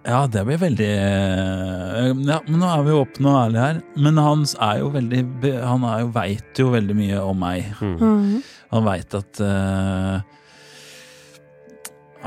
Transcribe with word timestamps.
Ja, 0.00 0.24
det 0.26 0.46
blir 0.48 0.56
veldig 0.60 0.88
eh, 0.88 2.06
Ja, 2.24 2.38
men 2.46 2.56
nå 2.62 2.68
er 2.72 2.84
vi 2.86 2.96
åpne 2.96 3.28
og 3.28 3.38
ærlige 3.42 3.66
her. 3.66 3.80
Men 4.00 4.20
han 4.20 4.44
er 4.56 4.80
jo 4.80 4.90
veldig 4.94 5.52
Han 5.60 5.84
er 5.84 6.04
jo, 6.04 6.10
veit 6.14 6.60
jo 6.62 6.68
veldig 6.72 6.96
mye 6.96 7.20
om 7.20 7.40
meg. 7.42 7.68
Mm. 7.84 8.40
Han 8.72 8.86
veit 8.86 9.16
at 9.18 9.42
uh, 9.44 10.20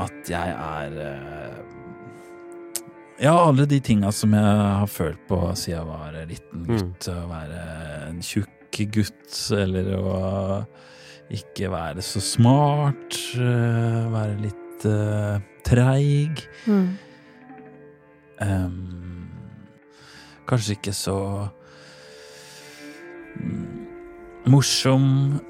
At 0.04 0.30
jeg 0.30 0.54
er 0.54 0.98
uh, 1.00 1.58
Ja, 3.22 3.34
alle 3.34 3.66
de 3.70 3.80
tinga 3.82 4.12
som 4.14 4.34
jeg 4.36 4.58
har 4.62 4.90
følt 4.90 5.22
på 5.28 5.40
siden 5.58 5.78
jeg 5.78 5.88
var 5.88 6.18
liten 6.30 6.66
gutt. 6.68 7.08
Å 7.10 7.24
være 7.30 7.62
en 8.10 8.20
tjukk 8.22 8.50
gutt, 8.90 9.30
eller 9.54 9.92
å 9.94 10.14
ikke 11.34 11.70
være 11.70 12.02
så 12.04 12.22
smart. 12.22 13.18
Uh, 13.38 14.04
være 14.14 14.38
litt 14.42 14.86
uh, 14.90 15.38
treig. 15.66 16.44
Mm. 16.66 16.90
Ehm, 18.42 19.28
kanskje 20.48 20.72
ikke 20.78 20.92
så 20.92 21.48
mm, 23.36 23.86
morsom. 24.46 25.40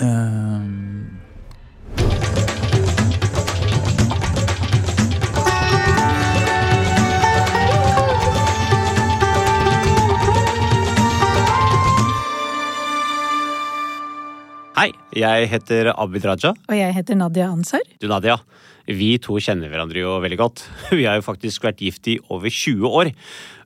um, 0.00 1.18
Hei, 14.72 14.88
jeg 15.14 15.50
heter 15.52 15.92
Abid 15.94 16.24
Raja. 16.26 16.54
Og 16.68 16.74
jeg 16.74 16.94
heter 16.96 17.14
Nadia 17.14 17.50
Ansar. 17.52 17.84
Du, 18.00 18.08
Nadia. 18.10 18.38
Vi 18.88 19.14
to 19.22 19.38
kjenner 19.42 19.70
hverandre 19.72 20.02
jo 20.02 20.16
veldig 20.22 20.38
godt. 20.40 20.64
Vi 20.98 21.04
har 21.06 21.20
jo 21.20 21.26
faktisk 21.26 21.64
vært 21.66 21.82
gift 21.84 22.08
i 22.10 22.18
over 22.32 22.50
20 22.50 22.88
år. 22.88 23.12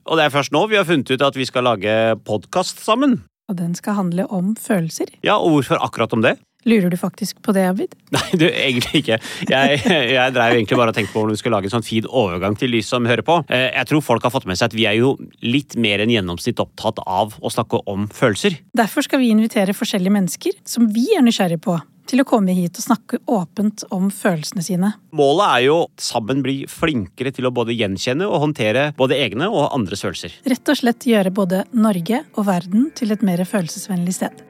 Og 0.07 0.19
det 0.19 0.27
er 0.27 0.31
først 0.33 0.53
nå 0.55 0.61
vi 0.71 0.77
har 0.79 0.85
funnet 0.87 1.09
ut 1.11 1.23
at 1.25 1.35
vi 1.35 1.43
skal 1.43 1.65
lage 1.67 1.91
podkast 2.23 2.79
sammen. 2.79 3.17
Og 3.51 3.57
den 3.59 3.73
skal 3.75 3.97
handle 3.97 4.23
om 4.31 4.53
følelser. 4.55 5.09
Ja, 5.23 5.35
og 5.35 5.57
hvorfor 5.57 5.81
akkurat 5.83 6.13
om 6.15 6.23
det? 6.23 6.37
Lurer 6.67 6.91
du 6.91 6.97
faktisk 6.99 7.37
på 7.45 7.53
det, 7.55 7.63
Abid? 7.69 7.93
Nei, 8.15 8.39
du, 8.39 8.45
egentlig 8.47 9.01
ikke. 9.03 9.17
Jeg, 9.47 9.81
jeg 9.87 10.33
drev 10.35 10.55
egentlig 10.55 10.79
bare 10.79 10.91
og 10.91 10.97
tenkte 10.97 11.13
på 11.13 11.21
hvordan 11.21 11.35
vi 11.35 11.41
skulle 11.41 11.55
lage 11.59 11.69
en 11.69 11.75
sånn 11.77 11.85
fin 11.85 12.07
overgang 12.07 12.57
til 12.59 12.75
de 12.75 12.81
som 12.83 13.07
hører 13.07 13.23
på. 13.27 13.37
Eh, 13.47 13.69
Jeg 13.75 13.87
tror 13.91 14.03
folk 14.03 14.25
har 14.27 14.33
fått 14.33 14.47
med 14.49 14.59
seg 14.59 14.71
at 14.71 14.75
vi 14.75 14.87
er 14.89 14.97
jo 14.99 15.13
litt 15.45 15.77
mer 15.79 16.03
enn 16.03 16.11
gjennomsnitt 16.11 16.59
opptatt 16.63 16.99
av 17.03 17.37
å 17.39 17.51
snakke 17.53 17.79
om 17.87 18.09
følelser. 18.11 18.57
Derfor 18.75 19.05
skal 19.07 19.23
vi 19.23 19.31
invitere 19.35 19.75
forskjellige 19.77 20.17
mennesker 20.17 20.59
som 20.67 20.89
vi 20.91 21.05
er 21.15 21.23
nysgjerrige 21.23 21.63
på, 21.63 21.77
til 22.07 22.23
å 22.23 22.27
komme 22.27 22.55
hit 22.55 22.79
og 22.79 22.85
snakke 22.85 23.19
åpent 23.31 23.83
om 23.93 24.09
følelsene 24.13 24.63
sine. 24.65 24.93
Målet 25.17 25.45
er 25.47 25.65
jo 25.67 25.77
sammen 26.01 26.41
bli 26.45 26.61
flinkere 26.71 27.33
til 27.35 27.49
å 27.49 27.53
både 27.53 27.75
gjenkjenne 27.75 28.27
og 28.27 28.41
håndtere 28.45 28.89
både 28.97 29.19
egne 29.19 29.49
og 29.51 29.69
andres 29.75 30.05
følelser. 30.05 30.35
Rett 30.47 30.73
og 30.73 30.79
slett 30.79 31.07
gjøre 31.09 31.33
både 31.35 31.63
Norge 31.77 32.23
og 32.35 32.47
verden 32.49 32.89
til 32.97 33.13
et 33.15 33.23
mer 33.27 33.43
følelsesvennlig 33.47 34.17
sted. 34.17 34.43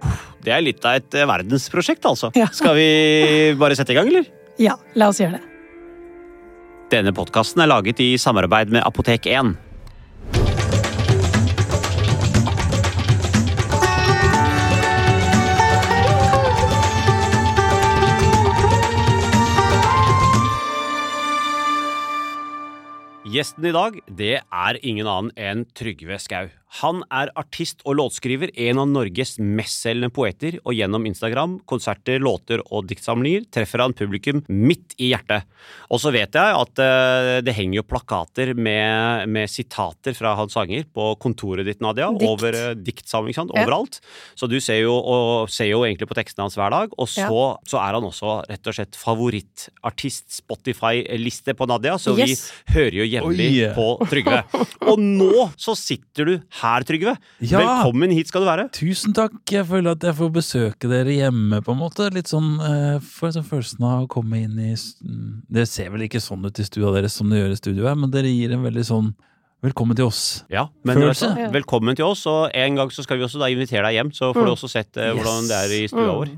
Det 0.46 0.54
er 0.54 0.64
litt 0.64 0.86
av 0.88 1.02
et 1.02 1.18
eh, 1.18 1.28
verdensprosjekt, 1.28 2.06
altså. 2.08 2.32
Ja. 2.38 2.48
Skal 2.56 2.78
vi 2.78 2.90
bare 3.60 3.78
sette 3.78 3.96
i 3.96 4.00
gang, 4.00 4.10
eller? 4.12 4.30
Ja, 4.62 4.78
la 4.98 5.12
oss 5.12 5.22
gjøre 5.22 5.38
det. 5.38 5.46
Denne 6.94 7.12
podkasten 7.12 7.60
er 7.60 7.68
laget 7.68 8.00
i 8.00 8.14
samarbeid 8.22 8.72
med 8.72 8.86
Apotek 8.88 9.28
1. 9.28 9.58
Gjesten 23.28 23.66
i 23.68 23.74
dag 23.76 23.98
det 24.08 24.38
er 24.40 24.78
ingen 24.88 25.08
annen 25.12 25.34
enn 25.36 25.66
Trygve 25.76 26.16
Skau. 26.24 26.48
Han 26.82 27.00
er 27.14 27.32
artist 27.40 27.80
og 27.88 27.96
låtskriver, 27.98 28.52
en 28.68 28.82
av 28.82 28.90
Norges 28.92 29.38
mestselgende 29.40 30.12
poeter, 30.14 30.58
og 30.68 30.76
gjennom 30.76 31.06
Instagram, 31.08 31.58
konserter, 31.70 32.20
låter 32.20 32.62
og 32.68 32.90
diktsamlinger 32.90 33.46
treffer 33.56 33.82
han 33.84 33.96
publikum 33.98 34.44
midt 34.52 34.96
i 35.00 35.14
hjertet. 35.14 35.48
Og 35.92 36.02
så 36.04 36.12
vet 36.12 36.36
jeg 36.36 36.58
at 36.60 36.82
uh, 36.84 37.32
det 37.46 37.56
henger 37.56 37.80
jo 37.80 37.86
plakater 37.88 38.52
med, 38.58 39.30
med 39.32 39.50
sitater 39.52 40.16
fra 40.18 40.36
hans 40.38 40.54
sanger 40.58 40.84
på 40.94 41.08
kontoret 41.24 41.66
ditt, 41.68 41.80
Nadia, 41.84 42.10
Dikt. 42.12 42.28
over 42.28 42.58
uh, 42.60 42.76
diktsamling, 42.76 43.36
sant? 43.38 43.56
Ja. 43.56 43.64
overalt. 43.64 44.02
Så 44.38 44.50
du 44.52 44.60
ser 44.64 44.82
jo, 44.84 44.94
og, 44.98 45.48
ser 45.54 45.72
jo 45.72 45.86
egentlig 45.88 46.10
på 46.12 46.18
tekstene 46.20 46.48
hans 46.48 46.60
hver 46.60 46.74
dag, 46.74 46.94
og 47.00 47.08
så, 47.12 47.42
så 47.68 47.80
er 47.82 47.98
han 47.98 48.08
også 48.12 48.42
rett 48.52 48.68
og 48.72 48.76
slett 48.78 49.00
favorittartist 49.00 50.42
Spotify-liste 50.42 51.56
på 51.58 51.68
Nadia, 51.70 51.96
så 52.02 52.18
Yes. 52.18 52.52
vi 52.68 52.74
hører 52.74 52.96
jo 52.98 53.06
jevnlig 53.08 53.50
Oi. 53.54 53.74
på 53.76 53.88
Trygve. 54.10 54.44
Og 54.92 55.00
nå 55.02 55.48
så 55.60 55.76
sitter 55.78 56.26
du 56.26 56.32
her, 56.38 56.57
Trygve. 56.58 57.14
Ja. 57.46 57.60
Velkommen 57.62 58.12
hit 58.16 58.32
skal 58.32 58.42
du 58.42 58.48
være. 58.50 58.68
tusen 58.74 59.14
takk. 59.14 59.36
Jeg 59.52 59.68
føler 59.70 59.94
at 59.94 60.04
jeg 60.04 60.16
får 60.18 60.32
besøke 60.34 60.90
dere 60.90 61.14
hjemme, 61.14 61.60
på 61.62 61.76
en 61.76 61.82
måte. 61.82 62.08
Litt 62.14 62.32
sånn 62.32 62.58
uh, 62.58 62.98
Får 63.04 63.36
sånn 63.36 63.46
følelsen 63.46 63.86
av 63.86 64.06
å 64.06 64.10
komme 64.10 64.40
inn 64.42 64.58
i 64.58 64.72
mm, 64.74 65.46
Det 65.54 65.68
ser 65.70 65.92
vel 65.94 66.08
ikke 66.08 66.22
sånn 66.24 66.46
ut 66.48 66.60
i 66.60 66.66
stua 66.66 66.96
deres 66.96 67.14
som 67.20 67.30
det 67.30 67.44
gjør 67.44 67.54
i 67.54 67.60
studioet, 67.60 67.92
her, 67.92 68.00
men 68.02 68.14
dere 68.14 68.32
gir 68.34 68.56
en 68.58 68.66
veldig 68.66 68.86
sånn 68.90 69.14
Velkommen 69.66 69.98
til 69.98 70.06
oss. 70.06 70.44
Ja, 70.54 70.68
men 70.86 71.00
Følelse. 71.00 71.32
Velkommen 71.54 71.98
til 71.98 72.06
oss, 72.06 72.28
og 72.30 72.54
en 72.54 72.76
gang 72.78 72.92
så 72.94 73.02
skal 73.02 73.18
vi 73.18 73.26
også 73.26 73.40
da 73.42 73.48
invitere 73.50 73.88
deg 73.88 73.98
hjem, 73.98 74.12
så 74.14 74.30
får 74.30 74.46
du 74.46 74.52
også 74.52 74.70
sett 74.70 75.00
uh, 75.02 75.16
hvordan 75.18 75.48
Yes. 75.48 75.50
det 75.50 75.58
er 75.58 75.74
i 75.74 75.80
stua 75.90 76.14
vår. 76.14 76.34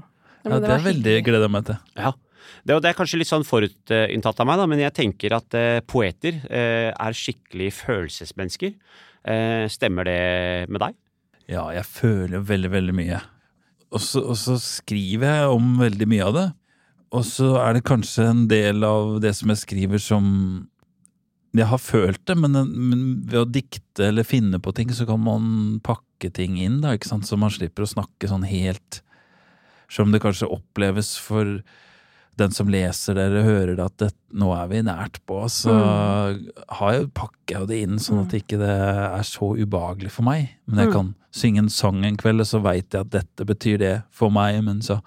Ja, 0.48 0.60
det 0.64 0.72
er 0.72 0.86
veldig 0.86 1.16
gleder 1.28 1.48
jeg 1.50 1.52
meg 1.52 1.66
til. 1.68 1.82
Ja. 2.00 2.14
Det, 2.64 2.78
det 2.84 2.90
er 2.92 2.96
kanskje 2.98 3.20
litt 3.20 3.30
sånn 3.30 3.44
forutinntatt 3.48 4.40
av 4.40 4.48
meg, 4.48 4.60
da, 4.62 4.68
men 4.72 4.82
jeg 4.82 4.96
tenker 4.96 5.36
at 5.36 5.56
eh, 5.58 5.82
poeter 5.88 6.40
eh, 6.48 6.90
er 6.92 7.16
skikkelig 7.16 7.70
følelsesmennesker. 7.82 8.74
Eh, 9.30 9.66
stemmer 9.70 10.08
det 10.08 10.22
med 10.72 10.82
deg? 10.82 10.96
Ja, 11.50 11.68
jeg 11.74 11.86
føler 11.86 12.46
veldig, 12.46 12.72
veldig 12.74 12.96
mye. 12.98 13.20
Og 13.94 14.02
så, 14.06 14.22
og 14.22 14.38
så 14.38 14.58
skriver 14.62 15.42
jeg 15.42 15.54
om 15.54 15.78
veldig 15.82 16.08
mye 16.10 16.26
av 16.28 16.36
det. 16.36 16.48
Og 17.18 17.26
så 17.26 17.56
er 17.62 17.78
det 17.78 17.88
kanskje 17.90 18.28
en 18.30 18.44
del 18.50 18.86
av 18.86 19.18
det 19.24 19.34
som 19.38 19.50
jeg 19.50 19.64
skriver 19.64 20.02
som 20.02 20.26
Jeg 21.58 21.66
har 21.66 21.82
følt 21.82 22.22
det, 22.30 22.36
men, 22.38 22.54
men 22.54 23.00
ved 23.26 23.40
å 23.42 23.50
dikte 23.50 24.12
eller 24.12 24.28
finne 24.28 24.60
på 24.62 24.74
ting, 24.78 24.92
så 24.94 25.08
kan 25.10 25.18
man 25.24 25.80
pakke 25.82 26.30
ting 26.30 26.60
inn, 26.62 26.78
da, 26.84 26.94
ikke 26.94 27.10
sant? 27.10 27.26
Så 27.26 27.40
man 27.42 27.50
slipper 27.50 27.88
å 27.88 27.90
snakke 27.90 28.30
sånn 28.30 28.46
helt 28.46 29.02
som 29.90 30.14
det 30.14 30.22
kanskje 30.22 30.52
oppleves 30.54 31.16
for 31.18 31.64
den 32.40 32.54
som 32.56 32.70
leser 32.72 33.18
dere, 33.18 33.44
hører 33.46 33.82
at 33.84 33.96
det, 34.02 34.10
nå 34.36 34.50
er 34.56 34.70
vi 34.72 34.82
nært 34.86 35.20
på, 35.30 35.42
så 35.52 35.74
har 35.76 36.94
jeg, 36.96 37.10
pakker 37.18 37.56
jeg 37.58 37.70
det 37.72 37.80
inn 37.86 38.02
sånn 38.02 38.24
at 38.26 38.36
ikke 38.38 38.60
det 38.62 38.72
er 38.74 39.26
så 39.28 39.54
ubehagelig 39.58 40.14
for 40.16 40.28
meg. 40.28 40.54
Men 40.70 40.84
jeg 40.84 40.94
kan 40.96 41.12
synge 41.36 41.66
en 41.66 41.74
sang 41.74 42.04
en 42.06 42.20
kveld, 42.20 42.44
og 42.44 42.50
så 42.50 42.62
veit 42.64 42.88
jeg 42.94 43.06
at 43.06 43.12
dette 43.20 43.48
betyr 43.50 43.82
det 43.82 43.96
for 44.16 44.34
meg, 44.34 44.62
men 44.66 44.82
så, 44.86 45.00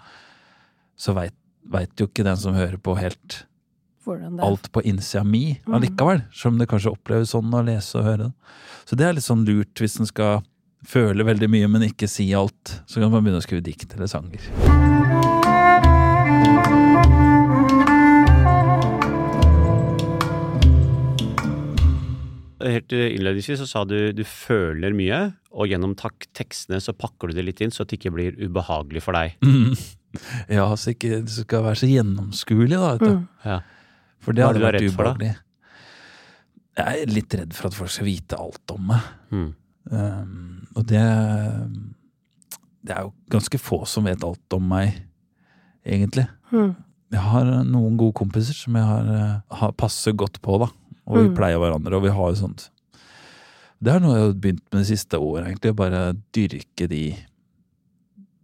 så 0.99 1.17
veit 1.17 1.97
jo 1.99 2.09
ikke 2.11 2.27
den 2.27 2.39
som 2.41 2.59
hører 2.59 2.81
på 2.83 2.99
helt 3.01 3.43
alt 4.43 4.73
på 4.73 4.83
innsida 4.83 5.25
mi 5.25 5.61
allikevel. 5.67 6.25
Selv 6.35 6.55
om 6.55 6.59
det 6.59 6.69
kanskje 6.71 6.91
oppleves 6.95 7.35
sånn 7.35 7.53
å 7.55 7.63
lese 7.67 8.01
og 8.01 8.09
høre. 8.09 8.33
Så 8.85 8.99
det 8.99 9.07
er 9.07 9.15
litt 9.19 9.27
sånn 9.27 9.47
lurt 9.47 9.79
hvis 9.79 10.01
en 10.03 10.11
skal 10.11 10.43
føle 10.83 11.27
veldig 11.27 11.51
mye, 11.51 11.69
men 11.71 11.87
ikke 11.87 12.11
si 12.11 12.33
alt. 12.35 12.81
Så 12.87 12.99
kan 12.99 13.13
man 13.13 13.23
begynne 13.23 13.43
å 13.43 13.47
skrive 13.47 13.63
dikt 13.65 13.95
eller 13.95 14.11
sanger. 14.11 15.31
Helt 22.63 22.93
eh, 22.95 23.11
innledningsvis 23.17 23.63
så 23.63 23.69
sa 23.69 23.83
du 23.89 24.13
du 24.15 24.23
føler 24.29 24.95
mye, 24.97 25.21
og 25.53 25.71
gjennom 25.71 25.97
tak 25.99 26.29
tekstene 26.37 26.81
så 26.83 26.95
pakker 26.97 27.31
du 27.31 27.39
det 27.39 27.47
litt 27.49 27.63
inn 27.65 27.75
så 27.75 27.85
det 27.85 27.99
ikke 27.99 28.15
blir 28.15 28.39
ubehagelig 28.41 29.05
for 29.05 29.19
deg. 29.19 29.37
Ja, 30.53 30.67
så 30.77 30.93
ikke 30.93 31.23
det 31.25 31.33
skal 31.33 31.63
være 31.65 31.79
så 31.81 31.87
gjennomskuelig, 31.89 32.77
da. 32.77 32.91
Vet 32.93 33.01
du. 33.01 33.15
Mm. 33.15 33.23
Ja. 33.49 33.55
For 34.21 34.37
det 34.37 34.45
hadde 34.45 34.61
du 34.61 34.67
vært 34.67 34.77
redd 34.77 34.91
for, 34.93 35.09
da? 35.09 35.15
ubehagelig. 35.15 35.31
Jeg 36.83 37.05
er 37.05 37.13
litt 37.13 37.37
redd 37.37 37.57
for 37.57 37.69
at 37.69 37.77
folk 37.79 37.93
skal 37.93 38.09
vite 38.09 38.37
alt 38.41 38.75
om 38.75 38.87
meg. 38.91 39.07
Mm. 39.33 39.49
Um, 39.93 40.35
og 40.77 40.85
det 40.87 41.03
Det 42.83 42.95
er 42.95 43.07
jo 43.07 43.13
ganske 43.33 43.59
få 43.61 43.81
som 43.87 44.05
vet 44.05 44.25
alt 44.27 44.57
om 44.57 44.69
meg, 44.69 45.01
egentlig. 45.87 46.27
Mm. 46.53 46.73
Jeg 47.13 47.25
har 47.29 47.51
noen 47.69 47.99
gode 48.01 48.17
kompiser 48.19 48.57
som 48.57 48.77
jeg 48.77 48.85
har, 48.89 49.11
eh, 49.17 49.57
har 49.61 49.73
passer 49.73 50.13
godt 50.13 50.41
på, 50.43 50.57
da. 50.59 50.69
Og 51.07 51.17
vi 51.19 51.29
Mm. 51.29 51.35
pleier 51.37 51.59
hverandre, 51.59 51.97
og 51.97 52.03
vi 52.05 52.11
har 52.15 52.31
jo 52.31 52.35
sånt 52.39 52.69
Det 53.83 53.91
er 53.93 53.99
noe 54.01 54.15
jeg 54.15 54.23
har 54.27 54.35
begynt 54.35 54.63
med 54.73 54.81
det 54.85 54.87
siste 54.87 55.19
året, 55.19 55.47
egentlig. 55.49 55.73
Å 55.73 55.75
bare 55.77 56.03
dyrke 56.33 56.87
de, 56.89 57.17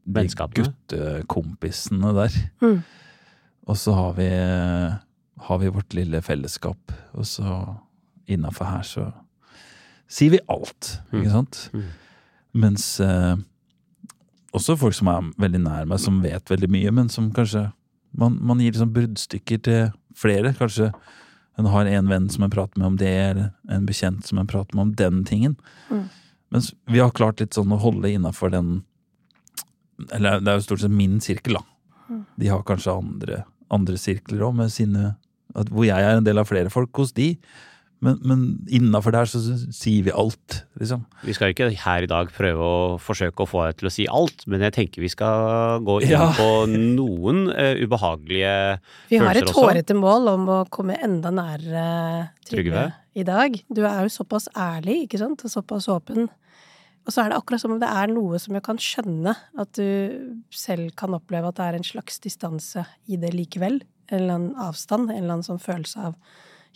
de 0.04 0.24
guttekompisene 0.56 2.10
der. 2.16 2.38
Mm. 2.60 2.80
Og 3.68 3.76
så 3.78 3.94
har 3.94 4.12
vi, 4.16 4.26
har 5.46 5.58
vi 5.62 5.68
vårt 5.70 5.94
lille 5.94 6.20
fellesskap, 6.24 6.92
og 7.14 7.24
så 7.28 7.76
innafor 8.28 8.66
her 8.72 8.82
så 8.82 9.06
sier 10.08 10.30
vi 10.30 10.40
alt, 10.48 10.98
Mm. 11.12 11.20
ikke 11.22 11.30
sant? 11.30 11.70
Mm. 11.72 11.84
Mens 12.54 13.00
eh, 13.00 13.36
også 14.56 14.76
folk 14.80 14.94
som 14.94 15.06
er 15.12 15.30
veldig 15.38 15.60
nær 15.62 15.86
meg, 15.86 16.00
som 16.00 16.20
vet 16.22 16.44
veldig 16.50 16.68
mye, 16.70 16.90
men 16.92 17.08
som 17.08 17.30
kanskje 17.32 17.72
Man, 18.16 18.38
man 18.40 18.58
gir 18.58 18.72
liksom 18.72 18.90
bruddstykker 18.94 19.58
til 19.62 19.90
flere. 20.16 20.54
Kanskje 20.56 20.86
En 21.58 21.66
har 21.66 21.88
en 21.90 22.08
venn 22.08 22.28
som 22.30 22.44
en 22.46 22.52
prater 22.54 22.78
med 22.78 22.86
om 22.86 22.96
det, 23.00 23.14
eller 23.30 23.50
en 23.68 23.86
bekjent 23.86 24.26
som 24.26 24.38
en 24.38 24.46
prater 24.46 24.76
med 24.76 24.82
om 24.82 24.92
den 24.98 25.24
tingen. 25.26 25.56
Mm. 25.90 26.04
Mens 26.54 26.72
vi 26.86 27.00
har 27.02 27.10
klart 27.10 27.42
litt 27.42 27.56
sånn 27.58 27.72
å 27.74 27.80
holde 27.82 28.08
innafor 28.08 28.52
den 28.54 28.82
Eller 30.14 30.38
det 30.40 30.52
er 30.52 30.60
jo 30.60 30.64
stort 30.64 30.80
sett 30.84 30.94
min 30.94 31.18
sirkel, 31.20 31.58
da. 31.58 31.64
Mm. 32.08 32.22
De 32.40 32.48
har 32.48 32.62
kanskje 32.64 32.94
andre, 32.94 33.40
andre 33.74 33.98
sirkler 34.00 34.46
òg, 34.46 34.54
med 34.62 34.72
sine 34.72 35.16
Hvor 35.52 35.84
jeg 35.84 35.98
er 35.98 36.20
en 36.20 36.24
del 36.24 36.38
av 36.40 36.48
flere 36.48 36.70
folk 36.70 36.94
hos 37.02 37.12
de. 37.16 37.32
Men, 38.00 38.18
men 38.22 38.42
innafor 38.70 39.10
der 39.10 39.26
så 39.26 39.40
sier 39.74 40.04
vi 40.06 40.12
alt, 40.14 40.60
liksom. 40.78 41.00
Vi 41.26 41.32
skal 41.34 41.50
ikke 41.50 41.66
her 41.82 42.04
i 42.06 42.10
dag 42.10 42.28
prøve 42.30 42.62
å 42.62 42.76
forsøke 43.02 43.42
å 43.42 43.48
få 43.50 43.64
deg 43.66 43.80
til 43.80 43.88
å 43.90 43.90
si 43.90 44.06
alt, 44.06 44.44
men 44.46 44.62
jeg 44.62 44.76
tenker 44.76 45.02
vi 45.02 45.10
skal 45.10 45.80
gå 45.82 45.96
inn 46.04 46.12
Ja. 46.12 46.28
på 46.38 46.46
noen 46.70 47.48
uh, 47.50 47.74
ubehagelige 47.82 48.52
Vi 49.10 49.18
har 49.18 49.32
et 49.34 49.40
følelser 49.42 49.50
også. 49.50 49.66
hårete 49.66 49.98
mål 49.98 50.30
om 50.36 50.46
å 50.54 50.60
komme 50.70 50.94
enda 51.02 51.32
nærere 51.34 51.86
Trygve 52.46 52.70
Trygve. 52.70 52.86
i 53.18 53.26
dag. 53.26 53.58
Du 53.66 53.82
er 53.82 54.04
jo 54.06 54.14
såpass 54.20 54.46
ærlig, 54.54 55.00
ikke 55.08 55.18
sant, 55.26 55.42
og 55.42 55.50
såpass 55.50 55.90
åpen. 55.90 56.28
Og 57.08 57.10
så 57.14 57.24
er 57.24 57.30
det 57.32 57.38
akkurat 57.40 57.62
som 57.66 57.72
om 57.74 57.80
det 57.82 57.88
er 57.90 58.10
noe 58.14 58.38
som 58.38 58.54
jeg 58.54 58.62
kan 58.62 58.78
skjønne, 58.78 59.34
at 59.58 59.72
du 59.74 60.38
selv 60.54 60.94
kan 60.94 61.14
oppleve 61.18 61.50
at 61.50 61.56
det 61.58 61.66
er 61.66 61.78
en 61.80 61.86
slags 61.90 62.20
distanse 62.22 62.86
i 63.08 63.16
det 63.18 63.34
likevel. 63.34 63.80
En 64.12 64.20
eller 64.22 64.34
annen 64.38 64.54
avstand, 64.70 65.10
en 65.10 65.16
eller 65.24 65.38
annen 65.40 65.46
sånn 65.50 65.58
følelse 65.62 65.98
av 66.12 66.14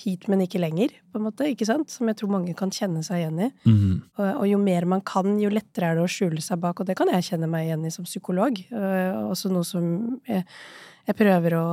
hit, 0.01 0.27
men 0.31 0.43
ikke 0.45 0.61
lenger, 0.63 0.95
på 1.13 1.21
en 1.21 1.27
måte, 1.27 1.49
ikke 1.53 1.67
sant? 1.69 1.91
Som 1.93 2.09
jeg 2.11 2.19
tror 2.21 2.33
mange 2.33 2.55
kan 2.59 2.73
kjenne 2.75 3.03
seg 3.07 3.23
igjen 3.23 3.41
i. 3.47 3.51
Mm. 3.67 3.99
Og, 4.19 4.25
og 4.29 4.47
jo 4.49 4.61
mer 4.63 4.87
man 4.89 5.03
kan, 5.07 5.37
jo 5.43 5.51
lettere 5.53 5.93
er 5.93 5.99
det 5.99 6.07
å 6.07 6.11
skjule 6.11 6.43
seg 6.45 6.63
bak, 6.63 6.81
og 6.81 6.89
det 6.89 6.97
kan 6.99 7.11
jeg 7.13 7.29
kjenne 7.29 7.51
meg 7.51 7.69
igjen 7.69 7.87
i 7.87 7.93
som 7.95 8.09
psykolog. 8.09 8.59
Uh, 8.73 9.29
også 9.29 9.53
noe 9.53 9.67
som 9.69 9.87
jeg, 10.29 10.47
jeg 11.09 11.19
prøver 11.19 11.59
å 11.59 11.67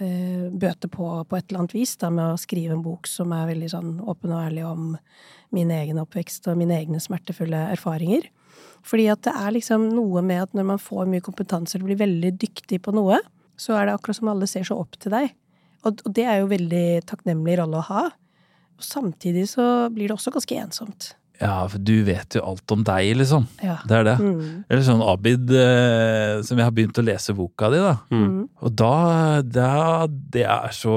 uh, 0.00 0.46
bøte 0.50 0.90
på 0.92 1.08
på 1.28 1.38
et 1.38 1.46
eller 1.48 1.64
annet 1.64 1.76
vis, 1.78 1.96
da, 2.00 2.12
med 2.14 2.34
å 2.34 2.40
skrive 2.40 2.76
en 2.76 2.84
bok 2.84 3.10
som 3.10 3.32
er 3.36 3.48
veldig 3.52 3.72
sånn 3.72 3.96
åpen 4.02 4.34
og 4.34 4.44
ærlig 4.44 4.66
om 4.68 4.92
min 5.54 5.72
egen 5.74 5.98
oppvekst 6.02 6.46
og 6.50 6.60
mine 6.60 6.76
egne 6.78 7.00
smertefulle 7.02 7.68
erfaringer. 7.72 8.28
Fordi 8.86 9.10
at 9.12 9.24
det 9.26 9.34
er 9.36 9.52
liksom 9.56 9.90
noe 9.92 10.22
med 10.24 10.46
at 10.46 10.56
når 10.56 10.72
man 10.72 10.80
får 10.80 11.08
mye 11.10 11.24
kompetanse 11.24 11.76
eller 11.76 11.90
blir 11.90 12.00
veldig 12.00 12.32
dyktig 12.40 12.80
på 12.84 12.94
noe, 12.96 13.18
så 13.60 13.76
er 13.76 13.86
det 13.86 13.96
akkurat 13.96 14.16
som 14.20 14.30
alle 14.32 14.48
ser 14.48 14.64
så 14.66 14.78
opp 14.80 14.96
til 15.00 15.12
deg. 15.12 15.34
Og, 15.84 16.02
og 16.04 16.12
det 16.16 16.26
er 16.28 16.42
jo 16.42 16.50
veldig 16.50 16.84
takknemlig 17.08 17.56
rolle 17.60 17.80
å 17.80 17.86
ha. 17.88 18.02
Og 18.76 18.84
samtidig 18.84 19.46
så 19.52 19.64
blir 19.92 20.08
det 20.10 20.16
også 20.16 20.32
ganske 20.34 20.58
ensomt. 20.60 21.10
Ja, 21.40 21.62
for 21.72 21.80
du 21.80 22.02
vet 22.04 22.36
jo 22.36 22.42
alt 22.44 22.72
om 22.74 22.82
deg, 22.84 23.14
liksom. 23.16 23.46
Ja. 23.64 23.78
Det 23.88 23.96
er 23.96 24.04
det. 24.10 24.16
Mm. 24.20 24.64
Eller 24.68 24.84
sånn 24.84 25.04
Abid, 25.08 25.48
eh, 25.56 26.42
som 26.44 26.60
jeg 26.60 26.68
har 26.68 26.74
begynt 26.76 27.00
å 27.00 27.04
lese 27.06 27.32
boka 27.36 27.70
di, 27.72 27.80
da. 27.80 27.94
Mm. 28.12 28.42
Og 28.60 28.74
da, 28.76 28.94
da 29.40 30.06
Det 30.10 30.44
er 30.44 30.76
så 30.76 30.96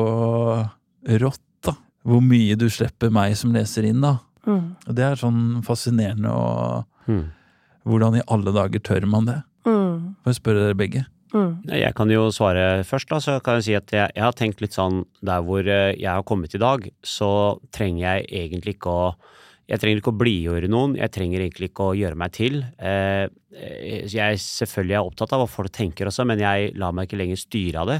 rått, 1.24 1.46
da. 1.64 1.78
Hvor 2.04 2.20
mye 2.24 2.60
du 2.60 2.68
slipper 2.68 3.12
meg 3.16 3.38
som 3.40 3.56
leser 3.56 3.88
inn, 3.88 4.04
da. 4.04 4.18
Mm. 4.44 4.74
Og 4.84 4.98
det 4.98 5.08
er 5.08 5.22
sånn 5.24 5.62
fascinerende 5.64 6.32
og 6.32 6.90
Hmm. 7.04 7.32
Hvordan 7.84 8.16
i 8.16 8.22
alle 8.32 8.54
dager 8.56 8.80
tør 8.80 9.06
man 9.12 9.26
det? 9.28 9.42
Mm. 9.68 10.16
Får 10.24 10.32
jeg 10.32 10.40
spørre 10.40 10.62
dere 10.68 10.78
begge? 10.80 11.02
Mm. 11.34 11.64
Jeg 11.66 11.96
kan 11.98 12.12
jo 12.14 12.28
svare 12.34 12.84
først, 12.86 13.10
da. 13.10 13.20
Så 13.24 13.38
kan 13.44 13.58
jeg 13.58 13.66
si 13.66 13.78
at 13.78 13.94
jeg, 13.94 14.14
jeg 14.14 14.24
har 14.24 14.36
tenkt 14.38 14.62
litt 14.62 14.76
sånn 14.78 15.02
Der 15.26 15.42
hvor 15.46 15.66
eh, 15.66 15.96
jeg 15.98 16.10
har 16.12 16.26
kommet 16.30 16.54
i 16.54 16.62
dag, 16.62 16.86
så 17.02 17.60
trenger 17.74 18.04
jeg 18.06 18.28
egentlig 18.44 18.78
ikke 18.78 18.94
å 18.94 19.08
jeg 19.74 19.82
trenger 19.82 20.00
ikke 20.04 20.14
å 20.14 20.20
blidgjøre 20.22 20.70
noen, 20.72 20.94
jeg 21.00 21.12
trenger 21.16 21.42
egentlig 21.44 21.72
ikke 21.72 21.90
å 21.90 21.96
gjøre 21.98 22.20
meg 22.22 22.32
til. 22.38 22.62
Eh, 22.78 23.26
eh, 23.58 24.06
Jeg 24.14 24.38
selvfølgelig 24.44 24.98
er 25.00 25.10
opptatt 25.10 25.34
av 25.34 25.42
hva 25.44 25.50
folk 25.50 25.74
tenker 25.74 26.10
også, 26.12 26.26
men 26.30 26.40
jeg 26.42 26.76
lar 26.78 26.94
meg 26.94 27.10
ikke 27.10 27.20
lenger 27.24 27.42
styre 27.42 27.82
av 27.82 27.90
det. 27.90 28.00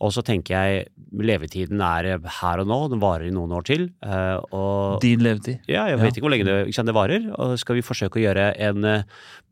Og 0.00 0.14
så 0.16 0.22
tenker 0.24 0.54
jeg 0.56 0.86
levetiden 1.20 1.82
er 1.84 2.06
her 2.40 2.60
og 2.62 2.68
nå, 2.70 2.76
den 2.88 3.02
varer 3.02 3.26
i 3.28 3.34
noen 3.36 3.50
år 3.52 3.66
til. 3.68 3.82
eh, 4.00 4.38
Og 4.56 4.98
Din 5.02 5.20
levetid. 5.20 5.58
ja, 5.68 5.82
jeg 5.90 5.98
Ja. 5.98 6.02
vet 6.06 6.16
ikke 6.16 6.24
hvor 6.24 6.32
lenge 6.32 6.46
det, 6.48 6.72
sant, 6.74 6.86
det 6.88 6.94
varer. 6.96 7.26
Og 7.38 7.58
skal 7.60 7.76
vi 7.76 7.82
forsøke 7.84 8.16
å 8.16 8.24
gjøre 8.24 8.46
en 8.58 8.84
eh, 8.88 9.02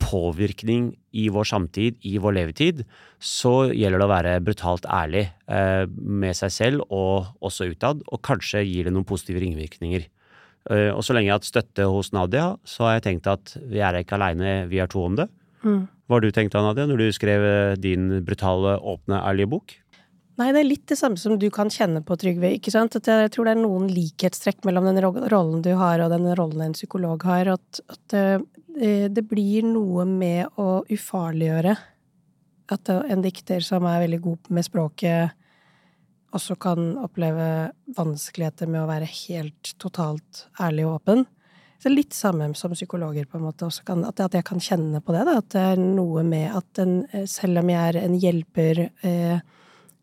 påvirkning 0.00 0.94
i 1.12 1.28
vår 1.28 1.44
samtid, 1.50 1.98
i 2.08 2.16
vår 2.22 2.32
levetid, 2.38 2.84
så 3.20 3.68
gjelder 3.74 4.00
det 4.00 4.06
å 4.08 4.12
være 4.14 4.34
brutalt 4.44 4.86
ærlig 4.88 5.26
eh, 5.50 5.84
med 6.00 6.36
seg 6.38 6.50
selv 6.54 6.86
og 6.88 7.26
også 7.44 7.68
utad, 7.74 8.00
og 8.08 8.22
kanskje 8.24 8.64
gir 8.64 8.88
det 8.88 8.94
noen 8.94 9.04
positive 9.08 9.42
ringvirkninger. 9.44 10.06
Eh, 10.68 10.90
og 10.92 11.02
så 11.04 11.16
lenge 11.16 11.30
jeg 11.30 11.34
har 11.34 11.40
hatt 11.40 11.48
støtte 11.48 11.88
hos 11.88 12.12
Nadia, 12.12 12.52
så 12.68 12.86
har 12.86 12.98
jeg 12.98 13.06
tenkt 13.06 13.28
at 13.30 13.54
vi 13.70 13.80
er 13.84 13.96
ikke 14.00 14.18
aleine, 14.18 14.66
vi 14.68 14.80
er 14.82 14.90
to 14.90 15.04
om 15.06 15.16
det. 15.18 15.28
Mm. 15.64 15.86
Hva 15.88 16.16
har 16.16 16.24
du 16.24 16.32
tenkt 16.32 16.54
da, 16.54 16.62
Nadia, 16.64 16.86
når 16.88 17.02
du 17.02 17.08
skrev 17.16 17.44
eh, 17.44 17.76
din 17.80 18.10
brutale, 18.26 18.76
åpne, 18.78 19.22
ærlige 19.24 19.52
bok? 19.54 19.76
Nei, 20.38 20.52
det 20.54 20.60
er 20.60 20.68
litt 20.68 20.86
det 20.86 20.98
samme 21.00 21.18
som 21.18 21.34
du 21.40 21.48
kan 21.50 21.70
kjenne 21.72 22.04
på, 22.06 22.14
Trygve. 22.20 22.52
ikke 22.54 22.70
sant? 22.70 22.94
At 23.00 23.08
jeg 23.10 23.32
tror 23.34 23.48
det 23.48 23.56
er 23.56 23.62
noen 23.64 23.88
likhetstrekk 23.90 24.62
mellom 24.68 24.86
den 24.86 25.00
rollen 25.02 25.64
du 25.64 25.72
har 25.80 26.04
og 26.04 26.12
den 26.14 26.28
rollen 26.38 26.68
en 26.68 26.76
psykolog 26.76 27.24
har. 27.26 27.50
At, 27.56 27.80
at 27.90 28.18
eh, 28.18 29.08
det 29.10 29.24
blir 29.26 29.66
noe 29.66 30.04
med 30.06 30.60
å 30.60 30.84
ufarliggjøre. 30.86 31.74
At 32.70 32.92
en 32.92 33.24
dikter 33.24 33.64
som 33.64 33.88
er 33.88 34.04
veldig 34.04 34.20
god 34.22 34.52
med 34.54 34.66
språket, 34.68 35.37
også 36.36 36.58
kan 36.60 36.92
oppleve 37.00 37.72
vanskeligheter 37.96 38.68
med 38.68 38.82
å 38.82 38.88
være 38.90 39.08
helt 39.08 39.74
totalt 39.80 40.46
ærlig 40.60 40.86
og 40.86 40.98
åpen. 40.98 41.26
Så 41.78 41.92
litt 41.92 42.16
samme 42.16 42.50
som 42.58 42.74
psykologer, 42.74 43.28
på 43.30 43.38
en 43.38 43.46
måte. 43.46 43.68
Kan, 43.86 44.02
at 44.04 44.18
jeg 44.18 44.44
kan 44.44 44.60
kjenne 44.60 45.00
på 45.00 45.14
det. 45.14 45.22
Da, 45.28 45.36
at 45.38 45.52
det 45.54 45.62
er 45.62 45.80
noe 45.80 46.24
med 46.26 46.56
at 46.58 46.82
en, 46.82 46.98
eh, 47.12 47.24
selv 47.30 47.62
om 47.62 47.70
jeg 47.70 47.94
er 47.94 48.00
en 48.02 48.18
hjelper 48.18 48.82
eh, 49.06 49.38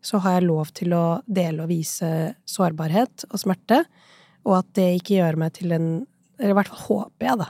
så 0.06 0.20
har 0.22 0.38
jeg 0.38 0.46
lov 0.46 0.70
til 0.76 0.94
å 0.94 1.04
dele 1.26 1.64
og 1.64 1.72
vise 1.72 2.10
sårbarhet 2.48 3.26
og 3.30 3.40
smerte, 3.42 3.82
og 4.46 4.60
at 4.60 4.68
det 4.78 4.90
ikke 5.00 5.18
gjør 5.18 5.40
meg 5.42 5.56
til 5.58 5.74
en 5.76 5.88
Eller 6.36 6.52
i 6.52 6.56
hvert 6.58 6.68
fall 6.68 6.82
håper 6.84 7.24
jeg, 7.24 7.36
da. 7.40 7.46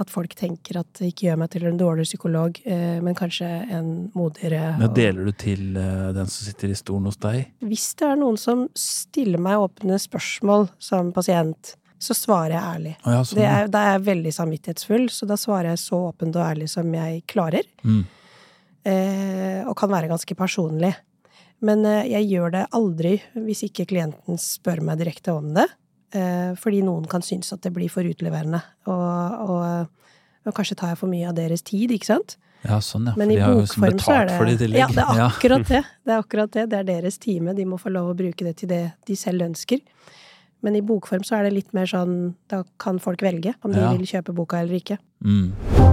At 0.00 0.08
folk 0.08 0.32
tenker 0.38 0.78
at 0.80 0.88
det 0.96 1.10
ikke 1.10 1.26
gjør 1.28 1.42
meg 1.42 1.50
til 1.52 1.66
en 1.68 1.76
dårligere 1.76 2.08
psykolog, 2.08 2.56
eh, 2.64 2.96
men 3.04 3.16
kanskje 3.18 3.48
en 3.76 3.90
modigere. 4.16 4.72
Men 4.80 4.94
deler 4.96 5.28
du 5.28 5.34
til 5.36 5.76
eh, 5.76 6.08
den 6.16 6.30
som 6.32 6.48
sitter 6.48 6.72
i 6.72 6.78
stolen 6.78 7.10
hos 7.10 7.20
deg? 7.20 7.44
Hvis 7.60 7.90
det 8.00 8.08
er 8.08 8.18
noen 8.22 8.40
som 8.40 8.64
stiller 8.78 9.42
meg 9.42 9.60
åpne 9.60 10.00
spørsmål 10.00 10.70
som 10.82 11.12
pasient, 11.12 11.74
så 12.02 12.16
svarer 12.18 12.56
jeg 12.56 12.62
ærlig. 12.62 12.96
Ja, 13.04 13.20
sånn, 13.20 13.38
Det 13.38 13.46
er, 13.46 13.70
da 13.70 13.84
er 13.84 13.94
jeg 13.94 14.06
veldig 14.08 14.32
samvittighetsfull, 14.34 15.06
så 15.12 15.28
da 15.28 15.38
svarer 15.38 15.72
jeg 15.72 15.82
så 15.84 16.00
åpent 16.08 16.38
og 16.38 16.44
ærlig 16.48 16.68
som 16.72 16.88
jeg 16.96 17.22
klarer. 17.30 17.68
Mm. 17.84 18.02
eh, 18.88 19.60
og 19.68 19.76
kan 19.78 19.92
være 19.92 20.10
ganske 20.10 20.34
personlig. 20.34 20.94
Men 21.62 21.84
eh, 21.86 22.08
jeg 22.10 22.30
gjør 22.32 22.56
det 22.56 22.64
aldri 22.74 23.14
hvis 23.38 23.62
ikke 23.68 23.86
klienten 23.92 24.40
spør 24.40 24.82
meg 24.88 24.98
direkte 25.02 25.36
om 25.36 25.52
det. 25.54 25.68
Eh, 26.12 26.52
fordi 26.60 26.82
noen 26.84 27.06
kan 27.08 27.24
synes 27.24 27.52
at 27.54 27.62
det 27.64 27.72
blir 27.72 27.88
for 27.92 28.04
utleverende. 28.04 28.60
Og, 28.90 29.48
og, 29.48 30.08
og 30.46 30.56
kanskje 30.56 30.76
tar 30.76 30.92
jeg 30.92 31.00
for 31.00 31.12
mye 31.12 31.30
av 31.30 31.36
deres 31.38 31.64
tid, 31.64 31.94
ikke 31.94 32.10
sant? 32.12 32.36
ja, 32.62 32.76
sånn, 32.84 33.08
ja. 33.10 33.14
Men 33.18 33.32
i 33.34 33.38
bokform 33.40 33.98
så 33.98 34.12
er 34.20 34.28
det 34.28 34.36
for 34.38 34.46
det. 34.50 34.68
Ja, 34.76 34.86
det 34.92 35.02
er 35.02 35.22
akkurat 35.26 35.64
det. 35.68 35.80
Det 36.06 36.12
er 36.14 36.18
akkurat 36.20 36.52
det. 36.54 36.66
Det 36.70 36.78
er 36.78 36.84
deres 36.86 37.18
time. 37.18 37.54
De 37.58 37.64
må 37.66 37.78
få 37.80 37.90
lov 37.90 38.12
å 38.12 38.18
bruke 38.18 38.44
det 38.46 38.56
til 38.60 38.70
det 38.70 38.84
de 39.08 39.16
selv 39.18 39.46
ønsker. 39.48 39.82
Men 40.62 40.76
i 40.78 40.82
bokform 40.86 41.24
så 41.26 41.40
er 41.40 41.48
det 41.48 41.56
litt 41.56 41.72
mer 41.74 41.88
sånn 41.90 42.36
Da 42.50 42.62
kan 42.78 43.00
folk 43.02 43.24
velge 43.24 43.56
om 43.66 43.72
de 43.74 43.80
Ja. 43.82 43.90
vil 43.96 44.06
kjøpe 44.06 44.34
boka 44.36 44.62
eller 44.62 44.78
ikke. 44.78 44.98
Mm. 45.24 45.91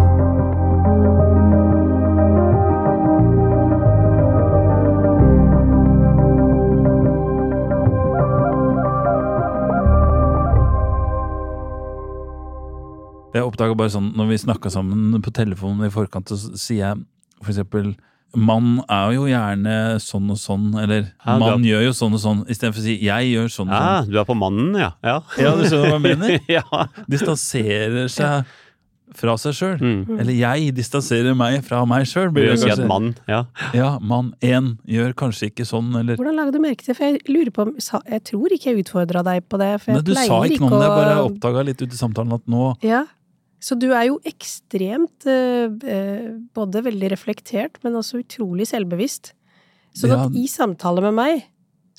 Jeg 13.33 13.45
oppdaga 13.45 13.75
bare 13.77 13.91
sånn 13.93 14.11
når 14.17 14.31
vi 14.31 14.37
snakka 14.41 14.71
sammen 14.73 15.19
på 15.21 15.33
telefonen 15.35 15.85
i 15.85 15.93
forkant, 15.93 16.31
så 16.31 16.53
sier 16.57 16.81
jeg 16.83 17.03
for 17.39 17.53
eksempel 17.53 17.91
Mann 18.37 18.83
er 18.93 19.15
jo 19.15 19.23
gjerne 19.25 19.75
sånn 20.03 20.27
og 20.29 20.37
sånn, 20.37 20.67
eller 20.77 21.07
Ja, 21.25 21.37
mann 21.41 21.63
gjør 21.65 21.87
jo 21.87 21.93
sånn 21.97 22.13
og 22.13 22.21
sånn, 22.21 22.43
istedenfor 22.45 22.83
å 22.83 22.85
si 22.85 22.97
jeg 23.01 23.29
gjør 23.31 23.47
sånn 23.49 23.71
og 23.71 23.73
Ja, 23.73 23.87
sånn. 24.03 24.11
du 24.13 24.19
er 24.21 24.27
på 24.29 24.35
mannen, 24.37 24.75
ja. 24.77 24.91
Ja, 25.01 25.15
Ja, 25.41 25.55
du 25.57 25.63
skjønner 25.65 25.95
hva 25.95 25.97
jeg 25.97 26.03
mener? 26.05 26.35
ja. 26.59 26.83
Distanserer 27.09 28.05
seg 28.13 28.45
fra 29.17 29.33
seg 29.41 29.55
sjøl. 29.57 29.79
Mm. 29.81 30.19
Eller 30.21 30.35
jeg 30.37 30.73
distanserer 30.77 31.33
meg 31.33 31.63
fra 31.65 31.79
meg 31.89 32.05
sjøl. 32.05 32.29
Blir 32.29 32.51
du 32.53 32.61
si 32.61 32.69
at 32.69 32.83
mann, 32.85 33.15
ja. 33.25 33.39
Ja, 33.73 33.95
mann 33.97 34.35
én 34.45 34.75
gjør 34.85 35.15
kanskje 35.17 35.49
ikke 35.49 35.65
sånn, 35.65 35.89
eller 35.97 36.19
Hvordan 36.19 36.37
lager 36.37 36.53
du 36.53 36.61
merke 36.61 36.85
til 36.85 36.93
For 36.93 37.09
jeg 37.09 37.23
lurer 37.33 37.49
på 37.55 37.65
om 37.65 37.73
Jeg 37.81 38.21
tror 38.29 38.53
ikke 38.53 38.69
jeg 38.69 38.83
utfordra 38.85 39.23
deg 39.25 39.47
på 39.49 39.57
det. 39.57 39.71
For 39.81 39.95
Men 39.95 40.03
Nei, 40.03 40.05
du 40.05 40.13
sa 40.13 40.43
ikke 40.45 40.61
noe 40.61 40.69
om 40.69 40.77
det, 40.77 40.85
jeg 40.85 40.99
bare 41.01 41.23
oppdaga 41.25 41.65
litt 41.71 41.81
ut 41.81 41.97
i 41.97 41.97
samtalen 42.05 42.37
at 42.37 42.45
nå 42.45 42.75
Ja. 42.85 43.07
Så 43.59 43.75
du 43.79 43.89
er 43.91 44.07
jo 44.07 44.19
ekstremt 44.27 45.27
eh, 45.27 45.67
eh, 45.67 46.29
både 46.55 46.83
veldig 46.85 47.11
reflektert, 47.11 47.79
men 47.83 47.97
også 47.99 48.21
utrolig 48.23 48.69
selvbevisst. 48.71 49.33
Sånn 49.97 50.13
at 50.15 50.29
Ja. 50.29 50.39
i 50.39 50.47
samtale 50.47 51.03
med 51.09 51.17
meg, 51.17 51.47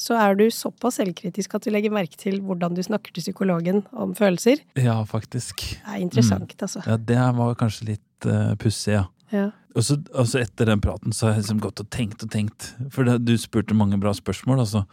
så 0.01 0.17
er 0.17 0.35
du 0.39 0.47
såpass 0.49 0.97
selvkritisk 0.97 1.55
at 1.59 1.67
du 1.67 1.71
legger 1.75 1.93
merke 1.93 2.17
til 2.17 2.39
hvordan 2.41 2.73
du 2.75 2.81
snakker 2.81 3.13
til 3.13 3.27
psykologen 3.27 3.83
om 3.93 4.15
følelser. 4.17 4.63
Ja, 4.81 5.03
faktisk. 5.05 5.61
Det 5.61 5.85
er 5.85 6.01
interessant, 6.01 6.55
altså. 6.57 6.81
Ja, 6.87 6.97
det 6.97 7.19
var 7.37 7.55
kanskje 7.61 7.91
litt 7.93 8.25
uh, 8.27 8.55
pussig, 8.57 8.95
ja. 8.97 9.05
Ja. 9.31 9.51
Og 9.77 9.85
så 9.85 9.99
altså 10.17 10.41
etter 10.41 10.67
den 10.73 10.81
praten 10.83 11.13
så 11.13 11.29
har 11.29 11.35
jeg 11.37 11.45
liksom 11.45 11.61
gått 11.61 11.83
og 11.85 11.91
tenkt 11.93 12.25
og 12.25 12.33
tenkt. 12.33 12.71
For 12.91 13.05
det, 13.05 13.21
du 13.29 13.37
spurte 13.39 13.77
mange 13.77 14.01
bra 14.01 14.15
spørsmål, 14.17 14.65
altså. 14.65 14.87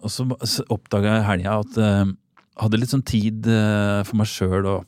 Og 0.00 0.12
så, 0.12 0.28
så 0.46 0.62
oppdaga 0.70 1.16
jeg 1.16 1.24
i 1.24 1.28
helga 1.32 1.58
at 1.64 1.76
jeg 1.80 2.14
hadde 2.62 2.78
litt 2.78 2.94
sånn 2.94 3.04
tid 3.10 3.50
uh, 3.50 4.04
for 4.06 4.20
meg 4.22 4.30
sjøl, 4.30 4.70
og, 4.70 4.86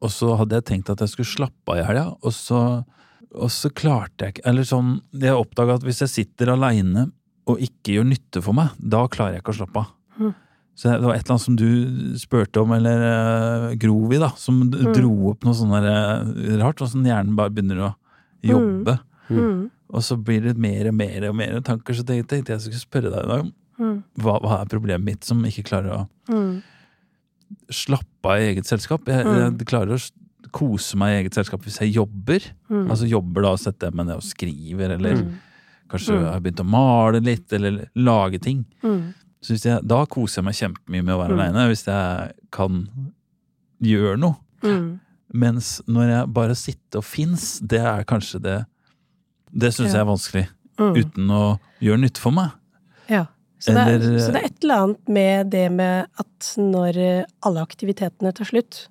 og 0.00 0.10
så 0.14 0.34
hadde 0.40 0.56
jeg 0.58 0.64
tenkt 0.70 0.90
at 0.92 1.00
jeg 1.04 1.12
skulle 1.12 1.28
slappe 1.28 1.72
av 1.74 1.78
i 1.80 1.86
helga, 1.86 2.06
og 2.24 2.32
så, 2.32 2.60
og 3.34 3.50
så 3.52 3.70
klarte 3.76 4.24
jeg 4.26 4.34
ikke 4.34 4.46
Eller 4.48 4.64
sånn, 4.68 4.94
jeg 5.12 5.36
oppdaga 5.36 5.74
at 5.76 5.84
hvis 5.86 6.00
jeg 6.06 6.08
sitter 6.14 6.54
aleine 6.54 7.10
og 7.50 7.58
ikke 7.60 7.96
gjør 7.98 8.06
nytte 8.08 8.42
for 8.44 8.54
meg, 8.56 8.70
da 8.78 9.06
klarer 9.10 9.34
jeg 9.36 9.42
ikke 9.42 9.52
å 9.54 9.58
slappe 9.60 9.82
av. 9.82 9.90
Mm. 10.20 10.32
Så 10.80 10.88
det 10.92 11.04
var 11.04 11.14
et 11.16 11.24
eller 11.24 11.34
annet 11.34 11.44
som 11.44 11.56
du 11.58 12.16
spurte 12.20 12.62
om, 12.62 12.72
eller 12.72 13.02
uh, 13.04 13.74
i 13.74 14.18
da, 14.20 14.30
som 14.36 14.60
Mm. 14.70 14.92
dro 14.94 15.12
opp 15.32 15.44
noe 15.44 15.54
sånn 15.54 15.72
eh, 15.76 16.56
rart, 16.60 16.80
og 16.80 16.88
sånn 16.88 17.04
hjernen 17.04 17.34
bare 17.36 17.50
begynner 17.50 17.80
å 17.88 17.94
jobbe. 18.42 18.98
Mm. 19.28 19.70
Og 19.92 20.00
så 20.06 20.16
blir 20.16 20.40
det 20.46 20.56
mer 20.56 20.88
og 20.88 20.94
mer 20.94 21.28
og 21.28 21.34
mer 21.36 21.60
tanker, 21.60 21.92
så 21.92 22.04
tenkte 22.06 22.38
at 22.40 22.48
jeg 22.48 22.60
skulle 22.60 22.86
spørre 22.86 23.10
deg 23.12 23.24
i 23.24 23.32
dag 23.34 23.52
Mm. 23.80 24.02
hva, 24.20 24.34
hva 24.44 24.60
er 24.60 24.66
problemet 24.68 25.04
mitt 25.04 25.24
som 25.24 25.40
ikke 25.42 25.64
klarer 25.64 25.90
å 25.96 26.08
Mm. 26.28 26.62
Slappe 27.70 28.24
av 28.24 28.38
i 28.40 28.48
eget 28.54 28.66
selskap. 28.66 29.04
Jeg, 29.06 29.24
Mm. 29.26 29.58
jeg 29.58 29.66
klarer 29.66 29.94
å 29.94 30.10
kose 30.52 30.96
meg 30.96 31.12
i 31.14 31.22
eget 31.22 31.34
selskap 31.34 31.60
hvis 31.62 31.78
jeg 31.80 31.94
jobber. 31.94 32.40
Mm. 32.70 32.88
Altså 32.90 33.08
jobber 33.08 33.42
da, 33.42 33.56
setter 33.56 33.86
jeg 33.88 33.94
meg 33.94 34.06
ned 34.06 34.16
og 34.16 34.22
skriver, 34.22 34.90
eller 34.96 35.14
Mm. 35.16 35.34
kanskje 35.88 36.14
Mm. 36.14 36.22
jeg 36.22 36.32
har 36.32 36.40
begynt 36.40 36.60
å 36.64 36.66
male 36.66 37.20
litt, 37.20 37.52
eller 37.52 37.88
lage 37.96 38.40
ting. 38.40 38.64
Mm. 38.82 39.14
Så 39.42 39.56
jeg, 39.62 39.86
da 39.86 40.04
koser 40.06 40.42
jeg 40.42 40.44
meg 40.44 40.54
kjempemye 40.54 41.04
med 41.04 41.14
å 41.14 41.18
være 41.26 41.30
Mm. 41.34 41.40
aleine, 41.40 41.68
hvis 41.70 41.84
jeg 41.86 42.32
kan 42.50 42.88
gjøre 43.82 44.18
noe. 44.18 44.36
Mm. 44.62 45.00
Mens 45.32 45.80
når 45.88 46.08
jeg 46.08 46.32
bare 46.34 46.54
sitter 46.54 46.98
og 46.98 47.04
fins, 47.04 47.60
det 47.60 47.80
er 47.80 48.04
kanskje 48.04 48.42
det 48.42 48.66
Det 49.52 49.72
syns 49.74 49.92
Ja. 49.92 49.98
jeg 49.98 50.00
er 50.02 50.04
vanskelig. 50.04 50.48
Uten 50.78 51.26
å 51.28 51.58
gjøre 51.82 52.00
nytte 52.00 52.18
for 52.18 52.30
meg. 52.30 52.52
Ja. 53.08 53.26
Så 53.60 53.74
det, 53.76 53.82
er, 53.92 54.04
så 54.24 54.32
det 54.32 54.40
er 54.40 54.46
et 54.48 54.62
eller 54.64 54.82
annet 54.86 55.10
med 55.12 55.50
det 55.52 55.66
med 55.74 56.06
at 56.22 56.50
når 56.56 56.96
eh, 56.96 57.24
alle 57.44 57.60
aktivitetene 57.66 58.32
tar 58.36 58.48
slutt, 58.48 58.86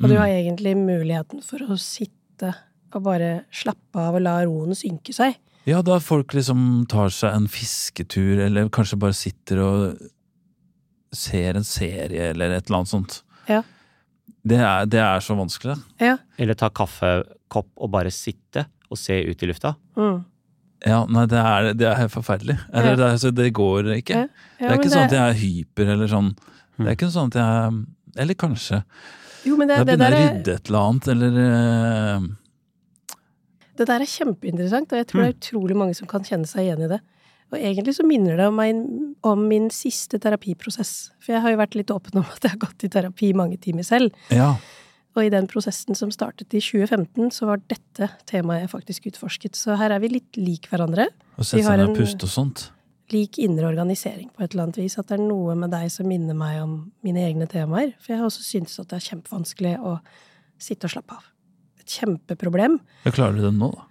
og 0.00 0.08
du 0.08 0.14
Mm. 0.14 0.20
har 0.20 0.28
egentlig 0.32 0.72
muligheten 0.76 1.42
for 1.44 1.58
å 1.70 1.76
sitte 1.78 2.54
og 2.94 3.02
bare 3.04 3.44
slappe 3.54 3.98
av 4.00 4.14
og 4.16 4.22
la 4.24 4.38
roen 4.46 4.74
synke 4.78 5.12
seg. 5.14 5.36
Ja, 5.66 5.82
da 5.82 5.98
folk 6.02 6.32
liksom 6.36 6.86
tar 6.90 7.08
seg 7.14 7.34
en 7.34 7.46
fisketur, 7.48 8.40
eller 8.46 8.68
kanskje 8.72 8.98
bare 9.00 9.16
sitter 9.16 9.60
og 9.64 9.98
ser 11.14 11.54
en 11.56 11.64
serie, 11.64 12.30
eller 12.32 12.50
et 12.56 12.66
eller 12.66 12.80
annet 12.82 12.90
sånt. 12.90 13.20
Ja. 13.48 13.62
Det 14.44 14.58
er, 14.60 14.86
det 14.90 15.00
er 15.00 15.20
så 15.24 15.36
vanskelig. 15.38 15.76
Ja. 16.02 16.16
Eller 16.38 16.54
ta 16.58 16.68
kaffekopp 16.74 17.70
og 17.76 17.90
bare 17.94 18.10
sitte 18.12 18.66
og 18.90 18.98
se 19.00 19.20
ut 19.24 19.42
i 19.42 19.48
lufta. 19.48 19.74
Mm. 19.96 20.24
Ja, 20.84 21.00
nei, 21.08 21.24
det 21.30 21.40
er, 21.40 21.70
det 21.80 21.88
er 21.88 22.08
forferdelig. 22.12 22.58
Eller, 22.72 22.92
Ja. 22.92 22.96
det, 23.00 23.24
er, 23.24 23.34
det 23.38 23.50
går 23.56 23.90
ikke. 23.96 24.24
Ja. 24.24 24.28
det 24.60 24.70
er 24.70 24.78
ikke 24.78 24.92
sånn 24.92 25.06
at 25.06 25.16
jeg 25.16 25.24
er 25.24 25.38
hyper, 25.40 25.92
eller 25.96 26.10
sånn. 26.12 26.30
Det 26.76 26.86
er 26.90 26.96
ikke 26.98 27.10
sånn 27.14 27.30
at 27.32 27.38
jeg 27.40 27.84
Eller 28.20 28.34
kanskje. 28.38 28.82
Jo, 29.44 29.56
men 29.56 29.68
det, 29.68 29.76
Jeg 29.80 29.86
begynner 29.88 30.14
å 30.14 30.20
rydde 30.20 30.52
et 30.54 30.68
eller 30.70 30.84
annet, 30.88 31.08
eller 31.12 31.38
uh... 31.40 32.28
det 33.76 33.86
der 33.90 34.04
er 34.04 34.10
kjempeinteressant, 34.10 34.92
og 34.92 35.00
jeg 35.00 35.08
tror 35.10 35.20
det 35.20 35.26
er 35.26 35.34
utrolig 35.34 35.76
mange 35.76 35.96
som 35.98 36.08
kan 36.10 36.24
kjenne 36.24 36.48
seg 36.48 36.68
igjen 36.68 36.86
i 36.86 36.90
det. 36.94 37.00
Og 37.52 37.58
egentlig 37.58 37.94
så 37.96 38.06
minner 38.06 38.38
det 38.40 38.46
om, 38.48 38.56
min, 38.58 38.84
om 39.26 39.42
min 39.50 39.68
siste 39.74 40.18
terapiprosess. 40.22 40.94
For 41.22 41.36
jeg 41.36 41.44
har 41.44 41.52
jo 41.54 41.60
vært 41.60 41.76
litt 41.78 41.92
åpen 41.94 42.22
om 42.22 42.24
at 42.26 42.42
jeg 42.42 42.54
har 42.54 42.62
gått 42.64 42.86
i 42.86 42.90
terapi 42.90 43.32
mange 43.36 43.58
timer 43.62 43.86
selv. 43.86 44.16
Ja. 44.34 44.54
Og 45.14 45.22
i 45.24 45.30
den 45.30 45.46
prosessen 45.46 45.94
som 45.94 46.10
startet 46.10 46.50
i 46.56 46.60
2015, 46.60 47.30
så 47.30 47.46
var 47.46 47.60
dette 47.70 48.08
temaet 48.26 48.64
jeg 48.64 48.70
faktisk 48.72 49.04
utforsket. 49.12 49.54
Så 49.54 49.76
her 49.78 49.92
er 49.94 50.00
vi 50.02 50.08
litt 50.16 50.36
lik 50.40 50.66
hverandre. 50.72 51.06
Og 51.36 51.44
Vi 51.44 51.46
sette 51.52 51.62
har 51.68 51.76
seg 51.76 51.78
ned 51.78 51.88
og 51.88 51.94
en- 51.94 52.00
puste 52.02 52.26
og 52.26 52.32
sånt. 52.32 52.64
Lik 53.12 53.38
indre 53.38 53.68
organisering 53.68 54.30
på 54.34 54.42
et 54.42 54.54
eller 54.54 54.64
annet 54.64 54.76
vis. 54.80 54.98
At 54.98 55.06
det 55.12 55.20
er 55.20 55.22
noe 55.28 55.54
med 55.54 55.70
deg 55.70 55.90
som 55.92 56.08
minner 56.08 56.34
meg 56.34 56.60
om 56.62 56.90
mine 57.04 57.20
egne 57.22 57.46
temaer. 57.46 57.92
For 58.00 58.12
jeg 58.14 58.18
har 58.18 58.26
også 58.26 58.42
syntes 58.42 58.78
at 58.80 58.88
det 58.88 58.96
er 58.96 59.08
kjempevanskelig 59.14 59.74
å 59.78 60.00
sitte 60.58 60.84
og 60.88 60.90
slappe 60.96 61.12
av. 61.18 61.24
Et 61.78 61.86
kjempeproblem. 61.86 62.80
Ja, 63.04 63.10
klarer 63.12 63.36
du 63.36 63.42
det 63.42 63.52
nå, 63.54 63.70
da? 63.74 63.84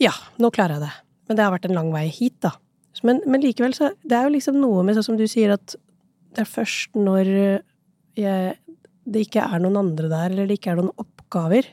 Ja, 0.00 0.12
nå 0.38 0.50
klarer 0.52 0.76
jeg 0.76 0.80
det. 0.88 0.92
Men 1.28 1.36
det 1.36 1.44
har 1.44 1.52
vært 1.58 1.68
en 1.70 1.74
lang 1.76 1.92
vei 1.92 2.08
hit, 2.08 2.40
da. 2.40 2.50
Men, 3.02 3.20
men 3.24 3.40
likevel, 3.40 3.72
så 3.72 3.94
Det 4.02 4.12
er 4.12 4.24
jo 4.28 4.34
liksom 4.36 4.60
noe 4.60 4.82
med, 4.82 4.96
sånn 4.96 5.04
som 5.04 5.16
du 5.16 5.24
sier, 5.30 5.52
at 5.54 5.76
det 6.34 6.42
er 6.42 6.50
først 6.50 6.92
når 6.98 7.62
jeg, 8.18 8.56
det 9.10 9.26
ikke 9.26 9.42
er 9.42 9.58
noen 9.62 9.76
andre 9.76 10.08
der, 10.08 10.30
eller 10.30 10.46
det 10.46 10.58
ikke 10.60 10.72
er 10.72 10.80
noen 10.80 10.92
oppgaver, 10.98 11.66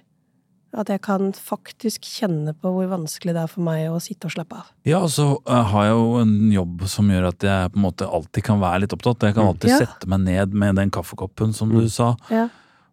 at 0.77 0.89
jeg 0.91 1.01
kan 1.01 1.32
faktisk 1.34 2.01
kjenne 2.06 2.51
på 2.53 2.70
hvor 2.74 2.89
vanskelig 2.91 3.34
det 3.34 3.41
er 3.41 3.48
for 3.50 3.63
meg 3.65 3.88
å 3.89 4.01
sitte 4.03 4.27
og 4.27 4.34
slappe 4.36 4.58
av. 4.60 4.67
Ja, 4.86 5.00
og 5.00 5.10
så 5.10 5.29
eh, 5.48 5.63
har 5.72 5.86
jeg 5.88 5.94
jo 5.96 6.17
en 6.22 6.51
jobb 6.51 6.84
som 6.91 7.10
gjør 7.10 7.29
at 7.32 7.46
jeg 7.48 7.72
på 7.74 7.79
en 7.79 7.86
måte 7.88 8.10
alltid 8.10 8.44
kan 8.44 8.60
være 8.62 8.82
litt 8.84 8.94
opptatt. 8.94 9.24
Jeg 9.29 9.34
kan 9.38 9.46
Mm. 9.48 9.51
alltid 9.53 9.70
Ja. 9.72 9.77
sette 9.86 10.08
meg 10.12 10.20
ned 10.22 10.53
med 10.53 10.75
den 10.75 10.91
kaffekoppen, 10.91 11.53
som 11.56 11.70
Mm. 11.72 11.79
du 11.82 11.89
sa. 11.89 12.15
Ja. 12.29 12.50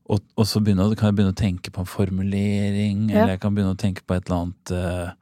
Og, 0.09 0.21
og 0.37 0.45
så 0.47 0.61
begynne, 0.63 0.95
kan 0.97 1.09
jeg 1.09 1.17
begynne 1.17 1.35
å 1.35 1.43
tenke 1.43 1.71
på 1.73 1.81
en 1.81 1.87
formulering, 1.87 3.11
Ja. 3.11 3.23
eller 3.23 3.33
jeg 3.35 3.41
kan 3.41 3.55
begynne 3.55 3.75
å 3.75 3.79
tenke 3.79 4.03
på 4.07 4.15
et 4.17 4.31
eller 4.31 4.43
annet 4.45 4.71
eh, 4.71 5.13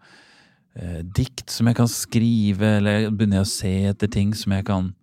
eh, 0.76 1.02
dikt 1.02 1.50
som 1.50 1.66
jeg 1.66 1.76
kan 1.76 1.86
skrive, 1.88 2.78
eller 2.78 3.10
begynner 3.10 3.42
jeg 3.42 3.46
å 3.46 3.46
se 3.46 3.84
etter 3.92 4.10
ting 4.10 4.34
som 4.34 4.52
jeg 4.52 4.64
kan 4.66 4.94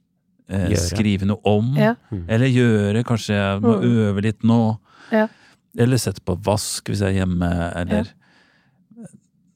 eh, 0.49 0.75
skrive 0.75 1.25
noe 1.29 1.39
om. 1.45 1.73
Ja. 1.77 1.95
Eller 2.27 2.47
gjøre, 2.51 3.03
kanskje 3.07 3.35
jeg 3.37 3.61
må 3.61 3.75
Mm. 3.79 3.89
øve 4.07 4.21
litt 4.25 4.41
nå. 4.43 4.79
Ja. 5.11 5.27
Eller 5.77 5.97
sette 5.97 6.21
på 6.25 6.35
vask 6.41 6.85
hvis 6.89 6.99
jeg 7.05 7.15
er 7.15 7.19
hjemme, 7.25 7.49
eller 7.75 8.07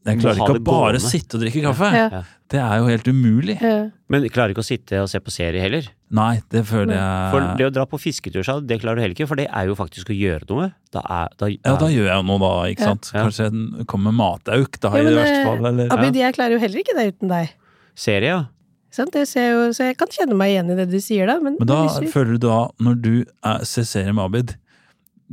Jeg 0.06 0.20
klarer 0.20 0.36
ikke 0.36 0.60
å 0.60 0.64
bare 0.68 0.98
gående. 0.98 1.10
sitte 1.10 1.38
og 1.38 1.42
drikke 1.46 1.62
kaffe. 1.64 1.90
Ja. 1.96 2.08
Ja. 2.12 2.24
Det 2.52 2.60
er 2.60 2.78
jo 2.82 2.88
helt 2.92 3.08
umulig. 3.08 3.54
Ja. 3.62 3.90
Men 4.12 4.26
klarer 4.30 4.52
ikke 4.52 4.62
å 4.62 4.68
sitte 4.68 5.00
og 5.02 5.08
se 5.10 5.18
på 5.24 5.32
serie 5.32 5.62
heller. 5.64 5.88
Nei, 6.12 6.42
det 6.52 6.66
føler 6.68 6.94
jeg 6.94 7.32
For 7.32 7.46
det 7.58 7.66
å 7.66 7.72
dra 7.74 7.86
på 7.90 7.98
fisketur, 7.98 8.44
det 8.68 8.82
klarer 8.82 9.00
du 9.00 9.02
heller 9.02 9.16
ikke, 9.16 9.28
for 9.28 9.40
det 9.40 9.48
er 9.50 9.66
jo 9.72 9.76
faktisk 9.80 10.12
å 10.12 10.18
gjøre 10.18 10.46
noe. 10.52 10.68
Da 10.92 11.00
er, 11.10 11.30
da, 11.40 11.48
Ja, 11.48 11.76
da 11.80 11.88
gjør 11.88 12.10
jeg 12.12 12.26
noe, 12.28 12.40
da, 12.44 12.52
ikke 12.70 12.80
Ja. 12.84 12.86
sant. 12.92 13.12
Ja. 13.14 13.24
Kanskje 13.24 13.48
jeg 13.80 13.88
kommer 13.88 14.12
med 14.12 14.20
matauk, 14.20 14.80
da, 14.80 14.90
Ja, 14.92 14.98
i 15.00 15.04
men, 15.04 15.14
det 15.14 15.18
verste 15.24 15.40
eh, 15.40 15.46
fall. 15.46 15.66
Eller, 15.66 15.88
Abid, 15.90 16.14
jeg 16.16 16.34
klarer 16.36 16.52
jo 16.52 16.60
heller 16.60 16.80
ikke 16.84 16.96
det 17.00 17.08
uten 17.16 17.30
deg. 17.30 17.50
Serie, 17.96 18.28
ja. 18.28 18.46
Så 18.94 19.88
jeg 19.88 19.98
kan 19.98 20.12
kjenne 20.14 20.38
meg 20.38 20.54
igjen 20.54 20.70
i 20.70 20.78
det 20.78 20.88
du 20.92 21.00
sier, 21.02 21.26
da. 21.30 21.40
Men, 21.42 21.58
Men 21.58 21.70
da 21.70 21.82
føler 22.14 22.38
du 22.38 22.46
da, 22.46 22.60
når 22.84 23.02
du 23.02 23.12
er, 23.26 23.66
ser 23.66 23.88
serien 23.90 24.14
med 24.18 24.28
Abid, 24.28 24.56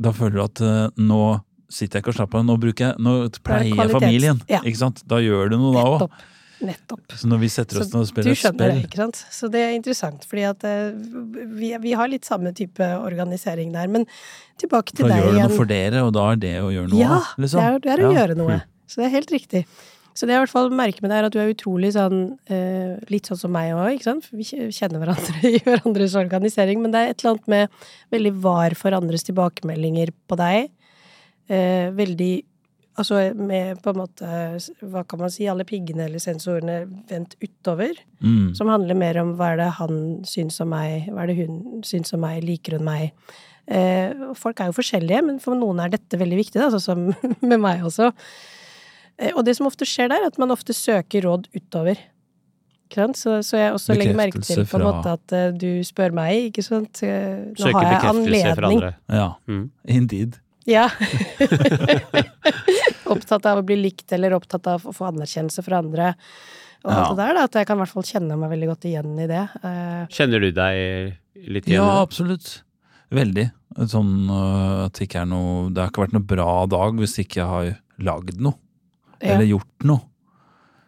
da 0.01 0.13
føler 0.17 0.39
du 0.39 0.43
at 0.47 0.61
uh, 0.65 1.01
nå 1.01 1.21
sitter 1.71 1.99
jeg 1.99 2.03
ikke 2.03 2.11
og 2.11 2.17
slapper 2.17 2.41
av, 2.41 2.47
nå 2.49 2.57
jeg, 2.73 2.97
nå 2.99 3.15
pleier 3.45 3.69
jeg 3.69 3.93
familien. 3.93 4.41
ja. 4.51 4.63
Ikke 4.65 4.81
sant? 4.81 5.03
Da 5.07 5.21
gjør 5.23 5.53
du 5.53 5.59
noe 5.61 5.73
da 5.77 5.85
òg. 5.95 6.07
Nettopp. 6.61 7.13
Så 7.17 7.25
når 7.29 7.39
vi 7.41 7.47
setter 7.49 7.79
oss 7.81 7.89
ned 7.89 8.03
og 8.03 8.09
spiller 8.09 8.35
et 8.35 8.37
spill 8.37 8.57
det, 8.59 8.73
ikke 8.85 8.99
sant? 8.99 9.21
Så 9.33 9.47
det 9.49 9.61
er 9.65 9.71
interessant, 9.73 10.25
fordi 10.29 10.43
at 10.49 10.65
uh, 10.67 10.91
vi, 11.57 11.71
vi 11.81 11.93
har 11.97 12.11
litt 12.11 12.27
samme 12.27 12.53
type 12.57 12.85
organisering 13.01 13.71
der. 13.73 13.89
Men 13.93 14.05
tilbake 14.61 14.93
til 14.93 15.07
Da 15.07 15.15
deg 15.15 15.23
gjør 15.23 15.37
du 15.37 15.39
noe 15.41 15.55
for 15.55 15.71
dere, 15.71 16.03
og 16.05 16.13
da 16.17 16.27
er 16.33 16.43
det 16.43 16.53
å 16.61 16.69
gjøre 16.73 16.91
noe. 16.91 17.01
Ja, 17.01 17.23
liksom. 17.41 17.61
det 17.61 17.65
er, 17.69 17.81
det 17.85 17.95
er 17.95 18.05
å 18.05 18.11
Ja. 18.11 18.19
gjøre 18.21 18.37
noe. 18.41 18.59
Så 18.91 19.01
det 19.01 19.07
er 19.07 19.15
helt 19.15 19.33
riktig. 19.33 19.65
Så 20.13 20.27
det 20.27 20.35
jeg 20.35 20.41
i 20.41 20.43
hvert 20.43 20.53
fall 20.53 20.69
merker 20.75 21.03
med 21.03 21.13
deg, 21.13 21.21
er 21.21 21.27
at 21.29 21.35
du 21.35 21.39
er 21.39 21.53
utrolig 21.53 21.93
sånn 21.95 22.21
eh, 22.51 22.99
Litt 23.11 23.29
sånn 23.29 23.39
som 23.39 23.53
meg 23.55 23.71
òg, 23.75 23.95
ikke 23.95 24.09
sant? 24.09 24.27
For 24.27 24.39
vi 24.39 24.69
kjenner 24.75 25.01
hverandre 25.01 25.41
i 25.55 25.63
hverandres 25.63 26.17
organisering. 26.19 26.83
Men 26.83 26.93
det 26.93 27.01
er 27.01 27.11
et 27.13 27.23
eller 27.23 27.35
annet 27.35 27.51
med 27.55 27.81
veldig 28.15 28.33
var 28.43 28.77
for 28.79 28.97
andres 28.97 29.27
tilbakemeldinger 29.27 30.13
på 30.27 30.39
deg. 30.41 30.71
Eh, 31.51 31.91
veldig 31.95 32.33
Altså 32.99 33.15
med 33.39 33.79
på 33.79 33.93
en 33.93 34.01
måte 34.01 34.31
Hva 34.91 35.05
kan 35.07 35.21
man 35.21 35.31
si? 35.31 35.45
Alle 35.49 35.63
piggene 35.65 36.09
eller 36.09 36.21
sensorene 36.21 36.83
vendt 37.09 37.37
utover. 37.39 37.95
Mm. 38.19 38.51
Som 38.57 38.71
handler 38.71 38.99
mer 38.99 39.17
om 39.21 39.31
hva 39.39 39.53
er 39.53 39.61
det 39.61 39.69
han 39.77 39.95
syns 40.27 40.59
om 40.63 40.73
meg, 40.75 41.07
hva 41.07 41.23
er 41.23 41.31
det 41.31 41.37
hun 41.39 41.85
syns 41.87 42.11
om 42.13 42.21
meg, 42.25 42.43
liker 42.45 42.77
hun 42.77 42.85
meg? 42.85 43.15
Eh, 43.71 44.11
folk 44.35 44.59
er 44.59 44.69
jo 44.69 44.75
forskjellige, 44.75 45.21
men 45.23 45.39
for 45.39 45.55
noen 45.55 45.79
er 45.79 45.93
dette 45.93 46.19
veldig 46.19 46.39
viktig, 46.41 46.59
da, 46.59 46.67
sånn 46.73 46.83
som 46.83 47.05
med 47.53 47.61
meg 47.63 47.85
også. 47.87 48.11
Eh, 49.21 49.31
og 49.37 49.45
det 49.45 49.53
som 49.59 49.69
ofte 49.69 49.85
skjer 49.87 50.09
der, 50.11 50.25
er 50.25 50.31
at 50.33 50.39
man 50.41 50.51
ofte 50.53 50.73
søker 50.75 51.27
råd 51.29 51.47
utover. 51.55 52.01
Så, 52.91 53.37
så 53.47 53.55
jeg 53.55 53.71
også 53.71 53.95
legger 53.95 54.17
merke 54.19 54.41
til 54.43 54.65
på 54.67 54.75
en 54.75 54.83
måte 54.83 55.13
at 55.15 55.31
eh, 55.37 55.53
du 55.55 55.79
spør 55.87 56.11
meg, 56.11 56.49
ikke 56.49 56.63
sant. 56.65 56.99
Eh, 57.07 57.37
Nå 57.53 57.61
Søker 57.61 57.77
har 57.79 57.93
jeg 57.93 58.01
fra 58.01 58.09
anledning. 58.11 58.65
andre. 58.67 58.89
Ja, 59.07 59.29
Mm. 59.47 59.61
indeed. 59.87 60.35
Ja. 60.67 60.89
opptatt 63.11 63.45
av 63.49 63.61
å 63.61 63.65
bli 63.65 63.77
likt, 63.79 64.07
eller 64.15 64.35
opptatt 64.35 64.67
av 64.71 64.85
å 64.87 64.93
få 64.95 65.07
anerkjennelse 65.11 65.63
fra 65.65 65.79
andre. 65.81 66.11
Og 66.83 66.91
alt 66.91 66.99
Ja. 66.99 67.07
det 67.13 67.17
der, 67.21 67.33
da, 67.37 67.43
at 67.47 67.55
jeg 67.59 67.67
kan 67.69 67.77
i 67.77 67.83
hvert 67.83 67.93
fall 67.93 68.07
kjenne 68.09 68.37
meg 68.41 68.49
veldig 68.51 68.69
godt 68.73 68.85
igjen 68.89 69.13
i 69.21 69.27
det. 69.29 69.43
Eh, 69.63 70.03
Kjenner 70.09 70.39
du 70.41 70.49
deg 70.51 71.17
litt 71.47 71.67
igjen? 71.69 71.77
Ja, 71.79 72.01
absolutt. 72.01 72.63
Veldig. 73.11 73.47
Sånn 73.91 74.27
øh, 74.31 74.85
at 74.87 74.93
det 74.99 75.05
ikke 75.07 75.21
er 75.21 75.27
noe 75.31 75.69
Det 75.71 75.79
har 75.79 75.89
ikke 75.91 76.01
vært 76.05 76.13
noe 76.15 76.27
bra 76.27 76.65
dag 76.67 76.97
hvis 76.99 77.13
ikke 77.23 77.39
jeg 77.39 77.47
har 77.47 77.69
lagd 78.03 78.39
noe. 78.43 78.55
Ja. 79.21 79.35
Eller 79.35 79.45
gjort 79.45 79.83
noe. 79.85 80.01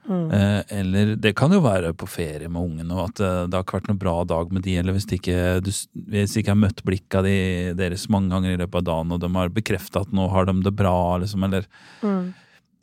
Mm. 0.04 0.32
Eh, 0.36 0.64
eller 0.82 1.16
det 1.16 1.32
kan 1.40 1.54
jo 1.56 1.62
være 1.64 1.94
på 1.96 2.08
ferie 2.12 2.50
med 2.52 2.60
ungene, 2.60 2.92
og 2.92 3.06
at 3.14 3.22
eh, 3.24 3.46
det 3.48 3.56
har 3.56 3.64
ikke 3.64 3.78
vært 3.78 3.88
noen 3.88 4.00
bra 4.02 4.16
dag 4.28 4.52
med 4.52 4.64
de, 4.66 4.74
eller 4.82 4.92
hvis 4.98 5.06
de 5.08 5.16
ikke, 5.16 5.38
du, 5.64 5.70
hvis 5.72 6.34
de 6.34 6.42
ikke 6.42 6.52
har 6.52 6.60
møtt 6.60 6.82
blikket 6.84 7.24
de, 7.24 7.36
deres 7.80 8.10
mange 8.12 8.34
ganger 8.34 8.52
i 8.52 8.60
løpet 8.60 8.82
av 8.82 8.88
dagen, 8.90 9.14
og 9.16 9.22
de 9.24 9.30
har 9.38 9.54
bekrefta 9.56 10.02
at 10.04 10.12
nå 10.12 10.26
har 10.34 10.50
de 10.50 10.58
det 10.66 10.74
bra, 10.76 10.96
liksom, 11.24 11.46
eller 11.48 11.70
Mm. 12.04 12.34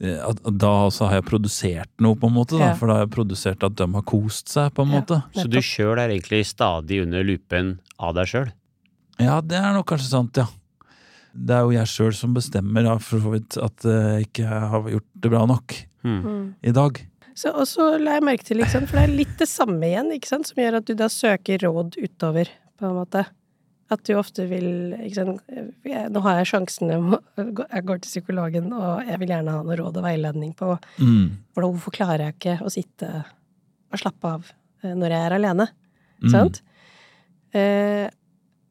eh, 0.01 0.17
at, 0.31 0.41
at 0.49 0.57
da 0.65 0.71
også 0.87 1.11
har 1.11 1.19
jeg 1.21 1.27
produsert 1.29 1.91
noe, 2.01 2.17
på 2.17 2.31
en 2.31 2.37
måte. 2.39 2.57
Da, 2.57 2.71
Ja. 2.71 2.75
For 2.81 2.87
da 2.89 2.95
har 2.97 3.05
jeg 3.05 3.13
produsert 3.19 3.63
at 3.69 3.77
de 3.77 3.91
har 3.93 4.03
kost 4.09 4.49
seg, 4.49 4.73
på 4.73 4.87
en 4.87 4.95
Ja. 4.95 5.01
måte. 5.03 5.21
Så 5.37 5.45
du 5.51 5.59
sjøl 5.61 5.99
er 6.01 6.09
egentlig 6.09 6.47
stadig 6.49 7.03
under 7.05 7.23
lupen 7.23 7.81
av 8.01 8.15
deg 8.17 8.27
sjøl? 8.33 8.49
Ja, 9.21 9.43
det 9.43 9.59
er 9.61 9.75
nok 9.77 9.85
kanskje 9.93 10.09
sant, 10.09 10.41
ja. 10.41 10.47
Det 11.35 11.55
er 11.57 11.61
jo 11.67 11.71
jeg 11.77 11.87
sjøl 11.93 12.15
som 12.17 12.35
bestemmer 12.35 12.83
da, 12.87 12.97
for 12.99 13.21
så 13.23 13.31
vidt 13.35 13.57
at 13.63 13.85
jeg 13.87 14.27
ikke 14.29 14.47
har 14.47 14.89
gjort 14.91 15.09
det 15.15 15.31
bra 15.31 15.47
nok. 15.47 15.77
Mm. 16.03 16.55
i 16.65 16.71
dag. 16.73 16.97
Så, 17.37 17.51
og 17.53 17.67
så 17.69 17.99
la 18.01 18.15
jeg 18.17 18.23
merke 18.25 18.45
til, 18.49 18.57
liksom, 18.57 18.87
for 18.89 18.97
det 18.97 19.03
er 19.05 19.19
litt 19.19 19.35
det 19.39 19.47
samme 19.51 19.85
igjen, 19.85 20.09
ikke 20.17 20.31
sant, 20.31 20.49
som 20.49 20.57
gjør 20.63 20.79
at 20.79 20.87
du 20.89 20.95
da 20.97 21.09
søker 21.13 21.61
råd 21.67 21.99
utover, 22.01 22.49
på 22.81 22.89
en 22.89 22.97
måte. 22.97 23.27
At 23.93 24.03
du 24.09 24.15
ofte 24.17 24.47
vil 24.49 24.95
ikke 24.97 25.15
sant, 25.19 25.43
jeg, 25.85 26.07
Nå 26.15 26.23
har 26.25 26.39
jeg 26.41 26.49
sjansen, 26.55 26.89
jeg 26.95 27.01
må- 27.05 27.21
jeg 27.37 27.85
går 27.85 28.01
til 28.01 28.09
psykologen, 28.15 28.73
og 28.73 29.05
jeg 29.07 29.19
vil 29.21 29.29
gjerne 29.29 29.51
ha 29.59 29.63
noe 29.63 29.77
råd 29.77 29.97
og 30.01 30.05
veiledning 30.09 30.55
på 30.57 30.79
Mm. 30.99 31.37
hvordan, 31.55 31.73
hvorfor 31.77 31.93
klarer 31.93 32.25
jeg 32.25 32.35
ikke 32.39 32.57
å 32.65 32.71
sitte 32.73 33.25
og 33.93 33.99
slappe 33.99 34.25
av 34.25 34.53
eh, 34.83 34.95
når 34.95 35.11
jeg 35.11 35.27
er 35.27 35.37
alene. 35.37 35.69
Mm. 36.23 36.31
Sant? 36.31 36.63
Eh, 37.53 38.09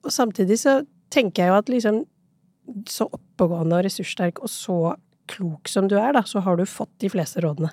og 0.04 0.10
samtidig 0.12 0.58
så 0.58 0.80
tenker 1.12 1.44
jeg 1.44 1.50
jo 1.52 1.58
at 1.62 1.70
liksom 1.70 2.06
så 2.90 3.08
oppegående 3.12 3.80
og 3.80 3.86
ressurssterk 3.88 4.40
og 4.44 4.50
så 4.52 4.96
klok 5.30 5.68
som 5.70 5.88
du 5.88 5.98
er, 6.00 6.14
da, 6.18 6.24
så 6.26 6.42
har 6.42 6.58
du 6.58 6.66
fått 6.66 6.92
de 7.04 7.10
fleste 7.14 7.42
rådene. 7.46 7.70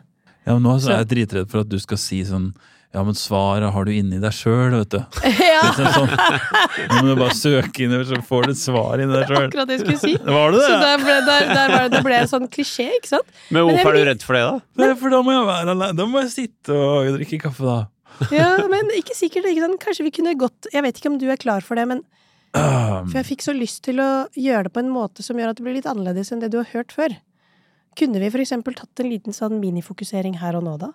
Ja, 0.47 0.55
men 0.55 0.63
nå 0.63 0.77
så 0.79 0.87
Så- 0.87 0.93
er 0.93 0.99
jeg 1.05 1.09
dritredd 1.15 1.51
for 1.51 1.61
at 1.65 1.69
du 1.69 1.79
skal 1.83 1.97
si 1.99 2.23
sånn 2.25 2.53
Ja, 2.95 3.03
men 3.05 3.13
svaret 3.19 3.73
har 3.75 3.85
du 3.85 3.91
inni 3.93 4.17
deg 4.23 4.33
sjøl, 4.33 4.71
vet 4.73 4.89
du. 4.95 4.99
ja, 5.27 5.61
Liksom 5.67 5.89
sånn. 5.93 6.13
Nå 6.89 7.01
må 7.03 7.09
du 7.11 7.17
bare 7.19 7.35
søke 7.37 7.83
innover, 7.85 8.07
så 8.09 8.21
får 8.25 8.47
du 8.47 8.51
et 8.55 8.61
svar 8.61 9.03
inni 9.03 9.13
deg 9.13 9.27
sjøl. 9.29 9.49
akkurat 9.51 9.69
det 9.69 9.75
jeg 9.77 9.83
skulle 9.83 9.99
si. 10.01 10.13
Var 10.25 10.55
det 10.55 10.61
Så 10.63 10.71
det? 10.71 10.79
der 10.87 11.03
ble, 11.03 11.17
der, 11.27 11.49
der 11.51 11.69
var 11.75 11.83
det, 11.83 11.91
det 11.97 12.01
ble 12.07 12.15
en 12.23 12.31
sånn 12.31 12.47
klisjé, 12.49 12.87
ikke 12.97 13.11
sant? 13.11 13.29
Men 13.51 13.67
Men 13.67 13.75
hvorfor 13.75 13.91
er 13.91 13.99
du 13.99 14.09
redd 14.13 14.23
for 14.25 14.39
det, 14.39 14.45
da? 14.47 14.55
Nei, 14.81 14.89
for 15.03 15.13
da 15.13 15.21
må 15.27 15.35
jeg 15.35 15.45
være 15.51 15.75
alene. 15.75 15.91
Da 15.99 16.07
må 16.15 16.23
jeg 16.23 16.31
sitte 16.39 16.79
og 16.87 17.11
drikke 17.19 17.41
kaffe, 17.43 17.67
da. 17.69 17.77
Ja, 18.33 18.49
men 18.71 18.89
ikke 18.97 19.19
sikkert. 19.19 19.45
Ikke 19.51 19.67
sant? 19.67 19.81
Kanskje 19.83 20.07
vi 20.07 20.15
kunne 20.23 20.33
gått 20.41 20.71
Jeg 20.73 20.87
vet 20.87 20.97
ikke 21.03 21.11
om 21.13 21.19
du 21.21 21.27
er 21.29 21.37
klar 21.37 21.61
for 21.67 21.77
det, 21.77 21.85
men 21.91 22.01
For 22.55 23.17
jeg 23.19 23.29
fikk 23.31 23.43
så 23.45 23.53
lyst 23.57 23.83
til 23.85 24.01
å 24.01 24.27
gjøre 24.37 24.69
det 24.69 24.75
på 24.77 24.81
en 24.85 24.93
måte 24.93 25.25
som 25.25 25.39
gjør 25.39 25.53
at 25.53 25.59
det 25.59 25.65
blir 25.67 25.77
litt 25.77 25.89
annerledes 25.91 26.33
enn 26.33 26.41
det 26.41 26.53
du 26.55 26.61
har 26.61 26.71
hørt 26.73 26.95
før. 26.95 27.17
Kunne 27.97 28.21
vi 28.21 28.29
eksempel 28.29 28.77
tatt 28.77 29.01
en 29.01 29.11
liten 29.11 29.37
sånn 29.37 29.59
minifokusering 29.61 30.39
her 30.43 30.57
og 30.59 30.65
nå, 30.67 30.77
da? 30.81 30.93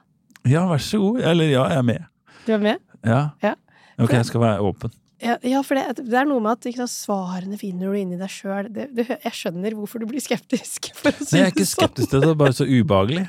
ja, 0.48 0.66
vær 0.70 0.82
så 0.82 1.00
god. 1.02 1.22
Eller 1.32 1.52
ja, 1.52 1.68
jeg 1.70 1.82
er 1.82 1.86
med. 1.86 2.10
Du 2.46 2.56
er 2.56 2.64
med? 2.64 2.82
Ja. 3.06 3.22
Ja. 3.44 3.54
Ok, 4.02 4.14
jeg 4.16 4.26
skal 4.30 4.42
være 4.42 4.66
åpen. 4.66 4.94
Ja, 5.22 5.36
ja 5.46 5.62
for 5.66 5.78
det, 5.78 6.02
det 6.08 6.18
er 6.18 6.26
noe 6.26 6.42
med 6.42 6.58
at 6.58 6.66
sant, 6.80 6.90
svarene 6.90 7.58
finner 7.62 7.92
du 7.92 7.98
inni 8.00 8.18
deg 8.18 8.32
sjøl. 8.34 8.72
Jeg 8.74 9.34
skjønner 9.38 9.76
hvorfor 9.78 10.02
du 10.02 10.08
blir 10.10 10.24
skeptisk. 10.24 10.90
For 10.98 11.14
å 11.14 11.22
si 11.22 11.38
Nei, 11.38 11.44
jeg 11.44 11.52
er 11.52 11.54
ikke 11.54 11.68
sånn. 11.68 11.76
skeptisk 11.76 12.10
til 12.10 12.24
det, 12.24 12.26
det 12.26 12.34
er 12.34 12.42
bare 12.42 12.58
så 12.58 12.66
ubehagelig. 12.66 13.26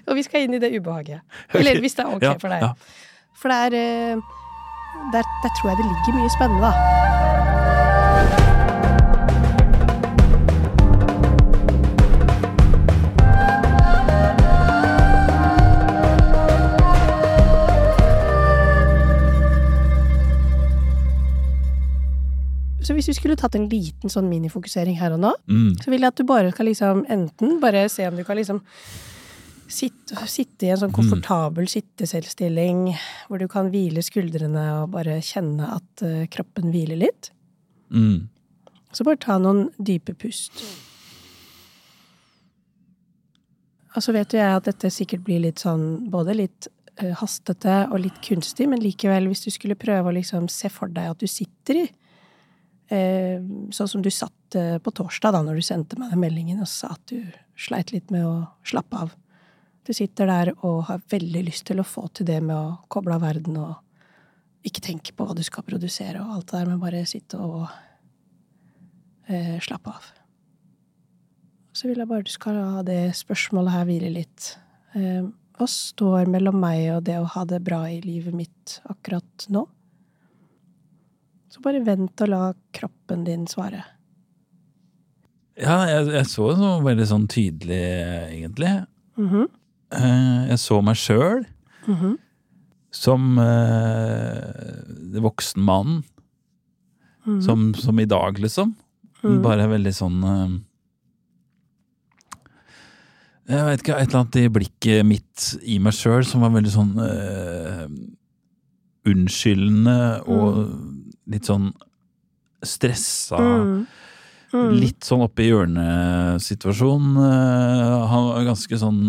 Og 0.08 0.16
vi 0.16 0.24
skal 0.24 0.46
inn 0.46 0.56
i 0.56 0.62
det 0.62 0.72
ubehaget. 0.72 1.20
Eller 1.56 1.82
hvis 1.84 1.98
det 1.98 2.06
er 2.06 2.16
ok 2.16 2.28
for 2.40 2.56
deg. 2.56 2.88
For 3.40 3.52
det 3.52 3.58
er 3.68 3.78
eh, 3.80 4.30
der, 5.12 5.22
der 5.42 5.50
tror 5.56 5.68
jeg 5.70 5.76
det 5.78 5.86
ligger 5.90 6.12
mye 6.20 6.30
spennende, 6.36 6.62
da. 6.66 6.72
Så 22.80 22.94
hvis 22.96 23.10
vi 23.10 23.14
skulle 23.14 23.36
tatt 23.38 23.54
en 23.58 23.66
liten 23.68 24.10
sånn 24.12 24.30
minifokusering 24.30 24.96
her 24.98 25.12
og 25.12 25.20
nå, 25.20 25.32
Mm. 25.48 25.74
så 25.82 25.90
vil 25.90 26.00
jeg 26.00 26.08
at 26.08 26.16
du 26.16 26.24
bare 26.24 26.50
skal 26.50 26.66
liksom 26.66 27.04
enten 27.08 27.60
bare 27.60 27.88
se 27.88 28.06
om 28.08 28.16
du 28.16 28.24
kan 28.24 28.36
liksom 28.36 28.62
sitte, 29.70 30.26
sitte 30.30 30.66
i 30.66 30.72
en 30.74 30.80
sånn 30.82 30.94
komfortabel 30.94 31.68
sitteselvstilling 31.70 32.90
hvor 33.28 33.40
du 33.40 33.46
kan 33.50 33.70
hvile 33.72 34.02
skuldrene 34.04 34.64
og 34.80 34.92
bare 34.96 35.20
kjenne 35.24 35.68
at 35.78 36.04
uh, 36.04 36.26
kroppen 36.32 36.72
hviler 36.74 37.00
litt. 37.00 37.30
Mm. 37.94 38.28
Så 38.94 39.06
bare 39.06 39.20
ta 39.22 39.38
noen 39.38 39.68
dype 39.78 40.16
pust. 40.18 40.62
Og 43.94 44.04
så 44.04 44.14
vet 44.14 44.34
jo 44.34 44.38
jeg 44.38 44.58
at 44.58 44.68
dette 44.68 44.90
sikkert 44.94 45.24
blir 45.26 45.42
litt 45.42 45.62
sånn 45.62 46.10
både 46.10 46.36
litt 46.38 46.70
uh, 47.02 47.14
hastete 47.22 47.84
og 47.90 48.02
litt 48.02 48.20
kunstig, 48.26 48.68
men 48.70 48.82
likevel, 48.82 49.30
hvis 49.30 49.46
du 49.46 49.50
skulle 49.54 49.78
prøve 49.78 50.10
å 50.10 50.18
liksom 50.18 50.50
se 50.50 50.70
for 50.72 50.90
deg 50.92 51.14
at 51.14 51.22
du 51.22 51.30
sitter 51.30 51.84
i 51.84 51.88
uh, 51.88 53.38
Sånn 53.70 53.90
som 53.90 54.02
du 54.02 54.10
satt 54.10 54.34
på 54.50 54.90
torsdag, 54.98 55.30
da, 55.30 55.44
når 55.46 55.60
du 55.60 55.62
sendte 55.62 55.94
meg 55.94 56.10
den 56.10 56.18
meldingen 56.24 56.58
og 56.58 56.66
sa 56.66 56.88
at 56.96 57.04
du 57.06 57.20
sleit 57.54 57.92
litt 57.94 58.08
med 58.10 58.24
å 58.26 58.32
slappe 58.66 58.98
av. 58.98 59.12
Du 59.86 59.92
sitter 59.96 60.28
der 60.28 60.52
og 60.58 60.84
har 60.90 61.00
veldig 61.10 61.44
lyst 61.46 61.66
til 61.70 61.80
å 61.80 61.86
få 61.86 62.06
til 62.12 62.28
det 62.28 62.40
med 62.44 62.56
å 62.56 62.78
koble 62.92 63.16
av 63.16 63.24
verden 63.24 63.56
og 63.60 64.66
ikke 64.66 64.82
tenke 64.84 65.14
på 65.16 65.24
hva 65.24 65.36
du 65.36 65.42
skal 65.44 65.64
produsere 65.64 66.20
og 66.20 66.34
alt 66.34 66.50
det 66.50 66.58
der, 66.58 66.68
men 66.68 66.82
bare 66.82 67.06
sitte 67.08 67.40
og 67.40 67.62
eh, 69.30 69.56
slappe 69.64 69.94
av. 69.94 70.08
Så 71.72 71.88
vil 71.88 72.02
jeg 72.02 72.10
bare 72.10 72.26
du 72.26 72.32
skal 72.32 72.58
ha 72.60 72.82
det 72.84 73.14
spørsmålet 73.16 73.72
her 73.72 73.86
hvile 73.88 74.10
litt. 74.12 74.50
Eh, 74.98 75.22
hva 75.56 75.68
står 75.68 76.28
mellom 76.28 76.58
meg 76.60 76.82
og 76.98 77.06
det 77.08 77.16
å 77.20 77.30
ha 77.32 77.46
det 77.48 77.62
bra 77.64 77.86
i 77.88 78.02
livet 78.04 78.36
mitt 78.36 78.80
akkurat 78.90 79.46
nå? 79.48 79.64
Så 81.50 81.62
bare 81.64 81.80
vent 81.82 82.20
og 82.20 82.30
la 82.30 82.42
kroppen 82.76 83.24
din 83.26 83.48
svare. 83.50 83.80
Ja, 85.60 85.80
jeg, 85.88 86.12
jeg 86.12 86.28
så 86.28 86.52
noe 86.56 86.84
veldig 86.84 87.08
sånn 87.08 87.26
tydelig, 87.32 87.80
egentlig. 88.28 88.74
Mhm, 89.20 89.48
Eh, 89.48 89.59
Jeg 89.90 90.58
så 90.62 90.80
meg 90.86 90.98
sjøl 91.00 91.44
mhm, 91.86 92.12
som 92.94 93.38
eh, 93.42 95.20
voksen 95.22 95.62
mann. 95.62 96.02
Mm 97.26 97.38
-hmm. 97.38 97.42
Som, 97.42 97.74
som 97.74 97.98
i 98.00 98.04
dag, 98.04 98.38
liksom. 98.38 98.74
Mhm. 99.22 99.42
Bare 99.42 99.68
veldig 99.68 99.92
sånn 99.94 100.24
eh, 100.24 100.58
Jeg 103.50 103.66
vet 103.66 103.80
ikke, 103.82 103.96
et 103.98 104.08
eller 104.08 104.20
annet 104.20 104.36
i 104.36 104.48
blikket 104.48 105.06
mitt 105.06 105.58
i 105.66 105.78
meg 105.78 105.92
sjøl 105.92 106.24
som 106.24 106.40
var 106.40 106.50
veldig 106.54 106.70
sånn 106.70 106.92
eh, 107.02 107.86
unnskyldende 109.10 110.22
og 110.30 110.70
litt 111.26 111.48
sånn 111.50 111.72
stressa. 112.62 113.40
Mm. 113.40 113.86
Mm. 114.52 114.70
Litt 114.78 115.06
sånn 115.06 115.24
oppe 115.24 115.42
i 115.42 115.50
hjørnet-situasjon. 115.50 117.10
Eh, 117.16 118.06
han 118.12 118.28
var 118.28 118.48
ganske 118.50 118.78
sånn 118.78 119.02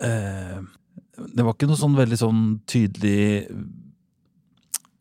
eh, 0.00 0.58
Det 1.18 1.44
var 1.44 1.54
ikke 1.54 1.66
noe 1.66 1.76
sånn 1.80 1.96
veldig 1.98 2.18
sånn 2.20 2.42
tydelig 2.66 3.48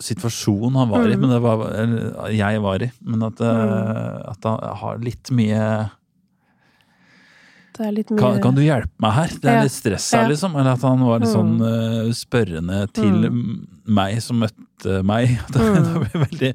situasjon 0.01 0.75
han 0.77 0.89
var 0.89 1.07
i, 1.09 1.15
Mm. 1.15 1.21
men 1.21 1.29
det 1.29 1.41
var 1.41 1.57
jeg 2.29 2.61
var 2.61 2.81
i. 2.81 2.91
Men 3.01 3.23
at, 3.23 3.37
mm. 3.37 4.29
at 4.29 4.43
han 4.43 4.59
har 4.77 4.97
litt 4.99 5.29
mye 5.31 5.31
Det 5.33 5.35
er 5.35 5.35
litt 5.35 5.91
mye 7.66 7.66
kan, 7.77 8.41
kan 8.41 8.55
du 8.57 8.61
hjelpe 8.61 8.91
meg 9.03 9.11
her? 9.13 9.27
Det 9.41 9.45
er 9.49 9.55
Ja. 9.59 9.63
litt 9.63 9.71
stress 9.75 10.11
her, 10.13 10.27
liksom. 10.29 10.55
Eller 10.59 10.71
at 10.73 10.81
han 10.81 10.99
var 11.05 11.19
litt 11.21 11.29
sånn 11.29 11.55
eh, 11.61 12.11
spørrende 12.17 12.79
til 12.93 13.27
mm. 13.29 13.67
meg 13.85 14.21
som 14.21 14.39
møtte 14.41 15.03
meg. 15.03 15.37
Det, 15.53 15.61
Mm. 15.67 15.83
det 15.83 16.01
ble 16.11 16.21
veldig 16.25 16.49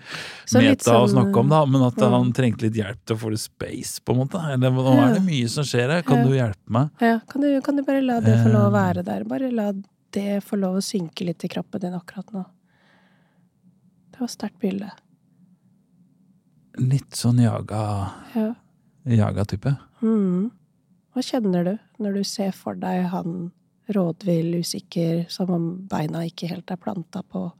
Så 0.47 0.59
meta 0.59 0.69
meta 0.69 0.93
å 0.95 1.07
sånn, 1.07 1.15
snakke 1.17 1.41
om, 1.41 1.49
da, 1.51 1.65
men 1.67 1.83
at 1.83 1.97
mm. 1.99 2.13
han 2.15 2.33
trengte 2.33 2.63
litt 2.69 2.77
hjelp 2.79 3.01
til 3.07 3.17
å 3.17 3.19
få 3.19 3.31
litt 3.35 3.41
space, 3.43 4.01
på 4.05 4.13
en 4.15 4.21
måte. 4.23 4.39
Eller 4.53 4.71
nå 4.71 4.95
er 5.03 5.15
det 5.17 5.25
mye 5.27 5.49
som 5.51 5.65
skjer 5.67 5.91
her, 5.91 6.03
kan 6.07 6.23
du 6.27 6.33
hjelpe 6.37 6.71
meg? 6.71 6.91
Ja, 7.03 7.19
kan 7.29 7.43
du, 7.43 7.49
kan 7.67 7.77
du 7.77 7.83
bare 7.83 8.03
la 8.03 8.21
det 8.21 8.37
få 8.45 8.53
lov 8.53 8.69
å 8.69 8.73
Eh. 8.73 8.79
være 8.79 9.05
der? 9.05 9.25
Bare 9.25 9.51
la 9.51 9.73
det 10.13 10.43
få 10.45 10.59
lov 10.61 10.77
å 10.79 10.85
synke 10.85 11.25
litt 11.27 11.43
i 11.45 11.49
kroppen 11.49 11.81
din 11.81 11.95
akkurat 11.99 12.31
nå. 12.33 12.45
Det 14.13 14.21
var 14.21 14.29
sterkt 14.29 14.61
bilde. 14.61 14.91
Litt 16.79 17.11
sånn 17.19 17.41
jaga, 17.43 18.11
Ja. 18.35 18.55
jaga 19.05 19.45
type. 19.45 19.75
Mm. 20.03 20.51
Hva 21.13 21.23
kjenner 21.25 21.65
du 21.67 21.73
når 22.03 22.19
du 22.19 22.23
ser 22.25 22.53
for 22.57 22.79
deg 22.79 23.07
han 23.13 23.51
rådvill, 23.93 24.55
usikker, 24.63 25.27
som 25.33 25.51
om 25.53 25.65
beina 25.91 26.23
ikke 26.25 26.49
helt 26.49 26.71
er 26.71 26.81
planta 26.81 27.23
på 27.23 27.51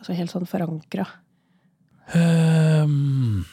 Altså 0.00 0.14
helt 0.16 0.32
sånn 0.32 0.46
forankra. 0.48 1.04
Um, 2.16 3.44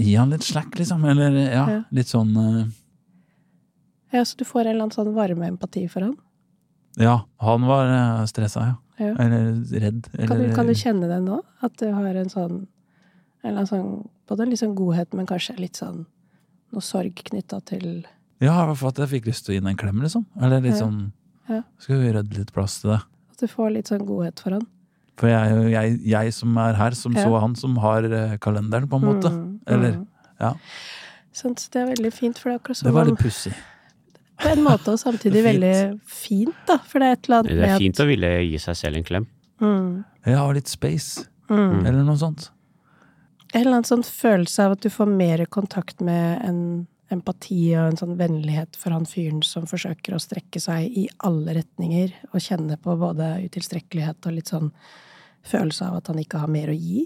gi 0.00 0.14
han 0.16 0.30
litt 0.32 0.46
slack, 0.46 0.72
liksom. 0.78 1.04
Eller 1.04 1.34
ja, 1.36 1.64
Ja. 1.68 1.82
litt 1.92 2.08
sånn 2.08 2.30
uh... 2.32 2.62
Ja, 4.14 4.24
så 4.24 4.38
du 4.40 4.44
får 4.48 4.62
en 4.62 4.70
eller 4.70 4.86
annen 4.86 4.94
sånn 4.96 5.12
varme 5.12 5.50
empati 5.50 5.82
for 5.92 6.06
han? 6.06 6.14
Ja, 6.96 7.18
han 7.44 7.66
var 7.68 7.92
uh, 7.92 8.24
stressa, 8.24 8.64
ja. 8.70 8.76
Ja. 9.04 9.12
Eller 9.20 9.50
redd. 9.84 10.06
Eller, 10.14 10.26
Kan 10.30 10.38
du, 10.40 10.54
kan 10.56 10.66
du 10.66 10.72
kjenne 10.72 11.08
det 11.12 11.20
nå? 11.26 11.42
At 11.60 11.76
du 11.76 11.90
har 11.92 12.14
en 12.16 12.32
sånn 12.32 12.54
en 13.44 13.50
eller 13.50 13.58
annen 13.60 13.68
sånn 13.68 13.90
Både 14.26 14.42
en 14.42 14.50
litt 14.50 14.58
sånn 14.62 14.72
godhet, 14.74 15.12
men 15.14 15.28
kanskje 15.28 15.58
litt 15.60 15.76
sånn 15.76 16.06
noe 16.72 16.82
sorg 16.82 17.20
knytta 17.28 17.60
til 17.68 18.06
Ja, 18.40 18.52
i 18.62 18.66
hvert 18.68 18.76
fall 18.78 18.88
at 18.92 18.98
jeg 19.00 19.08
fikk 19.14 19.26
lyst 19.30 19.46
til 19.46 19.52
å 19.52 19.56
gi 19.56 19.60
den 19.62 19.68
en 19.72 19.76
klem, 19.80 20.00
liksom. 20.04 20.26
Eller 20.40 20.60
litt 20.60 20.74
Ja. 20.76 20.80
sånn 20.86 21.12
Ja. 21.48 21.62
Skal 21.78 22.00
vi 22.02 22.12
rydde 22.12 22.36
litt 22.38 22.52
plass 22.52 22.80
til 22.80 22.90
det? 22.90 23.00
At 23.30 23.38
du 23.38 23.46
får 23.46 23.72
litt 23.72 23.86
sånn 23.88 24.04
godhet 24.06 24.40
for 24.40 24.50
han? 24.56 24.66
For 25.16 25.28
jeg, 25.28 25.52
er 25.52 25.68
jeg, 25.70 26.00
jeg 26.04 26.32
som 26.34 26.56
er 26.58 26.74
her, 26.74 26.90
som 26.90 27.12
Ja. 27.14 27.24
så 27.24 27.40
han, 27.40 27.54
som 27.54 27.76
har 27.76 28.02
eh, 28.04 28.36
kalenderen, 28.38 28.88
på 28.88 28.96
en 28.96 29.06
måte. 29.06 29.30
Mm, 29.30 29.60
Eller 29.66 29.92
mm. 29.96 30.06
ja. 30.40 30.54
Sant? 31.32 31.68
Det 31.72 31.80
er 31.82 31.86
veldig 31.94 32.12
fint, 32.12 32.38
for 32.38 32.50
det 32.50 32.54
er 32.56 32.58
akkurat 32.60 32.76
som 32.76 32.86
Det 32.88 32.94
var 32.94 33.04
litt 33.06 33.18
pussig. 33.18 33.54
På 34.38 34.48
en 34.52 34.62
måte, 34.64 34.88
og 34.92 34.98
samtidig 34.98 35.40
Fint. 35.44 35.48
veldig 35.62 36.00
fint, 36.06 36.54
da. 36.66 36.76
For 36.78 36.98
det 37.00 37.06
er 37.08 37.12
et 37.12 37.28
eller 37.28 37.38
annet 37.38 37.50
med 37.52 37.62
at 37.62 37.66
Det 37.66 37.74
er 37.74 37.78
fint 37.78 38.00
å 38.04 38.06
ville 38.06 38.30
gi 38.50 38.58
seg 38.58 38.76
selv 38.76 38.96
en 38.96 39.04
klem. 39.04 39.26
mm, 39.60 40.04
Ja, 40.26 40.42
og 40.46 40.54
litt 40.54 40.68
space. 40.68 41.26
mm. 41.48 41.86
Eller 41.86 42.02
noe 42.04 42.16
sånt. 42.20 42.50
En 43.54 43.60
eller 43.62 43.76
annen 43.78 43.84
sånn 43.88 44.02
følelse 44.04 44.58
av 44.66 44.72
at 44.72 44.80
du 44.80 44.90
får 44.90 45.06
mer 45.08 45.46
kontakt 45.46 46.00
med 46.02 46.42
en 46.44 46.86
empati 47.12 47.60
og 47.78 47.92
en 47.92 47.98
sånn 48.00 48.16
vennlighet 48.18 48.76
for 48.80 48.90
han 48.96 49.06
fyren 49.06 49.42
som 49.46 49.66
forsøker 49.68 50.16
å 50.16 50.22
strekke 50.22 50.60
seg 50.62 50.88
i 50.90 51.04
alle 51.26 51.54
retninger, 51.60 52.14
og 52.32 52.42
kjenne 52.42 52.78
på 52.82 52.96
både 52.98 53.28
utilstrekkelighet 53.46 54.26
og 54.26 54.34
litt 54.38 54.50
sånn 54.50 54.72
følelse 55.46 55.86
av 55.86 56.00
at 56.00 56.10
han 56.10 56.18
ikke 56.22 56.40
har 56.42 56.50
mer 56.50 56.72
å 56.72 56.74
gi. 56.76 57.04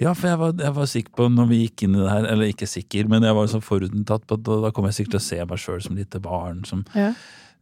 Ja, 0.00 0.14
for 0.16 0.30
jeg 0.30 0.38
var, 0.40 0.54
jeg 0.56 0.72
var 0.78 0.86
sikker 0.88 1.12
på 1.18 1.26
når 1.28 1.48
vi 1.50 1.58
gikk 1.66 1.82
inn 1.84 1.98
i 1.98 2.00
det 2.00 2.08
her, 2.08 2.24
eller 2.32 2.48
ikke 2.48 2.68
sikker, 2.70 3.08
men 3.12 3.26
jeg 3.26 3.36
var 3.36 3.50
så 3.52 3.60
forutinntatt 3.60 4.24
på 4.24 4.38
at 4.38 4.44
da, 4.46 4.56
da 4.64 4.70
kom 4.72 4.86
jeg 4.88 4.96
sikkert 4.96 5.18
til 5.18 5.20
å 5.20 5.26
se 5.26 5.40
meg 5.50 5.60
sjøl 5.60 5.82
som 5.84 5.98
lite 6.00 6.20
barn, 6.24 6.62
som 6.64 6.86
Ja. 6.96 7.10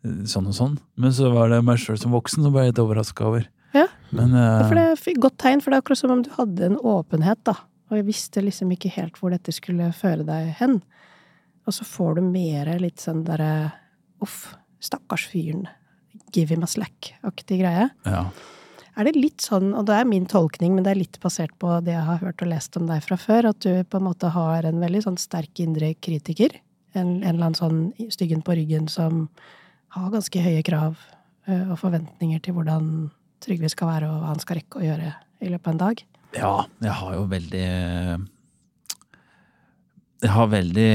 sånn 0.07 0.47
og 0.47 0.55
sånn. 0.55 0.77
Men 0.94 1.11
så 1.16 1.33
var 1.35 1.51
det 1.51 1.64
meg 1.66 1.81
sjøl 1.83 1.99
som 1.99 2.14
voksen 2.14 2.44
som 2.47 2.55
ble 2.55 2.68
jeg 2.68 2.73
litt 2.77 2.85
overraska 2.85 3.27
over. 3.27 3.49
Ja. 3.75 3.88
Men 4.14 4.31
eh, 4.38 4.68
for 4.68 4.79
det 4.79 4.85
er 4.87 4.94
et 4.94 5.18
godt 5.25 5.37
tegn, 5.42 5.61
for 5.61 5.71
det 5.75 5.81
er 5.81 5.83
akkurat 5.83 5.99
som 6.05 6.14
om 6.14 6.23
du 6.23 6.31
hadde 6.38 6.68
en 6.71 6.79
åpenhet, 6.79 7.42
da. 7.44 7.57
Og 7.90 7.97
jeg 7.99 8.07
visste 8.07 8.44
liksom 8.44 8.71
ikke 8.71 8.92
helt 8.94 9.18
hvor 9.18 9.35
dette 9.35 9.51
skulle 9.57 9.90
føre 9.97 10.23
deg 10.29 10.53
hen. 10.61 10.79
Og 11.69 11.75
så 11.77 11.85
får 11.85 12.17
du 12.19 12.23
mer 12.25 12.71
litt 12.81 13.03
sånn 13.03 13.27
derre 13.27 13.73
uff, 14.25 14.55
stakkars 14.81 15.27
fyren, 15.29 15.67
give 16.33 16.49
him 16.55 16.65
a 16.65 16.71
slack-aktig 16.71 17.61
greie. 17.63 17.91
ja. 18.09 18.29
Er 18.99 19.07
det 19.07 19.15
litt 19.15 19.45
sånn, 19.45 19.69
og 19.79 19.85
det 19.87 19.95
er 19.95 20.09
min 20.11 20.25
tolkning, 20.27 20.73
men 20.75 20.83
det 20.83 20.91
er 20.91 20.99
litt 20.99 21.21
basert 21.23 21.53
på 21.63 21.77
det 21.87 21.93
jeg 21.93 22.03
har 22.03 22.19
hørt 22.19 22.43
og 22.43 22.49
lest 22.51 22.75
om 22.81 22.89
deg 22.89 23.05
fra 23.05 23.15
før, 23.15 23.47
at 23.53 23.61
du 23.63 23.85
på 23.87 24.01
en 24.01 24.07
måte 24.09 24.33
har 24.35 24.67
en 24.67 24.81
veldig 24.83 25.05
sånn 25.05 25.19
sterk 25.23 25.61
indre 25.63 25.93
kritiker? 26.03 26.57
En, 26.99 27.21
en 27.21 27.29
eller 27.37 27.53
annen 27.53 27.55
sånn 27.55 28.11
styggen 28.11 28.43
på 28.43 28.57
ryggen 28.59 28.89
som 28.91 29.29
har 29.95 30.11
ganske 30.11 30.43
høye 30.43 30.65
krav 30.67 30.99
eh, 31.47 31.71
og 31.71 31.79
forventninger 31.79 32.43
til 32.43 32.59
hvordan 32.59 32.91
Trygve 33.39 33.71
skal 33.71 33.93
være 33.93 34.09
og 34.11 34.19
hva 34.19 34.33
han 34.33 34.43
skal 34.43 34.59
rekke 34.59 34.81
å 34.81 34.87
gjøre 34.89 35.13
i 35.15 35.53
løpet 35.53 35.69
av 35.69 35.77
en 35.77 35.83
dag? 35.85 36.03
ja, 36.37 36.53
jeg 36.83 36.95
har 36.99 37.15
jo 37.15 37.23
veldig 37.31 37.69
Jeg 40.23 40.31
har 40.35 40.49
veldig 40.51 40.91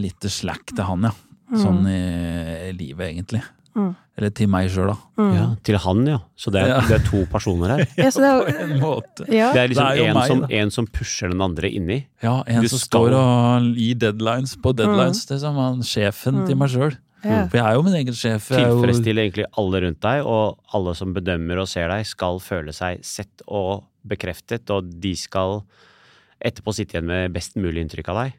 lite 0.00 0.30
slack 0.32 0.70
til 0.74 0.84
han, 0.88 1.02
ja. 1.10 1.14
Sånn 1.58 1.82
i, 1.88 2.72
livet, 2.76 3.06
egentlig. 3.14 3.40
Mm. 3.78 3.92
Eller 4.18 4.32
til 4.34 4.48
meg 4.50 4.66
sjøl, 4.74 4.88
da. 4.90 4.96
Mm. 5.20 5.32
Ja, 5.36 5.44
til 5.64 5.76
han, 5.84 6.00
ja. 6.10 6.18
Så 6.36 6.50
det 6.52 6.62
er, 6.64 6.68
Ja. 6.74 6.78
det 6.88 6.96
er 6.98 7.04
to 7.06 7.20
personer 7.30 7.68
her. 7.76 7.82
Ja, 8.00 8.08
så 8.10 8.20
det 8.24 8.30
På 8.34 8.48
er, 8.50 8.62
en 8.64 8.80
måte. 8.82 9.26
ja. 9.32 9.50
Det 9.54 9.60
er 9.62 9.68
liksom 9.72 9.88
Det 9.92 10.00
er 10.02 10.08
en, 10.10 10.14
meg, 10.18 10.26
som, 10.32 10.42
en 10.50 10.70
som 10.74 10.86
pusher 10.98 11.30
den 11.32 11.40
andre 11.44 11.70
inni. 11.70 12.00
Ja, 12.24 12.42
en 12.46 12.62
Du 12.64 12.68
som 12.68 12.78
skal- 12.82 13.08
står 13.08 13.16
og 13.20 13.68
gir 13.78 13.94
deadlines 14.02 14.56
på 14.60 14.74
deadlines. 14.76 15.24
Det 15.28 15.36
er 15.38 15.42
som 15.46 15.56
han 15.62 15.80
sjefen 15.86 16.42
til 16.48 16.56
meg 16.58 16.68
sjøl. 16.74 16.96
Ja. 17.24 17.46
For 17.50 17.56
jeg 17.58 17.66
er 17.66 17.74
jo 17.74 17.82
min 17.82 17.94
egen 17.98 18.14
sjef. 18.14 18.50
Er 18.54 18.64
Tilfredsstiller 18.68 19.24
egentlig 19.26 19.46
alle 19.58 19.80
rundt 19.86 20.00
deg, 20.04 20.24
og 20.26 20.58
alle 20.74 20.94
som 20.94 21.14
bedømmer 21.14 21.58
og 21.64 21.68
ser 21.68 21.88
deg, 21.90 22.04
skal 22.06 22.38
føle 22.40 22.72
seg 22.74 23.00
sett 23.04 23.42
og 23.48 23.84
bekreftet, 24.06 24.68
og 24.70 24.86
de 25.02 25.14
skal 25.18 25.62
etterpå 26.44 26.74
sitte 26.74 26.96
igjen 26.96 27.06
med 27.08 27.32
best 27.34 27.56
mulig 27.56 27.82
inntrykk 27.86 28.08
av 28.12 28.20
deg. 28.24 28.36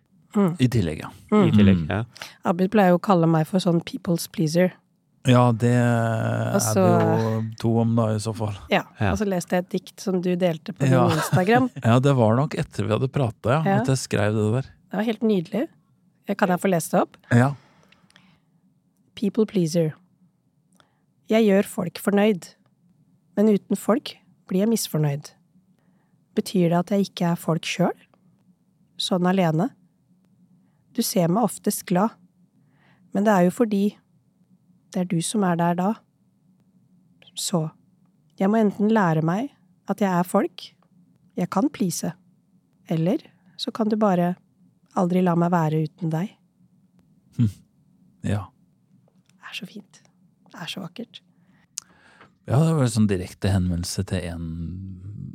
I 0.62 0.67
tillegg, 0.69 0.99
ja. 1.01 1.09
I 1.33 1.49
tillegg. 1.51 1.79
Mm. 1.83 1.89
Ja. 1.89 2.03
Abid 2.45 2.69
pleier 2.71 2.93
jo 2.93 2.99
å 2.99 3.01
kalle 3.01 3.25
meg 3.27 3.47
for 3.49 3.59
sånn 3.63 3.81
people's 3.81 4.27
pleaser. 4.31 4.75
Ja, 5.27 5.49
det 5.51 5.71
er 5.73 6.53
det 6.53 6.83
jo 6.83 7.39
to 7.59 7.71
om, 7.81 7.95
da, 7.97 8.05
i 8.15 8.21
så 8.23 8.31
fall. 8.38 8.53
Ja. 8.71 8.83
Ja. 9.01 9.09
Og 9.12 9.17
så 9.19 9.25
leste 9.27 9.57
jeg 9.57 9.65
et 9.65 9.71
dikt 9.73 9.99
som 10.05 10.21
du 10.23 10.29
delte 10.39 10.71
på 10.73 10.85
Ja. 10.88 11.07
din 11.09 11.17
Instagram. 11.17 11.69
Ja, 11.83 11.97
det 11.99 12.13
var 12.15 12.38
nok 12.38 12.55
etter 12.55 12.85
vi 12.85 12.93
hadde 12.93 13.09
prata, 13.12 13.49
ja, 13.57 13.62
Ja. 13.65 13.79
at 13.81 13.88
jeg 13.91 13.97
skrev 13.97 14.38
det 14.38 14.45
der. 14.53 14.69
Det 14.89 14.97
var 15.01 15.03
helt 15.09 15.25
nydelig. 15.25 15.65
Kan 16.38 16.49
jeg 16.53 16.62
få 16.62 16.69
lese 16.69 16.91
det 16.93 17.01
opp? 17.01 17.17
Ja. 17.33 17.49
People 19.15 19.45
pleaser. 19.49 19.93
Jeg 21.29 21.45
gjør 21.49 21.67
folk 21.67 21.99
fornøyd, 22.01 22.53
men 23.38 23.49
uten 23.53 23.77
folk 23.77 24.15
blir 24.49 24.63
jeg 24.63 24.69
misfornøyd. 24.71 25.33
Betyr 26.39 26.71
det 26.71 26.80
at 26.80 26.91
jeg 26.93 27.10
ikke 27.10 27.34
er 27.34 27.39
folk 27.39 27.67
sjøl? 27.67 27.95
Sånn 28.99 29.28
alene? 29.28 29.69
Du 30.95 31.02
ser 31.04 31.28
meg 31.28 31.49
oftest 31.49 31.84
glad, 31.89 32.15
men 33.13 33.25
det 33.28 33.34
er 33.34 33.47
jo 33.47 33.56
fordi 33.56 33.84
det 34.93 35.04
er 35.04 35.10
du 35.10 35.19
som 35.25 35.43
er 35.43 35.60
der 35.60 35.75
da. 35.78 35.89
Så 37.36 37.67
jeg 38.39 38.49
må 38.52 38.60
enten 38.62 38.91
lære 38.93 39.23
meg 39.25 39.52
at 39.91 40.02
jeg 40.04 40.10
er 40.10 40.28
folk, 40.28 40.69
jeg 41.39 41.49
kan 41.52 41.69
please, 41.73 42.13
eller 42.88 43.23
så 43.60 43.73
kan 43.75 43.91
du 43.91 43.97
bare 43.99 44.34
aldri 44.99 45.23
la 45.25 45.36
meg 45.39 45.52
være 45.54 45.84
uten 45.88 46.13
deg. 46.13 46.36
ja. 48.23 48.45
Det 49.28 49.52
er 49.52 49.58
så 49.60 49.67
fint. 49.67 50.04
Det 50.49 50.60
er 50.62 50.71
så 50.71 50.84
vakkert. 50.84 51.21
Ja, 52.49 52.59
det 52.65 52.75
var 52.75 52.85
en 52.88 52.93
sånn 52.95 53.09
direkte 53.09 53.51
henvendelse 53.53 54.03
til 54.09 54.23
en, 54.31 54.45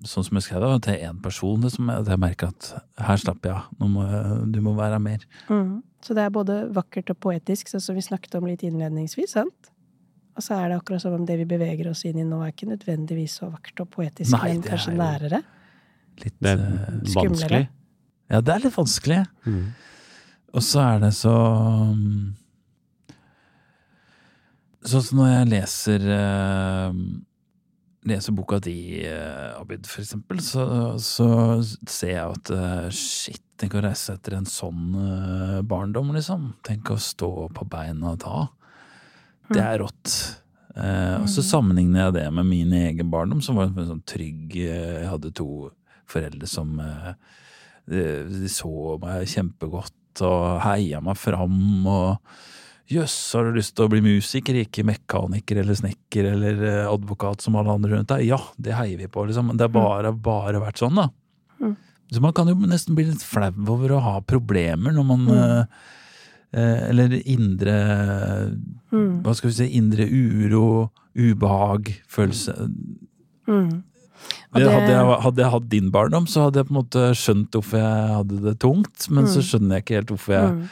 sånn 0.08 0.26
som 0.26 0.38
jeg 0.38 0.48
skrev 0.48 0.64
det, 0.64 0.70
til 0.88 1.04
en 1.06 1.20
person. 1.22 1.60
Det 1.62 1.70
som 1.76 1.90
jeg, 1.92 2.02
at 2.02 2.10
jeg 2.10 2.22
merker 2.24 2.50
at 2.50 2.70
her 3.06 3.20
slapp 3.22 3.46
jeg 3.46 3.54
av, 3.54 3.68
må 3.78 4.06
du 4.50 4.58
må 4.64 4.74
være 4.78 4.98
mer. 5.02 5.22
Mm. 5.46 5.78
Så 6.04 6.16
det 6.18 6.26
er 6.26 6.34
både 6.34 6.58
vakkert 6.74 7.14
og 7.14 7.20
poetisk, 7.28 7.70
sånn 7.70 7.84
som 7.84 7.96
vi 7.96 8.02
snakket 8.04 8.34
om 8.40 8.48
litt 8.50 8.66
innledningsvis, 8.66 9.36
sant? 9.38 9.70
Og 10.34 10.42
så 10.42 10.58
er 10.58 10.72
det 10.72 10.80
akkurat 10.80 11.04
som 11.04 11.14
om 11.14 11.24
det 11.26 11.38
vi 11.38 11.46
beveger 11.48 11.88
oss 11.92 12.02
inn 12.08 12.18
i 12.18 12.26
nå, 12.26 12.40
er 12.42 12.50
ikke 12.50 12.72
nødvendigvis 12.72 13.38
så 13.38 13.48
vakkert 13.52 13.84
og 13.86 13.90
poetisk, 13.94 14.34
Nei, 14.34 14.50
men 14.50 14.64
kanskje 14.66 14.92
er 14.92 14.98
nærere. 14.98 15.42
Litt 16.24 16.38
Det 16.42 16.50
er 16.50 16.64
eh, 16.66 17.14
vanskelig. 17.14 17.64
Ja, 18.32 18.40
det 18.40 18.54
er 18.54 18.64
litt 18.64 18.74
vanskelig. 18.74 19.20
Mm. 19.46 19.66
Og 20.54 20.62
så 20.66 20.82
er 20.82 21.04
det 21.06 21.12
så 21.16 21.34
mm, 21.94 22.34
Sånn 24.84 25.04
som 25.04 25.22
når 25.22 25.30
jeg 25.30 25.48
leser 25.54 26.02
uh, 26.12 26.98
Leser 28.04 28.34
boka 28.36 28.58
di, 28.60 29.00
uh, 29.08 29.56
Abid, 29.56 29.86
for 29.88 30.02
eksempel, 30.02 30.42
så, 30.44 30.64
så 31.00 31.28
ser 31.88 32.10
jeg 32.10 32.24
at 32.36 32.50
uh, 32.52 32.88
shit, 32.92 33.40
tenk 33.56 33.78
å 33.78 33.84
reise 33.86 34.12
etter 34.12 34.36
en 34.36 34.48
sånn 34.48 34.90
uh, 34.92 35.62
barndom, 35.64 36.10
liksom. 36.12 36.50
Tenk 36.68 36.92
å 36.92 36.98
stå 37.00 37.30
på 37.56 37.64
beina 37.72 38.12
da. 38.20 38.42
Det 39.48 39.62
er 39.62 39.80
rått. 39.80 40.12
Og 40.74 41.28
så 41.30 41.44
sammenligner 41.46 42.08
jeg 42.08 42.14
det 42.16 42.24
med 42.34 42.48
min 42.48 42.72
egen 42.74 43.10
barndom, 43.12 43.40
som 43.44 43.56
var 43.60 43.68
en 43.68 43.86
sånn 43.86 44.00
trygg 44.08 44.56
Jeg 44.58 45.04
hadde 45.06 45.30
to 45.36 45.68
foreldre 46.10 46.48
som 46.50 46.72
de, 47.86 48.00
de 48.26 48.50
så 48.50 48.96
meg 48.98 49.28
kjempegodt 49.30 50.24
og 50.26 50.64
heia 50.64 50.98
meg 51.04 51.20
fram 51.20 51.86
og 51.86 52.34
Jøss, 52.92 53.14
har 53.32 53.46
du 53.48 53.56
lyst 53.56 53.72
til 53.78 53.86
å 53.86 53.90
bli 53.92 54.02
musiker, 54.04 54.58
ikke 54.60 54.84
mekaniker 54.84 55.62
eller 55.62 55.74
snekker 55.78 56.26
eller 56.34 56.58
eh, 56.68 56.82
advokat 56.90 57.40
som 57.40 57.56
alle 57.56 57.72
andre 57.72 57.94
rundt 57.96 58.10
deg? 58.12 58.26
Ja, 58.28 58.38
det 58.60 58.74
heier 58.76 58.98
vi 59.00 59.08
på, 59.08 59.24
liksom. 59.24 59.46
Men 59.48 59.56
det 59.56 59.64
har 59.70 59.72
bare, 59.72 60.12
bare 60.12 60.60
vært 60.60 60.82
sånn, 60.82 60.98
da. 61.00 61.08
Mm. 61.62 61.72
Så 62.12 62.20
man 62.20 62.34
kan 62.36 62.50
jo 62.50 62.54
nesten 62.68 62.94
bli 62.98 63.06
litt 63.08 63.24
flau 63.24 63.48
over 63.72 63.96
å 63.96 64.02
ha 64.04 64.14
problemer 64.20 64.92
når 64.92 65.06
man 65.08 65.22
mm. 65.24 65.38
eh, 66.52 66.82
Eller 66.90 67.16
indre 67.24 67.78
Mm. 68.94 69.22
Hva 69.24 69.32
skal 69.34 69.50
vi 69.50 69.54
si? 69.56 69.64
Indre 69.74 70.04
uro, 70.06 70.90
ubehag, 71.18 71.88
følelse 72.06 72.52
Mm. 73.48 73.82
Det, 74.54 74.62
hadde, 74.70 74.88
jeg, 74.92 75.16
hadde 75.24 75.42
jeg 75.42 75.50
hatt 75.52 75.66
din 75.68 75.88
barndom, 75.92 76.28
så 76.30 76.44
hadde 76.46 76.60
jeg 76.62 76.68
på 76.68 76.72
en 76.72 76.78
måte 76.78 77.02
skjønt 77.18 77.56
hvorfor 77.58 77.80
jeg 77.82 78.12
hadde 78.14 78.38
det 78.44 78.54
tungt, 78.62 79.08
men 79.10 79.26
så 79.26 79.42
Mm. 79.42 79.46
skjønner 79.48 79.74
jeg 79.74 79.84
ikke 79.84 79.96
helt 79.98 80.12
hvorfor 80.14 80.32
jeg, 80.36 80.52
Mm. 80.54 80.68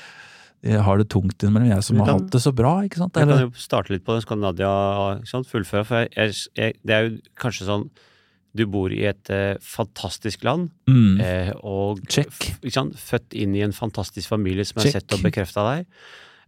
Jeg 0.62 0.80
har 0.86 0.98
det 1.00 1.08
tungt 1.10 1.42
innimellom. 1.42 1.72
Jeg 1.74 1.82
som 1.88 1.96
kan, 1.98 2.06
har 2.06 2.18
hatt 2.20 2.30
det 2.30 2.40
så 2.44 2.52
bra, 2.54 2.72
ikke 2.86 3.00
sant? 3.02 3.16
Jeg 3.18 3.28
kan 3.28 3.40
jo 3.44 3.50
starte 3.58 3.90
litt 3.94 4.04
på 4.06 4.14
det, 4.14 4.22
så 4.22 4.28
kan 4.32 4.40
Nadia 4.44 4.72
sant, 5.26 5.48
fullføre. 5.50 5.84
For 5.88 6.06
jeg, 6.06 6.34
jeg, 6.58 6.76
det 6.86 6.94
er 6.96 7.06
jo 7.08 7.16
kanskje 7.42 7.66
sånn 7.68 7.88
Du 8.54 8.66
bor 8.68 8.92
i 8.92 8.98
et 9.08 9.30
eh, 9.32 9.54
fantastisk 9.64 10.42
land, 10.44 10.66
mm, 10.86 11.20
eh, 11.24 11.52
og 11.64 12.02
Check. 12.12 12.28
f- 12.28 12.66
sant, 12.74 12.92
født 13.00 13.32
inn 13.40 13.54
i 13.56 13.62
en 13.64 13.72
fantastisk 13.72 14.28
familie 14.28 14.66
som 14.68 14.82
har 14.82 14.90
sett 14.92 15.14
og 15.16 15.22
bekrefta 15.24 15.64
deg. 15.70 15.86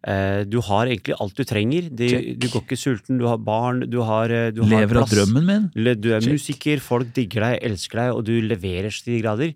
Eh, 0.05 0.43
du 0.45 0.59
har 0.67 0.85
egentlig 0.93 1.15
alt 1.17 1.33
du 1.35 1.45
trenger. 1.49 1.87
De, 1.89 2.11
du 2.37 2.45
går 2.53 2.61
ikke 2.67 2.77
sulten, 2.77 3.17
du 3.17 3.25
har 3.25 3.39
barn, 3.41 3.87
du 3.89 4.03
har, 4.05 4.29
eh, 4.29 4.51
du 4.53 4.61
lever 4.69 4.99
har 5.01 5.07
av 5.07 5.15
drømmen 5.15 5.49
min. 5.49 5.65
Du 5.97 6.11
er 6.13 6.21
Check. 6.21 6.29
musiker, 6.37 6.85
folk 6.85 7.09
digger 7.17 7.47
deg, 7.49 7.63
elsker 7.71 8.03
deg, 8.03 8.13
og 8.19 8.23
du 8.29 8.35
leverer 8.45 8.93
til 8.93 9.15
de 9.17 9.23
grader. 9.25 9.55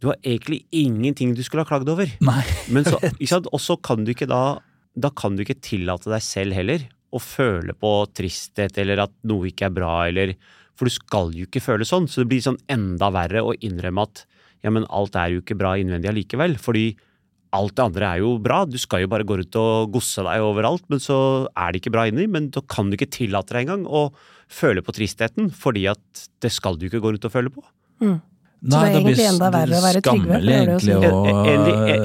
Du 0.00 0.08
har 0.08 0.16
egentlig 0.24 0.62
ingenting 0.72 1.34
du 1.36 1.42
skulle 1.44 1.66
ha 1.66 1.68
klagd 1.68 1.90
over. 1.92 2.08
Nei. 2.24 2.42
Men 2.74 2.88
så, 2.88 3.00
ikke 3.12 3.34
sant? 3.34 3.50
Og 3.52 3.60
så 3.62 3.76
kan 3.76 4.06
du 4.06 4.14
ikke 4.14 4.28
da 4.30 4.60
Da 4.96 5.12
kan 5.14 5.36
du 5.36 5.44
ikke 5.44 5.60
tillate 5.62 6.10
deg 6.10 6.24
selv 6.24 6.56
heller 6.56 6.88
å 7.14 7.20
føle 7.22 7.74
på 7.74 7.90
tristhet 8.14 8.76
eller 8.78 9.04
at 9.06 9.12
noe 9.26 9.50
ikke 9.50 9.66
er 9.66 9.74
bra, 9.74 9.92
eller 10.06 10.34
For 10.78 10.86
du 10.86 10.94
skal 10.94 11.32
jo 11.34 11.46
ikke 11.46 11.62
føle 11.62 11.86
sånn, 11.86 12.06
så 12.08 12.22
det 12.22 12.30
blir 12.30 12.42
sånn 12.44 12.58
enda 12.70 13.10
verre 13.14 13.42
å 13.42 13.54
innrømme 13.58 14.06
at 14.06 14.24
ja, 14.64 14.72
men 14.72 14.86
alt 14.92 15.16
er 15.16 15.34
jo 15.34 15.42
ikke 15.42 15.56
bra 15.58 15.74
innvendig 15.80 16.10
allikevel. 16.10 16.58
Fordi 16.60 16.92
alt 17.56 17.74
det 17.76 17.84
andre 17.84 18.08
er 18.10 18.22
jo 18.22 18.34
bra. 18.42 18.62
Du 18.68 18.76
skal 18.80 19.04
jo 19.04 19.10
bare 19.10 19.26
gå 19.26 19.38
rundt 19.40 19.56
og 19.58 19.94
gosse 19.94 20.24
deg 20.26 20.44
overalt, 20.44 20.84
men 20.92 21.02
så 21.02 21.16
er 21.50 21.72
det 21.72 21.80
ikke 21.80 21.94
bra 21.96 22.06
inni. 22.10 22.28
Men 22.30 22.50
da 22.54 22.62
kan 22.68 22.90
du 22.90 22.98
ikke 22.98 23.10
tillate 23.14 23.56
deg 23.56 23.66
engang 23.66 23.86
å 23.88 24.10
føle 24.50 24.84
på 24.84 24.94
tristheten, 24.96 25.50
fordi 25.54 25.86
at 25.90 26.26
det 26.44 26.52
skal 26.54 26.78
du 26.78 26.86
ikke 26.88 27.02
gå 27.02 27.14
rundt 27.14 27.26
og 27.26 27.34
føle 27.34 27.52
på. 27.54 27.64
Det 28.60 28.76
er 28.76 28.90
egentlig 28.92 29.24
enda 29.24 29.46
verre 29.54 29.76
å 29.78 29.82
være 29.82 30.00
Trygve, 30.04 30.38
egentlig, 30.44 30.96
og... 31.08 31.28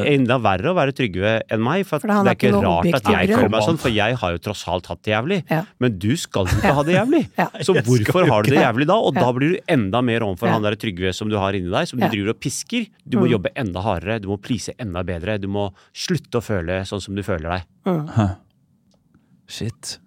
Enda 0.08 0.38
verre 0.40 0.72
å 0.72 0.76
være 0.78 0.94
Trygve 0.96 1.34
enn 1.52 1.60
meg, 1.66 1.82
for, 1.90 2.00
For 2.00 2.08
det 2.24 2.32
er 2.32 2.38
ikke 2.40 2.52
rart 2.64 2.88
at 2.96 3.10
jeg 3.12 3.28
kommer 3.34 3.42
føler 3.42 3.52
meg 3.58 3.66
sånn, 3.68 3.80
for 3.82 3.92
jeg 3.92 4.16
har 4.22 4.32
jo 4.38 4.40
tross 4.46 4.62
alt 4.72 4.88
hatt 4.88 5.02
det 5.04 5.12
jævlig. 5.12 5.40
Ja. 5.52 5.60
Men 5.84 5.98
du 6.00 6.16
skal 6.16 6.48
jo 6.48 6.56
ikke 6.56 6.74
ha 6.78 6.86
det 6.88 6.96
jævlig. 6.96 7.22
Ja. 7.36 7.48
Så 7.68 7.76
hvorfor 7.76 8.30
har 8.32 8.48
du 8.48 8.54
det 8.56 8.62
jævlig 8.64 8.88
da? 8.88 8.96
Og 8.96 9.20
Ja. 9.20 9.26
da 9.28 9.34
blir 9.36 9.56
du 9.58 9.60
enda 9.76 10.02
mer 10.02 10.24
overfor 10.30 10.48
Ja. 10.48 10.54
han 10.56 10.64
der 10.64 10.80
Trygve 10.80 11.12
som 11.14 11.28
du 11.30 11.36
har 11.42 11.52
inni 11.60 11.70
deg, 11.76 11.88
som 11.92 12.00
du 12.00 12.08
driver 12.08 12.30
og 12.36 12.40
pisker. 12.40 12.88
Du 13.04 13.18
må 13.20 13.26
Mm. 13.28 13.32
jobbe 13.36 13.52
enda 13.60 13.82
hardere, 13.84 14.22
du 14.22 14.28
må 14.32 14.40
please 14.42 14.72
enda 14.80 15.04
bedre, 15.04 15.38
du 15.42 15.48
må 15.52 15.74
slutte 15.94 16.40
å 16.40 16.44
føle 16.46 16.82
sånn 16.88 17.02
som 17.04 17.16
du 17.16 17.24
føler 17.24 17.50
deg. 17.60 17.64
Mm. 17.86 18.36
Shit. 19.48 19.98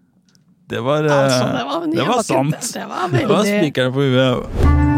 Det 0.69 0.81
var, 0.85 1.05
eh, 1.05 1.13
Altså, 1.13 1.45
det 1.57 1.65
var, 1.65 1.87
det 1.93 2.09
var 2.09 2.23
sant. 2.23 2.73
Det 2.73 2.89
var 2.89 3.09
Det 3.13 3.29
var 3.29 3.45
spikeren 3.45 3.93
på 3.93 4.01
huet. 4.09 4.98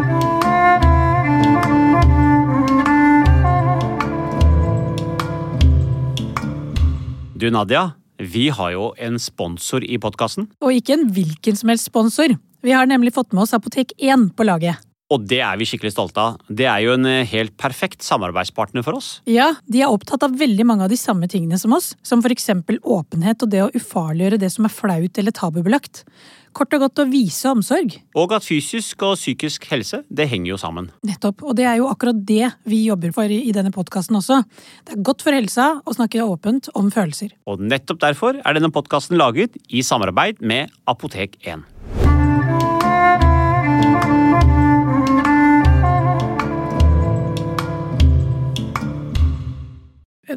Du 7.40 7.46
Nadia, 7.48 7.94
vi 8.18 8.50
har 8.53 8.72
jo 8.74 8.90
en 9.00 9.14
sponsor 9.16 9.81
i 9.87 9.96
podkasten. 10.03 10.50
Og 10.61 10.76
ikke 10.76 10.92
en 10.98 11.07
hvilken 11.14 11.57
som 11.57 11.70
helst 11.72 11.87
sponsor. 11.88 12.35
Vi 12.61 12.72
har 12.76 12.85
nemlig 12.90 13.14
fått 13.16 13.31
med 13.33 13.46
oss 13.46 13.55
Apotek 13.57 13.94
1 13.96 14.26
på 14.37 14.44
laget. 14.44 14.83
Og 15.11 15.24
det 15.24 15.38
er 15.40 15.57
vi 15.57 15.64
skikkelig 15.70 15.94
stolte 15.94 16.20
av. 16.20 16.35
Det 16.53 16.66
er 16.68 16.83
jo 16.85 16.92
en 16.98 17.09
eh, 17.09 17.24
helt 17.31 17.55
perfekt 17.57 18.05
samarbeidspartner 18.05 18.85
for 18.85 18.98
oss. 18.98 19.09
Ja, 19.24 19.55
de 19.64 19.81
er 19.81 19.88
opptatt 19.88 20.26
av 20.26 20.37
veldig 20.37 20.66
mange 20.68 20.85
av 20.85 20.92
de 20.92 20.98
samme 21.00 21.31
tingene 21.33 21.57
som 21.59 21.72
oss, 21.72 21.94
som 22.05 22.20
for 22.20 22.35
eksempel 22.35 22.76
åpenhet 22.85 23.40
og 23.46 23.55
det 23.55 23.64
å 23.64 23.72
ufarliggjøre 23.72 24.42
det 24.42 24.53
som 24.53 24.68
er 24.68 24.76
flaut 24.76 25.22
eller 25.22 25.35
tabubelagt. 25.35 26.05
Kort 26.56 26.74
og 26.74 26.82
godt 26.82 27.02
å 27.04 27.06
vise 27.06 27.46
omsorg. 27.50 27.94
Og 28.18 28.32
at 28.34 28.42
fysisk 28.42 29.04
og 29.06 29.14
psykisk 29.18 29.68
helse, 29.70 30.02
det 30.10 30.26
henger 30.32 30.54
jo 30.54 30.58
sammen. 30.60 30.88
Nettopp, 31.06 31.44
og 31.46 31.54
det 31.58 31.68
er 31.70 31.78
jo 31.78 31.86
akkurat 31.90 32.18
det 32.26 32.50
vi 32.68 32.82
jobber 32.88 33.14
for 33.14 33.30
i 33.30 33.52
denne 33.54 33.70
podkasten 33.74 34.18
også. 34.18 34.40
Det 34.86 34.96
er 34.96 35.04
godt 35.06 35.22
for 35.22 35.36
helsa 35.36 35.72
å 35.86 35.94
snakke 35.94 36.26
åpent 36.26 36.72
om 36.78 36.90
følelser. 36.90 37.36
Og 37.46 37.62
nettopp 37.62 38.02
derfor 38.02 38.40
er 38.42 38.58
denne 38.58 38.72
podkasten 38.74 39.18
laget 39.20 39.54
i 39.70 39.84
samarbeid 39.86 40.42
med 40.42 40.74
Apotek 40.90 41.38
1. 41.46 41.62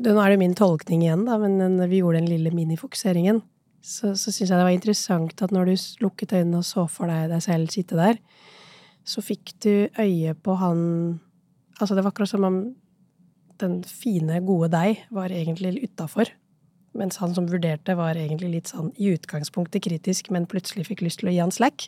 Nå 0.04 0.20
er 0.20 0.34
det 0.34 0.40
min 0.42 0.56
tolkning 0.58 1.04
igjen, 1.06 1.24
da, 1.28 1.38
men 1.40 1.78
vi 1.88 2.02
gjorde 2.02 2.20
den 2.20 2.30
lille 2.32 2.52
minifokuseringen, 2.52 3.40
så, 3.84 4.14
så 4.16 4.32
syns 4.32 4.48
jeg 4.50 4.56
det 4.56 4.64
var 4.66 4.76
interessant 4.76 5.42
at 5.44 5.52
når 5.52 5.70
du 5.70 5.74
lukket 6.06 6.32
øynene 6.38 6.62
og 6.62 6.68
så 6.68 6.86
for 6.92 7.12
deg 7.12 7.28
deg 7.34 7.44
selv 7.44 7.74
sitte 7.74 7.98
der, 8.00 8.20
så 9.04 9.20
fikk 9.26 9.52
du 9.66 9.74
øye 10.00 10.34
på 10.40 10.56
han 10.62 10.86
Altså, 11.82 11.96
det 11.98 12.04
var 12.06 12.14
akkurat 12.14 12.30
som 12.30 12.44
om 12.46 12.58
den 13.60 13.80
fine, 13.84 14.38
gode 14.46 14.70
deg 14.72 15.00
var 15.12 15.34
egentlig 15.34 15.72
utafor. 15.84 16.30
Mens 16.96 17.18
han 17.18 17.34
som 17.34 17.48
vurderte, 17.50 17.96
var 17.98 18.14
egentlig 18.16 18.52
litt 18.54 18.70
sånn 18.70 18.92
i 19.02 19.10
utgangspunktet 19.16 19.82
kritisk, 19.84 20.30
men 20.32 20.46
plutselig 20.48 20.86
fikk 20.92 21.02
lyst 21.02 21.24
til 21.24 21.32
å 21.32 21.34
gi 21.34 21.42
han 21.42 21.52
slack. 21.52 21.88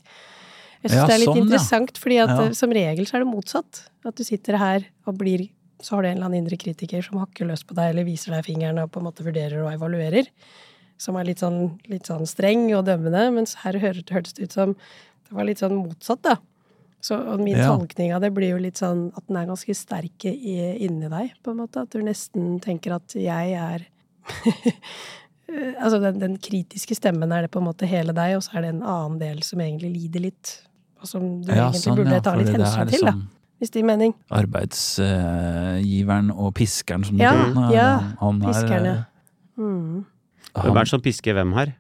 Jeg 0.82 0.90
syns 0.90 0.98
Ja, 0.98 1.06
det 1.06 1.14
er 1.16 1.22
litt 1.22 1.30
sånn, 1.30 1.38
ja. 1.38 1.44
interessant, 1.46 2.02
fordi 2.02 2.18
at 2.24 2.34
Ja. 2.34 2.48
eh, 2.48 2.58
som 2.58 2.74
regel 2.74 3.06
så 3.06 3.16
er 3.16 3.24
det 3.24 3.30
motsatt. 3.30 3.84
At 4.04 4.18
du 4.18 4.24
sitter 4.26 4.58
her 4.58 4.90
og 5.06 5.18
blir 5.22 5.50
Så 5.86 5.96
har 5.96 6.02
du 6.02 6.08
en 6.10 6.18
eller 6.18 6.26
annen 6.32 6.42
indre 6.46 6.58
kritiker 6.58 7.04
som 7.04 7.20
hakker 7.20 7.46
løs 7.46 7.62
på 7.64 7.76
deg, 7.76 7.92
eller 7.94 8.06
viser 8.08 8.32
deg 8.32 8.46
fingeren 8.46 8.82
og 8.82 8.92
på 8.92 8.98
en 9.02 9.06
måte 9.06 9.24
vurderer 9.24 9.62
og 9.62 9.74
evaluerer. 9.76 10.26
Som 10.98 11.16
er 11.20 11.26
litt 11.28 11.40
sånn, 11.44 11.80
litt 11.92 12.06
sånn 12.08 12.26
streng 12.30 12.70
og 12.78 12.86
dømmende, 12.88 13.26
mens 13.36 13.56
her 13.66 13.74
hørtes 13.82 14.34
det 14.38 14.44
ut 14.48 14.54
som 14.56 14.76
det 15.26 15.34
var 15.36 15.44
litt 15.48 15.60
sånn 15.60 15.76
motsatt, 15.76 16.22
da. 16.24 16.36
Så 17.02 17.18
min 17.38 17.58
Ja. 17.58 17.68
tolkning 17.76 18.14
av 18.16 18.22
det 18.22 18.32
blir 18.34 18.50
jo 18.56 18.58
litt 18.58 18.78
sånn 18.78 19.12
at 19.18 19.28
den 19.28 19.38
er 19.38 19.46
ganske 19.46 19.76
sterk 19.76 20.26
i, 20.26 20.86
inni 20.86 21.10
deg, 21.10 21.32
på 21.44 21.52
en 21.52 21.58
måte. 21.58 21.82
At 21.82 21.90
du 21.92 22.00
nesten 22.02 22.60
tenker 22.62 22.96
at 22.96 23.14
jeg 23.14 23.54
er 23.54 23.86
Altså 25.80 26.00
den, 26.02 26.18
den 26.20 26.38
kritiske 26.42 26.96
stemmen 26.98 27.32
er 27.32 27.42
det 27.46 27.52
på 27.54 27.60
en 27.62 27.68
måte 27.68 27.86
hele 27.86 28.14
deg, 28.18 28.36
og 28.38 28.42
så 28.42 28.56
er 28.58 28.62
det 28.66 28.70
en 28.74 28.82
annen 28.84 29.20
del 29.22 29.44
som 29.46 29.60
egentlig 29.62 29.92
lider 29.94 30.20
litt. 30.24 30.56
Og 31.02 31.08
som 31.12 31.22
du 31.44 31.52
Ja, 31.54 31.68
egentlig 31.70 31.84
sånn, 31.84 31.96
burde 32.00 32.16
ja, 32.18 32.22
ta 32.26 32.34
litt 32.40 32.50
er 32.50 32.58
hensyn 32.58 32.90
til, 32.90 33.06
da. 33.06 33.12
liksom 33.14 33.30
Hvis 33.62 33.70
det 33.72 33.80
gir 33.84 33.86
mening. 33.88 34.14
Arbeidsgiveren 34.34 36.32
og 36.34 36.54
piskeren, 36.58 37.06
som 37.06 37.16
du 37.18 37.24
Ja, 37.24 37.32
kaller 37.54 37.76
ja, 37.76 37.90
han 38.20 38.42
er, 38.42 38.48
piskerne. 38.50 38.96
Mm. 39.58 40.06
Hvem 40.56 40.78
er 40.80 40.86
det 40.88 40.92
som 40.94 41.02
pisker 41.04 41.36
hvem 41.38 41.54
her? 41.58 41.74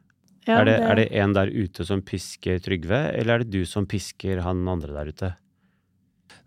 Ja, 0.46 0.60
er, 0.62 0.66
det, 0.68 0.76
er 0.86 0.96
det 1.00 1.06
en 1.18 1.34
der 1.34 1.50
ute 1.50 1.86
som 1.88 2.02
pisker 2.06 2.60
Trygve, 2.62 3.00
eller 3.18 3.34
er 3.40 3.44
det 3.46 3.50
du 3.56 3.64
som 3.66 3.88
pisker 3.90 4.44
han 4.46 4.60
andre 4.70 4.94
der 4.94 5.10
ute? 5.10 5.30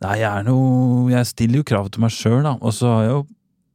Nei, 0.05 0.19
jeg 0.21 0.29
er 0.31 0.45
noe 0.47 1.09
Jeg 1.11 1.27
stiller 1.27 1.59
jo 1.63 1.67
krav 1.67 1.89
til 1.91 2.05
meg 2.05 2.13
sjøl, 2.15 2.43
da. 2.47 2.53
Og 2.63 2.75
så 2.77 2.93
har 2.93 3.03
jeg 3.09 3.15
jo 3.17 3.25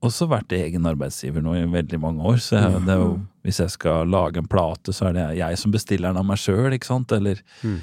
også 0.07 0.27
vært 0.31 0.51
egen 0.55 0.87
arbeidsgiver 0.87 1.43
nå 1.43 1.57
i 1.59 1.65
veldig 1.71 1.99
mange 1.99 2.23
år. 2.27 2.39
Så 2.43 2.55
jeg, 2.59 2.79
det 2.85 2.93
er 2.95 3.01
jo, 3.03 3.11
hvis 3.47 3.59
jeg 3.63 3.73
skal 3.75 4.07
lage 4.11 4.39
en 4.39 4.47
plate, 4.51 4.95
så 4.95 5.09
er 5.09 5.17
det 5.17 5.27
jeg 5.41 5.59
som 5.59 5.71
bestiller 5.75 6.11
den 6.13 6.19
av 6.23 6.25
meg 6.27 6.39
sjøl, 6.39 6.71
ikke 6.75 6.89
sant? 6.91 7.11
Eller 7.15 7.41
Mm. 7.63 7.77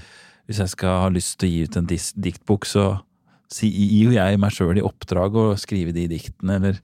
hvis 0.49 0.59
jeg 0.65 0.69
skal 0.73 1.01
ha 1.05 1.09
lyst 1.13 1.39
til 1.41 1.49
å 1.49 1.53
gi 1.53 1.63
ut 1.69 1.77
en 1.81 1.87
dis- 1.93 2.13
diktbok, 2.17 2.65
så 2.69 2.87
si- 3.51 3.71
gir 3.73 4.05
jo 4.09 4.13
jeg 4.15 4.39
meg 4.39 4.53
sjøl 4.55 4.79
i 4.79 4.85
oppdrag 4.87 5.35
å 5.35 5.45
skrive 5.59 5.93
de 5.97 6.07
diktene, 6.09 6.57
eller 6.61 6.79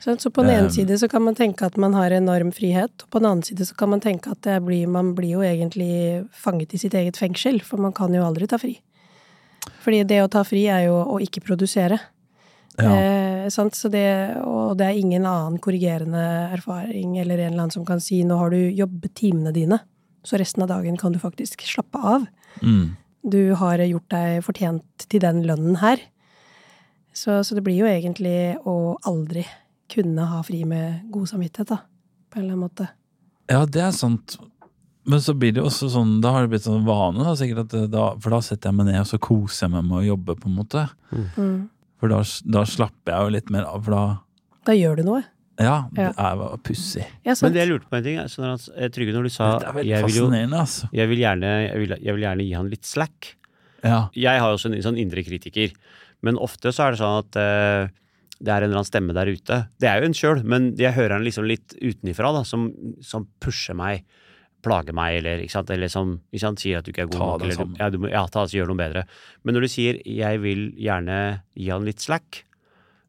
Så, 0.00 0.14
så 0.22 0.30
på 0.30 0.44
den 0.46 0.54
ene 0.54 0.68
Um, 0.70 0.70
side 0.70 0.98
så 1.00 1.08
kan 1.10 1.22
man 1.26 1.34
tenke 1.34 1.66
at 1.66 1.76
man 1.76 1.94
har 1.98 2.10
enorm 2.14 2.52
frihet, 2.54 2.94
og 3.02 3.10
på 3.10 3.18
den 3.20 3.30
annen 3.30 3.42
side 3.46 3.66
så 3.66 3.74
kan 3.76 3.90
man 3.90 4.00
tenke 4.00 4.30
at 4.30 4.40
det 4.46 4.60
blir, 4.64 4.86
man 4.86 5.14
blir 5.18 5.34
jo 5.36 5.42
egentlig 5.42 6.24
fanget 6.32 6.74
i 6.74 6.78
sitt 6.78 6.94
eget 6.94 7.16
fengsel, 7.18 7.60
for 7.66 7.78
man 7.82 7.92
kan 7.92 8.14
jo 8.14 8.22
aldri 8.22 8.46
ta 8.46 8.58
fri. 8.58 8.76
Fordi 9.82 10.04
det 10.06 10.22
å 10.22 10.30
ta 10.30 10.42
fri 10.46 10.64
er 10.70 10.86
jo 10.88 10.96
å 11.02 11.18
ikke 11.22 11.42
produsere. 11.42 11.98
ja. 12.78 12.94
Eh, 12.94 13.48
sant? 13.50 13.74
Så 13.74 13.90
det, 13.90 14.36
og 14.46 14.76
det 14.78 14.86
er 14.86 14.98
ingen 14.98 15.26
annen 15.26 15.58
korrigerende 15.58 16.22
erfaring 16.54 17.18
eller 17.18 17.38
en 17.38 17.52
eller 17.52 17.62
annen 17.64 17.72
som 17.74 17.84
kan 17.84 18.00
si 18.00 18.22
nå 18.24 18.36
har 18.38 18.50
du 18.54 18.70
jobbet 18.70 19.14
timene 19.18 19.52
dine, 19.52 19.80
så 20.24 20.38
resten 20.38 20.62
av 20.62 20.68
dagen 20.70 20.96
kan 20.96 21.12
du 21.12 21.18
faktisk 21.18 21.62
slappe 21.66 21.98
av. 21.98 22.26
Mm. 22.62 22.96
Du 23.22 23.54
har 23.58 23.78
gjort 23.78 24.08
deg 24.10 24.42
fortjent 24.44 25.06
til 25.08 25.22
den 25.22 25.42
lønnen 25.46 25.78
her. 25.82 26.00
Så, 27.14 27.42
så 27.44 27.54
det 27.54 27.62
blir 27.66 27.82
jo 27.82 27.90
egentlig 27.90 28.56
å 28.66 28.96
aldri 29.06 29.44
kunne 29.92 30.24
ha 30.30 30.40
fri 30.46 30.62
med 30.64 31.04
god 31.12 31.28
samvittighet, 31.28 31.74
da. 31.74 31.82
På 32.32 32.40
en 32.40 32.46
eller 32.46 32.56
annen 32.56 32.64
måte. 32.64 32.88
ja, 33.52 33.66
det 33.68 33.82
er 33.84 33.92
sant. 33.92 34.38
Men 35.04 35.20
så 35.20 35.34
blir 35.34 35.52
det 35.52 35.60
jo 35.60 35.66
også 35.68 35.90
sånn, 35.92 36.20
da 36.22 36.30
har 36.32 36.44
det 36.44 36.52
blitt 36.54 36.64
sånn 36.64 36.86
vane, 36.86 37.24
da, 37.26 37.34
sikkert, 37.36 37.66
at 37.66 37.90
da, 37.90 38.04
for 38.22 38.32
da 38.32 38.38
setter 38.44 38.70
jeg 38.70 38.78
meg 38.78 38.86
ned 38.88 39.00
og 39.02 39.08
så 39.10 39.18
koser 39.22 39.66
jeg 39.66 39.74
meg 39.74 39.86
med 39.88 39.98
å 39.98 40.04
jobbe, 40.06 40.36
på 40.38 40.48
en 40.48 40.58
måte. 40.60 40.84
Mm. 41.10 41.56
For 42.00 42.12
da, 42.12 42.20
da 42.56 42.62
slapper 42.66 43.12
jeg 43.12 43.26
jo 43.26 43.34
litt 43.36 43.50
mer 43.54 43.66
av, 43.68 43.82
for 43.82 43.96
da 43.96 44.04
Da 44.70 44.76
gjør 44.78 45.00
du 45.00 45.04
noe. 45.10 45.24
Ja, 45.60 45.76
det 45.92 46.08
er 46.16 46.42
pussig. 46.64 47.04
Ja. 47.26 47.34
Men 47.44 47.54
det 47.54 47.60
jeg 47.60 47.70
lurte 47.70 47.88
på 47.90 47.98
en 47.98 48.04
ting, 48.06 48.18
er, 48.22 48.30
sånn 48.32 48.48
at, 48.54 48.68
eh, 48.72 48.88
Trygve, 48.92 49.14
når 49.14 49.28
du 49.28 49.32
sa 49.34 49.48
Det 49.60 49.84
jeg 49.84 50.06
vil, 50.06 50.16
jo, 50.16 50.28
altså. 50.56 50.88
jeg, 50.96 51.10
vil 51.10 51.20
gjerne, 51.20 51.50
jeg, 51.66 51.80
vil, 51.82 51.96
jeg 51.98 52.16
vil 52.16 52.24
gjerne 52.24 52.46
gi 52.46 52.54
han 52.56 52.70
litt 52.72 52.88
slack. 52.88 53.32
Ja. 53.82 53.98
Jeg 54.16 54.40
har 54.40 54.48
jo 54.48 54.56
også 54.56 54.70
en 54.70 54.78
sånn 54.84 55.00
indre 55.02 55.24
kritiker, 55.26 55.74
men 56.22 56.38
ofte 56.40 56.72
så 56.72 56.86
er 56.86 56.94
det 56.94 57.02
sånn 57.02 57.18
at 57.20 57.38
eh, 57.42 57.92
det 58.42 58.50
er 58.50 58.64
en 58.64 58.70
eller 58.70 58.80
annen 58.80 58.88
stemme 58.88 59.14
der 59.16 59.30
ute. 59.30 59.58
Det 59.82 59.90
er 59.90 60.00
jo 60.00 60.08
en 60.08 60.16
sjøl, 60.16 60.42
men 60.46 60.72
jeg 60.80 60.96
hører 60.96 61.16
den 61.16 61.26
liksom 61.28 61.46
litt 61.46 61.76
utenifra, 61.78 62.32
da, 62.34 62.42
som, 62.48 62.70
som 63.04 63.28
pusher 63.42 63.76
meg, 63.78 64.06
plager 64.62 64.94
meg, 64.96 65.18
eller, 65.20 65.42
ikke 65.42 65.56
sant? 65.56 65.70
eller 65.74 65.90
som 65.90 66.16
ikke 66.30 66.44
sant? 66.46 66.62
sier 66.62 66.80
at 66.80 66.86
du 66.86 66.92
ikke 66.94 67.04
er 67.06 67.10
god 67.10 67.18
Ta 67.18 67.28
nok. 67.28 67.44
Eller, 67.46 67.60
du, 67.60 67.76
ja, 67.82 67.90
du 67.90 68.00
må, 68.02 68.10
ja, 68.10 68.22
ta, 68.30 68.46
gjør 68.46 68.72
noe 68.72 68.80
bedre. 68.80 69.04
Men 69.42 69.58
når 69.58 69.66
du 69.66 69.70
sier 69.74 70.00
'jeg 70.06 70.42
vil 70.42 70.70
gjerne 70.78 71.18
gi 71.58 71.68
han 71.70 71.86
litt 71.86 72.02
slack', 72.02 72.42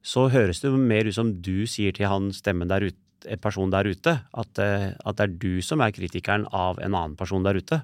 så 0.04 0.28
høres 0.32 0.60
det 0.62 0.70
jo 0.70 0.78
mer 0.80 1.08
ut 1.08 1.16
som 1.16 1.30
du 1.42 1.64
sier 1.70 1.96
til 1.96 2.10
han 2.12 2.32
stemmen 2.36 2.68
der 2.72 2.90
ute, 2.90 3.00
en 3.32 3.40
person 3.40 3.72
der 3.72 3.88
ute, 3.88 4.18
at, 4.36 4.60
eh, 4.60 4.90
at 5.00 5.16
det 5.20 5.24
er 5.30 5.36
du 5.40 5.62
som 5.64 5.80
er 5.82 5.94
kritikeren 5.96 6.44
av 6.52 6.82
en 6.84 6.92
annen 6.92 7.16
person 7.16 7.44
der 7.46 7.56
ute. 7.56 7.80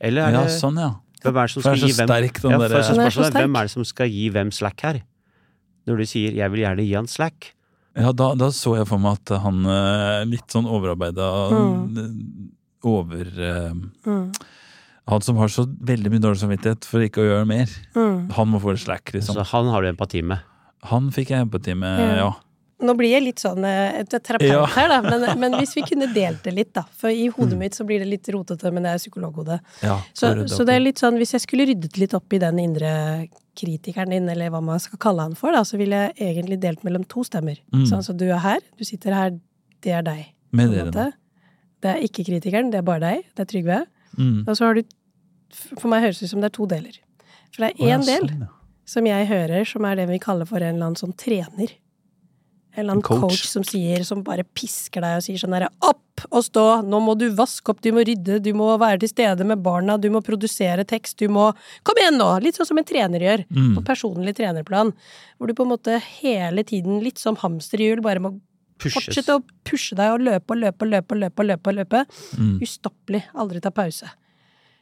Eller 0.00 0.30
er 0.30 0.38
ja, 0.38 0.44
sånn, 0.48 0.80
ja. 0.80 0.94
hvem 1.22 1.36
er 1.36 1.50
det 1.50 1.52
som 1.52 1.66
skal 1.66 1.82
gi 1.82 1.90
hvem 1.92 2.08
sterk, 2.08 2.40
ja, 2.42 2.58
der- 2.58 2.72
for 2.72 2.86
så 2.88 2.96
er 2.96 3.10
så 3.12 3.26
er, 3.28 3.36
Hvem 3.36 3.58
er 3.60 3.68
det 3.68 3.74
som 3.74 3.84
skal 3.84 4.08
gi 4.08 4.30
hvem 4.32 4.50
slack 4.56 4.80
her? 4.80 5.02
Når 5.86 5.96
du 6.00 6.04
sier 6.08 6.32
'jeg 6.32 6.50
vil 6.50 6.60
gjerne 6.64 6.86
gi 6.88 6.94
han 6.94 7.06
slack'. 7.06 7.52
Ja, 7.94 8.10
da, 8.10 8.34
da 8.34 8.48
så 8.48 8.76
jeg 8.78 8.88
for 8.88 8.98
meg 8.98 9.18
at 9.20 9.42
han 9.42 9.66
er 9.66 10.24
litt 10.24 10.48
sånn 10.48 10.64
overarbeida 10.66 11.28
over 12.82 13.26
eh, 13.38 13.72
Mm. 14.04 14.32
Han 15.06 15.20
som 15.20 15.36
har 15.36 15.48
så 15.48 15.66
veldig 15.66 16.10
mye 16.10 16.22
dårlig 16.24 16.40
samvittighet 16.40 16.86
for 16.88 17.00
ikke 17.04 17.20
å 17.20 17.26
gjøre 17.28 17.46
mer. 17.46 17.68
Mm. 17.94 18.30
Han 18.32 18.48
må 18.48 18.60
få 18.62 18.70
en 18.72 18.80
slack, 18.80 19.12
liksom. 19.12 19.36
Så 19.36 19.44
han 19.50 19.66
har 19.68 19.82
du 19.82 19.88
empati 19.92 20.22
med. 20.24 20.40
Han 20.90 21.10
fikk 21.14 21.30
jeg 21.34 21.46
empati 21.46 21.76
med, 21.78 22.00
Ja. 22.00 22.16
ja. 22.24 22.32
Nå 22.84 22.92
blir 22.98 23.12
jeg 23.14 23.22
litt 23.22 23.40
sånn 23.40 23.64
eh, 23.64 24.02
terapeut 24.10 24.50
Ja. 24.50 24.64
her, 24.74 24.88
da. 24.90 24.96
Men, 25.06 25.38
men 25.40 25.54
hvis 25.60 25.72
vi 25.76 25.84
kunne 25.86 26.08
delt 26.12 26.42
det 26.44 26.52
litt, 26.52 26.72
da. 26.74 26.82
For 26.98 27.08
i 27.08 27.28
hodet 27.32 27.56
mitt 27.56 27.72
så 27.78 27.86
blir 27.86 28.02
det 28.02 28.08
litt 28.10 28.28
rotete, 28.34 28.72
men 28.74 28.82
det 28.84 28.90
er 28.92 28.98
psykologhode. 28.98 29.60
ja 29.80 30.00
Så, 30.12 30.32
så 30.50 30.66
det 30.66 30.74
er 30.74 30.82
litt 30.82 31.00
sånn, 31.00 31.16
hvis 31.16 31.32
jeg 31.36 31.44
skulle 31.46 31.68
ryddet 31.70 31.96
litt 32.02 32.12
opp 32.18 32.34
i 32.34 32.40
den 32.42 32.58
indre 32.58 33.28
kritikeren 33.56 34.10
din, 34.10 34.28
eller 34.28 34.50
hva 34.50 34.60
man 34.60 34.82
skal 34.82 34.98
kalle 34.98 35.22
han 35.22 35.36
for, 35.38 35.54
da, 35.54 35.62
så 35.64 35.78
ville 35.80 35.94
jeg 36.10 36.34
egentlig 36.34 36.58
delt 36.60 36.82
mellom 36.84 37.06
to 37.08 37.22
stemmer. 37.24 37.62
Mm. 37.72 37.86
Sånn, 37.88 38.02
så 38.04 38.12
du 38.16 38.26
er 38.26 38.42
her, 38.42 38.60
du 38.76 38.84
sitter 38.84 39.14
her, 39.16 39.30
det 39.86 39.94
er 39.94 40.02
deg. 40.02 40.26
Med 40.52 40.74
dere. 40.74 41.12
Det 41.80 41.94
er 41.94 42.02
ikke 42.04 42.26
kritikeren, 42.26 42.70
det 42.74 42.82
er 42.82 42.86
bare 42.86 43.00
deg. 43.06 43.24
Det 43.36 43.46
er 43.46 43.48
Trygve. 43.54 43.80
Mm. 44.18 44.42
Og 44.48 44.52
så 44.56 44.66
har 44.66 44.74
du 44.74 44.82
For 45.78 45.86
meg 45.88 46.02
høres 46.02 46.18
det 46.18 46.26
ut 46.26 46.30
som 46.34 46.40
det 46.42 46.48
er 46.50 46.54
to 46.56 46.66
deler. 46.66 46.96
For 47.54 47.62
det 47.62 47.68
er 47.70 47.86
ja, 47.86 47.96
én 47.96 48.04
del 48.04 48.24
sånn, 48.26 48.40
ja. 48.42 48.52
Som 48.84 49.06
jeg 49.06 49.26
hører, 49.30 49.64
som 49.66 49.84
er 49.88 49.96
det 49.96 50.08
vi 50.08 50.18
kaller 50.18 50.46
for 50.46 50.58
en 50.60 50.74
eller 50.76 50.90
annen 50.90 51.00
sånn 51.00 51.16
trener. 51.16 51.72
En 52.76 52.80
eller 52.82 52.92
annen 52.96 53.02
Coach. 53.06 53.20
coach. 53.20 53.44
som 53.46 53.62
sier, 53.62 54.02
som 54.04 54.22
bare 54.26 54.42
pisker 54.42 55.00
deg 55.00 55.16
og 55.20 55.22
sier 55.22 55.38
sånn 55.38 55.52
herre 55.54 55.68
opp 55.80 56.24
og 56.30 56.42
stå, 56.42 56.82
nå 56.82 56.98
må 57.02 57.14
du 57.16 57.28
vaske 57.30 57.70
opp, 57.70 57.80
du 57.80 57.92
må 57.94 58.02
rydde, 58.04 58.40
du 58.42 58.52
må 58.52 58.72
være 58.78 58.98
til 59.04 59.08
stede 59.12 59.46
med 59.46 59.62
barna, 59.62 59.94
du 60.00 60.08
må 60.10 60.20
produsere 60.20 60.82
tekst, 60.84 61.16
du 61.22 61.28
må 61.28 61.52
Kom 61.84 61.94
igjen 62.00 62.18
nå! 62.18 62.26
Litt 62.42 62.56
sånn 62.58 62.66
som 62.66 62.78
en 62.78 62.84
trener 62.84 63.20
gjør, 63.22 63.44
Mm. 63.50 63.76
på 63.76 63.84
personlig 63.84 64.34
trenerplan. 64.34 64.92
Hvor 65.38 65.46
du 65.46 65.54
på 65.54 65.62
en 65.62 65.70
måte 65.70 66.00
hele 66.20 66.64
tiden, 66.64 67.00
litt 67.02 67.18
som 67.18 67.36
hamsterhjul, 67.36 68.02
bare 68.02 68.18
må 68.18 68.40
Pushes. 68.78 69.06
fortsette 69.06 69.38
å 69.38 69.44
pushe 69.64 69.94
deg 69.94 70.10
og 70.12 70.20
løpe 70.20 70.50
og 70.50 70.58
løpe 70.58 70.82
og 70.82 70.88
løpe 70.90 71.12
og 71.12 71.18
løpe. 71.20 71.38
og 71.40 71.46
løpe, 71.46 71.68
og 71.68 71.74
løpe. 71.78 72.06
Mm. 72.36 72.58
Ustoppelig. 72.60 73.22
Aldri 73.36 73.60
ta 73.62 73.70
pause. 73.70 74.10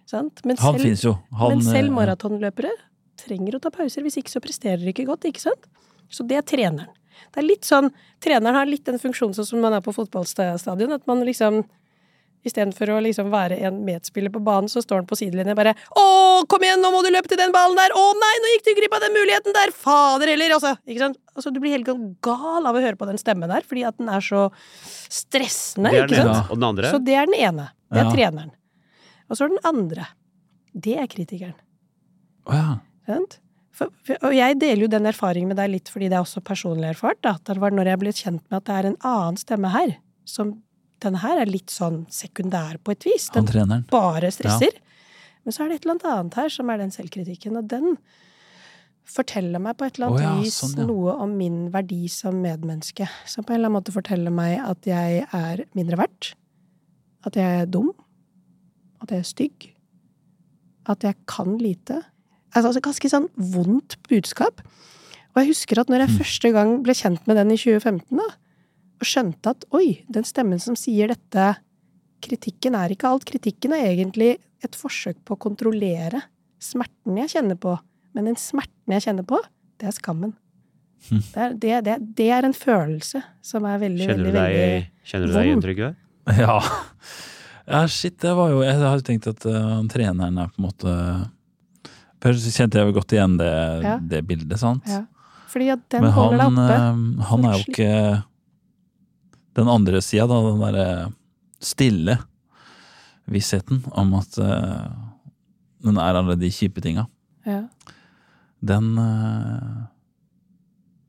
Sant? 0.07 0.41
Men 0.47 0.57
Han 0.57 0.75
selv- 0.75 0.83
fins 0.83 1.03
jo. 1.05 1.19
Han, 1.37 1.59
men 1.59 1.61
selv 1.61 1.88
eh, 1.88 1.95
maratonløpere 2.07 2.71
trenger 3.20 3.57
å 3.57 3.61
ta 3.62 3.70
pauser, 3.70 4.03
hvis 4.03 4.18
ikke 4.20 4.33
så 4.33 4.42
presterer 4.44 4.81
de 4.83 4.92
ikke 4.92 5.07
godt, 5.09 5.25
ikke 5.29 5.40
sant? 5.40 5.68
Så 6.12 6.27
det 6.29 6.37
er 6.40 6.42
treneren. 6.42 6.90
Det 7.33 7.42
er 7.42 7.46
litt 7.46 7.64
sånn, 7.68 7.92
Treneren 8.22 8.57
har 8.57 8.66
litt 8.66 8.85
den 8.85 8.98
funksjonen 8.98 9.35
sånn 9.37 9.46
som 9.46 9.61
man 9.62 9.75
er 9.77 9.83
på 9.85 9.92
fotballstadion, 9.94 10.92
at 10.92 11.07
man 11.07 11.25
liksom 11.27 11.62
Istedenfor 12.42 12.90
å 12.90 12.96
liksom 13.05 13.29
være 13.31 13.61
en 13.68 13.77
medspiller 13.87 14.33
på 14.35 14.40
banen, 14.42 14.66
så 14.66 14.81
står 14.83 15.03
han 15.03 15.07
på 15.07 15.14
sidelinjen 15.14 15.55
bare 15.55 15.77
'Å, 15.94 16.42
kom 16.51 16.59
igjen, 16.59 16.81
nå 16.83 16.90
må 16.90 17.03
du 17.05 17.11
løpe 17.14 17.29
til 17.31 17.38
den 17.38 17.53
ballen 17.55 17.77
der! 17.79 17.94
Å 17.94 18.03
nei, 18.18 18.35
nå 18.42 18.51
gikk 18.51 18.64
du 18.66 18.81
glipp 18.81 18.96
av 18.96 19.01
den 19.05 19.14
muligheten 19.14 19.55
der! 19.55 19.70
Fader 19.70 20.27
heller!' 20.27 20.51
Altså, 20.51 20.75
ikke 20.83 20.98
sant? 20.98 21.18
Altså, 21.37 21.53
du 21.55 21.61
blir 21.61 21.70
helt 21.70 21.87
gal 22.20 22.66
av 22.66 22.75
å 22.75 22.83
høre 22.83 22.98
på 22.98 23.07
den 23.07 23.16
stemmen 23.16 23.48
der, 23.48 23.62
fordi 23.62 23.87
at 23.87 23.96
den 23.96 24.09
er 24.09 24.18
så 24.18 24.51
stressende, 25.07 25.90
Det 25.94 26.01
er 26.01 26.09
ikke 26.09 26.18
den 26.18 26.35
sant? 26.35 26.51
Og 26.51 26.59
den 26.59 26.66
andre? 26.66 26.90
Så 26.90 26.98
det 26.98 27.14
er 27.14 27.27
den 27.31 27.38
ene. 27.38 27.70
Det 27.92 28.01
er 28.01 28.05
Ja. 28.05 28.11
treneren. 28.11 28.51
Og 29.31 29.37
så 29.37 29.44
er 29.44 29.48
den 29.55 29.62
andre. 29.62 30.09
Det 30.75 30.98
er 30.98 31.07
kritikeren. 31.07 31.55
Å 32.48 32.53
ja. 32.53 32.81
For, 33.73 33.88
for, 34.05 34.19
og 34.29 34.35
jeg 34.37 34.59
deler 34.61 34.85
jo 34.85 34.91
den 34.93 35.09
erfaringen 35.09 35.53
med 35.53 35.59
deg 35.59 35.71
litt 35.73 35.88
fordi 35.88 36.11
det 36.12 36.19
er 36.19 36.27
også 36.27 36.43
personlig 36.45 36.91
erfart. 36.91 37.23
Da. 37.25 37.37
At 37.38 37.49
det 37.49 37.62
var 37.62 37.75
når 37.75 37.93
jeg 37.93 38.03
ble 38.03 38.12
kjent 38.17 38.45
med 38.49 38.59
at 38.61 38.69
det 38.69 38.79
er 38.79 38.91
en 38.91 38.99
annen 39.09 39.41
stemme 39.41 39.73
her, 39.73 39.97
som 40.29 40.59
denne 41.03 41.23
her 41.23 41.41
er 41.43 41.51
litt 41.51 41.73
sånn 41.73 42.05
sekundær 42.12 42.79
på 42.85 42.95
et 42.95 43.07
vis. 43.09 43.31
Den 43.35 43.49
Han, 43.49 43.87
bare 43.91 44.31
stresser. 44.35 44.77
Men 45.43 45.55
så 45.55 45.65
er 45.65 45.73
det 45.73 45.81
et 45.81 45.87
eller 45.87 45.97
annet 45.97 46.11
annet 46.12 46.37
her 46.38 46.53
som 46.55 46.71
er 46.71 46.79
den 46.79 46.93
selvkritikken, 46.95 47.57
og 47.59 47.67
den 47.71 47.97
forteller 49.12 49.59
meg 49.62 49.75
på 49.79 49.88
et 49.88 49.99
eller 49.99 50.12
annet 50.12 50.21
oh, 50.21 50.29
ja, 50.29 50.35
vis 50.45 50.61
sånn, 50.61 50.77
ja. 50.79 50.87
noe 50.87 51.17
om 51.25 51.35
min 51.35 51.65
verdi 51.75 52.05
som 52.12 52.38
medmenneske. 52.45 53.09
Som 53.27 53.47
på 53.47 53.55
en 53.55 53.59
eller 53.59 53.73
annen 53.73 53.81
måte 53.81 53.95
forteller 53.95 54.35
meg 54.35 54.61
at 54.62 54.87
jeg 54.87 55.25
er 55.27 55.65
mindre 55.75 55.99
verdt. 56.05 56.33
At 57.27 57.38
jeg 57.38 57.65
er 57.65 57.69
dum. 57.71 57.91
At 59.03 59.11
jeg 59.11 59.25
er 59.25 59.29
stygg. 59.29 59.69
At 60.91 61.03
jeg 61.07 61.19
kan 61.31 61.57
lite. 61.59 61.99
Altså, 62.53 62.69
altså 62.69 62.85
ganske 62.85 63.11
sånn 63.12 63.29
vondt 63.37 63.99
budskap. 64.11 64.62
Og 65.33 65.41
jeg 65.41 65.53
husker 65.55 65.81
at 65.81 65.91
når 65.91 66.05
jeg 66.05 66.17
første 66.21 66.53
gang 66.53 66.75
ble 66.85 66.95
kjent 66.97 67.29
med 67.29 67.38
den 67.41 67.55
i 67.55 67.59
2015, 67.59 68.21
da, 68.21 68.29
og 69.03 69.09
skjønte 69.09 69.55
at 69.55 69.65
oi, 69.75 70.03
den 70.12 70.27
stemmen 70.29 70.61
som 70.62 70.79
sier 70.79 71.11
dette 71.12 71.53
Kritikken 72.23 72.77
er 72.79 72.93
ikke 72.95 73.09
alt. 73.11 73.25
Kritikken 73.27 73.73
er 73.75 73.88
egentlig 73.88 74.37
et 74.62 74.77
forsøk 74.79 75.17
på 75.27 75.35
å 75.35 75.41
kontrollere 75.43 76.21
smerten 76.62 77.19
jeg 77.19 77.33
kjenner 77.33 77.59
på. 77.59 77.73
Men 78.15 78.29
den 78.31 78.38
smerten 78.38 78.95
jeg 78.95 79.03
kjenner 79.09 79.27
på, 79.27 79.41
det 79.83 79.88
er 79.91 79.97
skammen. 79.97 80.37
Hm. 81.09 81.19
Det 81.19 81.43
er, 81.43 81.57
det, 81.59 81.73
det, 81.88 81.97
det 82.21 82.29
er 82.31 82.47
en 82.47 82.55
følelse 82.55 83.25
som 83.43 83.67
er 83.67 83.81
veldig, 83.83 84.07
Kjenner 84.07 84.29
veldig, 84.29 84.37
deg, 84.37 84.55
veldig 84.61 85.11
kjenner 85.11 85.27
du 85.27 85.35
deg 85.35 85.51
igjen. 85.51 85.67
Trygve? 85.67 85.93
Ja. 86.38 86.61
ja, 87.67 87.81
shit, 87.91 88.15
det 88.23 88.31
var 88.38 88.53
jo 88.53 88.61
Jeg 88.62 88.77
hadde 88.79 89.03
tenkt 89.09 89.25
at 89.27 89.43
uh, 89.43 89.81
treneren 89.91 90.37
er 90.38 90.53
på 90.53 90.61
en 90.61 90.67
måte 90.69 90.93
kjente 92.22 92.78
jeg 92.78 92.87
jo 92.87 92.94
godt 93.00 93.12
igjen 93.12 93.37
det, 93.38 93.50
Ja. 93.82 93.98
det 93.98 94.22
bildet, 94.26 94.58
sant? 94.58 94.87
Ja. 94.87 95.04
Fordi 95.52 95.68
at 95.74 95.82
den 95.90 96.02
Men 96.02 96.12
holder 96.12 96.38
han, 96.42 96.54
deg 96.54 96.70
oppe. 96.70 96.76
eh, 97.20 97.24
han 97.28 97.44
er 97.44 97.52
jo 97.52 97.64
ikke 97.68 98.22
den 99.54 99.68
andre 99.68 100.00
sida, 100.00 100.26
da. 100.26 100.38
Den 100.48 100.61
derre 100.62 101.12
stille 101.61 102.18
vissheten 103.28 103.85
om 103.92 104.14
at 104.18 104.38
uh, 104.38 104.88
den 105.85 105.98
er 105.98 106.14
alle 106.18 106.35
de 106.40 106.48
kjipe 106.50 106.80
tinga. 106.82 107.06
Ja. 107.46 107.68
Den 108.64 108.96
uh, 108.98 109.87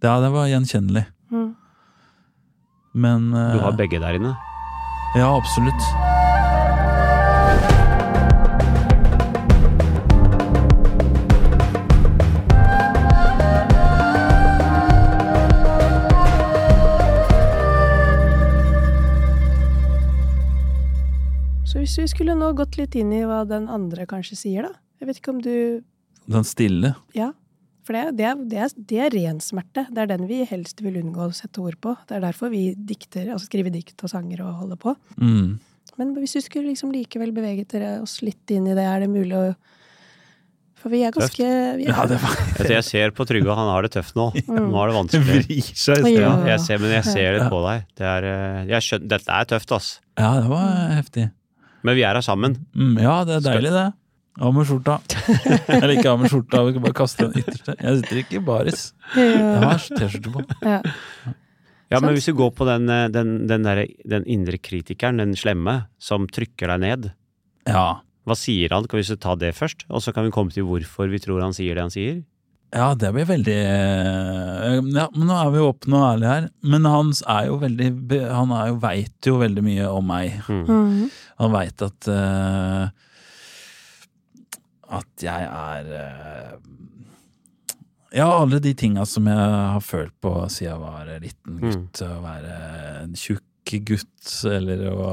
Ja, 0.03 0.19
det 0.19 0.31
var 0.33 0.47
gjenkjennelig. 0.51 1.05
Mm. 1.31 1.55
Men 2.93 3.33
uh, 3.33 3.53
Du 3.55 3.59
har 3.63 3.71
begge 3.79 3.99
der 4.03 4.19
inne. 4.19 4.35
Ja, 5.15 5.31
absolutt. 5.37 6.12
Så 21.93 22.01
hvis 22.01 22.09
vi 22.09 22.15
skulle 22.15 22.33
nå 22.33 22.47
gått 22.57 22.79
litt 22.79 22.95
inn 22.97 23.11
i 23.13 23.21
hva 23.29 23.43
den 23.45 23.67
andre 23.69 24.07
kanskje 24.09 24.37
sier, 24.39 24.65
da. 24.65 24.79
Jeg 24.97 25.09
vet 25.09 25.19
ikke 25.19 25.33
om 25.35 25.41
du 25.45 25.55
Den 26.31 26.45
stille. 26.47 26.95
Ja. 27.13 27.27
For 27.85 27.93
det, 27.93 28.15
det, 28.17 28.25
er, 28.25 28.39
det, 28.49 28.61
er, 28.63 28.71
det 28.89 29.01
er 29.03 29.13
ren 29.13 29.41
smerte. 29.43 29.83
Det 29.91 30.01
er 30.01 30.09
den 30.09 30.23
vi 30.29 30.39
helst 30.49 30.81
vil 30.81 30.97
unngå 31.03 31.27
å 31.27 31.35
sette 31.35 31.61
ord 31.61 31.77
på. 31.83 31.93
Det 32.09 32.15
er 32.17 32.23
derfor 32.23 32.49
vi 32.49 32.71
dikter, 32.73 33.27
altså 33.35 33.45
skriver 33.45 33.75
dikt 33.75 34.01
og 34.07 34.09
sanger 34.09 34.41
og 34.41 34.63
holder 34.63 34.79
på. 34.81 34.95
Mm. 35.19 35.59
Men 35.99 36.15
hvis 36.17 36.33
vi 36.39 36.43
skulle 36.47 36.71
liksom 36.71 36.95
likevel 36.95 37.35
beveget 37.35 37.75
dere 37.75 37.97
oss 38.01 38.23
litt 38.25 38.55
inn 38.55 38.71
i 38.71 38.73
det, 38.73 38.87
er 38.87 39.03
det 39.05 39.11
mulig 39.13 39.37
å 39.37 39.43
For 40.81 40.89
vi 40.89 41.03
er 41.05 41.13
ganske 41.13 41.45
vi 41.77 41.85
er, 41.85 41.93
Ja, 41.93 42.07
det 42.09 42.17
var 42.23 42.33
du, 42.57 42.71
Jeg 42.73 42.87
ser 42.87 43.13
på 43.13 43.27
Trygve, 43.29 43.53
han 43.53 43.69
har 43.69 43.85
det 43.85 43.93
tøft 43.99 44.17
nå. 44.17 44.31
Nå 44.47 44.57
Han 44.57 44.73
har 44.79 44.89
det 44.89 44.95
Det 44.95 44.97
vanskelig. 45.03 45.45
vrir 45.45 45.69
seg. 45.69 46.09
Ser, 46.65 46.81
men 46.81 46.97
jeg 46.97 47.05
ser 47.11 47.37
det 47.37 47.45
på 47.53 47.61
deg. 47.67 47.85
Det 47.99 48.09
er, 48.15 48.31
eh, 48.31 48.59
jeg 48.73 48.87
skjønner, 48.87 49.13
dette 49.13 49.37
er 49.37 49.53
tøft, 49.53 49.77
ass. 49.77 49.93
Ja, 50.17 50.33
det 50.39 50.49
var 50.49 50.73
heftig. 50.97 51.29
Men 51.83 51.97
vi 51.97 52.05
er 52.07 52.15
her 52.17 52.25
sammen. 52.25 52.57
Mm, 52.75 52.95
ja, 53.03 53.19
det 53.27 53.39
er 53.39 53.45
deilig, 53.51 53.73
det. 53.75 53.87
Av 54.41 54.53
med 54.55 54.65
skjorta. 54.65 54.97
Eller 55.77 55.93
ikke 55.97 56.09
av 56.13 56.21
med 56.23 56.31
skjorta, 56.33 56.63
vi 56.65 56.73
kan 56.75 56.85
bare 56.87 56.97
kaste 56.97 57.27
den 57.27 57.43
ytterste. 57.43 57.75
Jeg 57.77 57.99
sitter 58.01 58.21
ikke 58.23 58.39
i 58.39 58.43
baris. 58.47 58.85
Jeg 59.13 59.61
har 59.61 59.87
T-skjorte 59.93 60.33
på. 60.33 60.45
ja. 60.65 60.81
Ja, 61.93 61.99
men 62.01 62.15
hvis 62.15 62.25
du 62.25 62.33
går 62.33 62.49
på 62.57 62.65
den, 62.65 62.87
eh, 62.89 63.05
den, 63.13 63.43
den, 63.45 63.67
der, 63.67 63.83
den 64.09 64.23
indre 64.25 64.57
kritikeren, 64.57 65.19
den 65.21 65.35
slemme, 65.37 65.83
som 66.01 66.25
trykker 66.25 66.71
deg 66.73 66.81
ned. 66.81 67.09
Ja. 67.69 68.01
Hva 68.25 68.37
sier 68.39 68.73
han? 68.73 68.87
Kan 68.89 68.97
vi 69.01 69.17
ta 69.21 69.35
det 69.37 69.51
først? 69.53 69.85
Og 69.93 70.01
så 70.01 70.13
kan 70.15 70.25
vi 70.25 70.33
komme 70.33 70.49
til 70.55 70.65
hvorfor 70.65 71.11
vi 71.11 71.21
tror 71.21 71.43
han 71.43 71.53
sier 71.53 71.77
det 71.77 71.85
han 71.85 71.93
sier. 71.93 72.23
Ja, 72.73 72.87
det 72.97 73.11
blir 73.13 73.27
veldig 73.29 73.53
eh, 73.53 74.79
Ja, 74.95 75.05
men 75.13 75.27
nå 75.29 75.35
er 75.37 75.51
vi 75.53 75.61
åpne 75.61 75.99
og 75.99 76.05
ærlige 76.07 76.31
her. 76.31 76.47
Men 76.65 76.87
han 76.89 77.11
er 77.29 77.49
jo 77.51 77.59
veldig 77.61 78.21
Han 78.31 78.55
er 78.57 78.71
jo, 78.71 78.79
veit 78.81 79.29
jo 79.29 79.35
veldig 79.43 79.65
mye 79.67 79.91
om 79.93 80.09
meg. 80.09 80.39
Mm. 80.47 80.63
Mhm. 80.65 81.11
Han 81.43 81.53
veit 81.53 81.83
at 81.83 82.07
uh, 82.07 82.87
At 84.99 85.25
jeg 85.25 85.47
er 85.49 85.89
uh, 85.91 86.53
Ja, 88.13 88.29
alle 88.29 88.61
de 88.63 88.75
tinga 88.77 89.05
som 89.09 89.27
jeg 89.27 89.37
har 89.37 89.81
følt 89.83 90.15
på 90.23 90.35
siden 90.47 90.69
jeg 90.69 90.81
var 90.83 91.09
liten 91.23 91.57
gutt. 91.63 92.03
Å 92.05 92.21
være 92.23 92.59
en 93.01 93.17
tjukk 93.17 93.75
gutt, 93.89 94.27
eller 94.45 94.83
å 94.91 95.07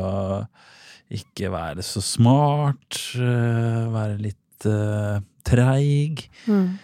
ikke 1.11 1.49
være 1.55 1.83
så 1.87 2.03
smart. 2.05 2.99
Uh, 3.17 3.89
være 3.95 4.21
litt 4.21 4.69
uh, 4.69 5.19
treig. 5.49 6.27
Mm. 6.45 6.77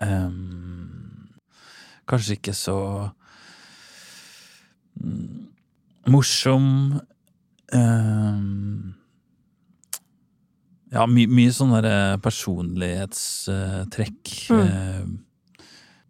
Um, 0.00 1.28
kanskje 2.08 2.38
ikke 2.38 2.54
så 2.56 2.78
mm, 5.00 5.48
morsom. 6.10 6.66
Ehm, 7.72 8.94
ja, 10.92 11.04
my, 11.06 11.26
mye 11.30 11.52
sånne 11.54 11.82
der 11.84 12.16
personlighetstrekk 12.18 14.50
Mm. 14.50 14.60
uh, 14.60 15.06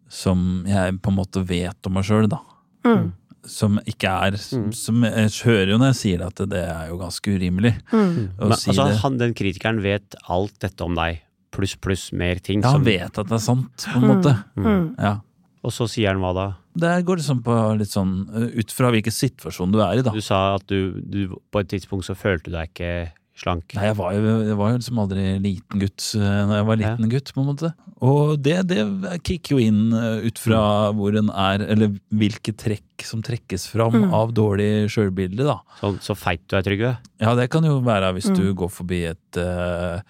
som 0.09 0.64
jeg 0.66 1.01
på 1.03 1.09
en 1.12 1.16
måte 1.18 1.42
vet 1.46 1.87
om 1.87 1.92
meg 1.94 2.05
sjøl, 2.09 2.27
da. 2.29 2.38
Mm. 2.85 3.12
Som 3.46 3.79
ikke 3.87 4.09
er 4.09 4.33
Mm. 4.33 4.73
Som 4.75 5.03
jeg 5.05 5.31
hører 5.44 5.69
jo 5.71 5.79
når 5.79 5.87
jeg 5.92 6.00
sier 6.00 6.23
at 6.27 6.35
det 6.48 6.65
er 6.69 6.88
jo 6.88 6.96
ganske 6.98 7.31
urimelig 7.38 7.75
Mhm. 7.92 8.29
å 8.38 8.48
Men, 8.48 8.56
si 8.58 8.71
altså, 8.71 8.85
det. 8.88 8.96
han, 9.00 9.17
den 9.19 9.35
kritikeren 9.35 9.81
vet 9.83 10.15
alt 10.29 10.58
dette 10.61 10.81
om 10.85 10.94
deg. 10.94 11.21
Pluss, 11.52 11.75
pluss 11.77 12.13
mer 12.13 12.35
ting. 12.37 12.61
Ja, 12.63 12.71
som- 12.73 12.85
han 12.85 12.85
vet 12.85 13.19
at 13.19 13.27
det 13.27 13.33
er 13.33 13.38
sant, 13.38 13.77
på 13.77 13.96
en 13.96 14.02
Mm. 14.02 14.08
måte. 14.23 14.44
Mhm. 14.56 14.94
Ja. 14.98 15.21
Og 15.65 15.71
så 15.73 15.87
sier 15.88 16.08
han 16.08 16.19
hva 16.21 16.35
da? 16.35 16.54
Det 16.75 17.04
går 17.04 17.18
liksom 17.18 17.40
på 17.42 17.54
litt 17.81 17.90
sånn 17.90 18.12
uh, 18.31 18.48
ut 18.54 18.71
fra 18.71 18.90
hvilken 18.94 19.12
situasjon 19.14 19.73
du 19.75 19.81
er 19.83 19.98
i, 19.98 20.02
da. 20.06 20.12
Du 20.14 20.21
sa 20.23 20.54
at 20.58 20.66
du, 20.71 21.00
du 21.02 21.25
på 21.50 21.60
et 21.64 21.68
tidspunkt 21.73 22.06
så 22.06 22.14
følte 22.14 22.50
du 22.50 22.54
deg 22.56 22.71
ikke 22.71 22.92
slank. 23.40 23.73
Nei, 23.75 23.87
jeg 23.88 23.96
var 23.96 24.12
jo, 24.12 24.21
jeg 24.44 24.56
var 24.58 24.71
jo 24.71 24.79
liksom 24.79 24.98
aldri 25.00 25.23
liten 25.40 25.81
gutt 25.81 26.06
uh, 26.21 26.42
når 26.46 26.54
jeg 26.60 26.66
var 26.68 26.81
liten 26.83 27.10
gutt, 27.14 27.33
på 27.35 27.40
en 27.42 27.48
måte. 27.50 27.71
Og 28.04 28.35
det, 28.44 28.56
det 28.71 28.85
kicker 29.27 29.56
jo 29.56 29.60
inn 29.64 29.81
uh, 29.96 30.21
ut 30.25 30.38
fra 30.40 30.60
hvor 30.96 31.16
en 31.16 31.31
er, 31.33 31.64
eller 31.73 31.94
hvilke 32.12 32.52
trekk 32.56 33.04
som 33.08 33.23
trekkes 33.25 33.64
fram 33.73 33.96
Mm. 33.96 34.10
av 34.14 34.31
dårlig 34.37 34.90
sjølbilde, 34.92 35.42
da. 35.48 35.58
Så, 35.81 35.94
så 36.04 36.14
feit 36.16 36.44
du 36.52 36.54
er, 36.58 36.62
Trygve. 36.66 36.92
Ja, 37.21 37.33
det 37.38 37.48
kan 37.52 37.64
jo 37.66 37.79
være 37.85 38.12
hvis 38.18 38.29
Mm. 38.31 38.37
du 38.38 38.52
går 38.60 38.71
forbi 38.77 39.02
et 39.10 39.40
uh, 39.40 40.04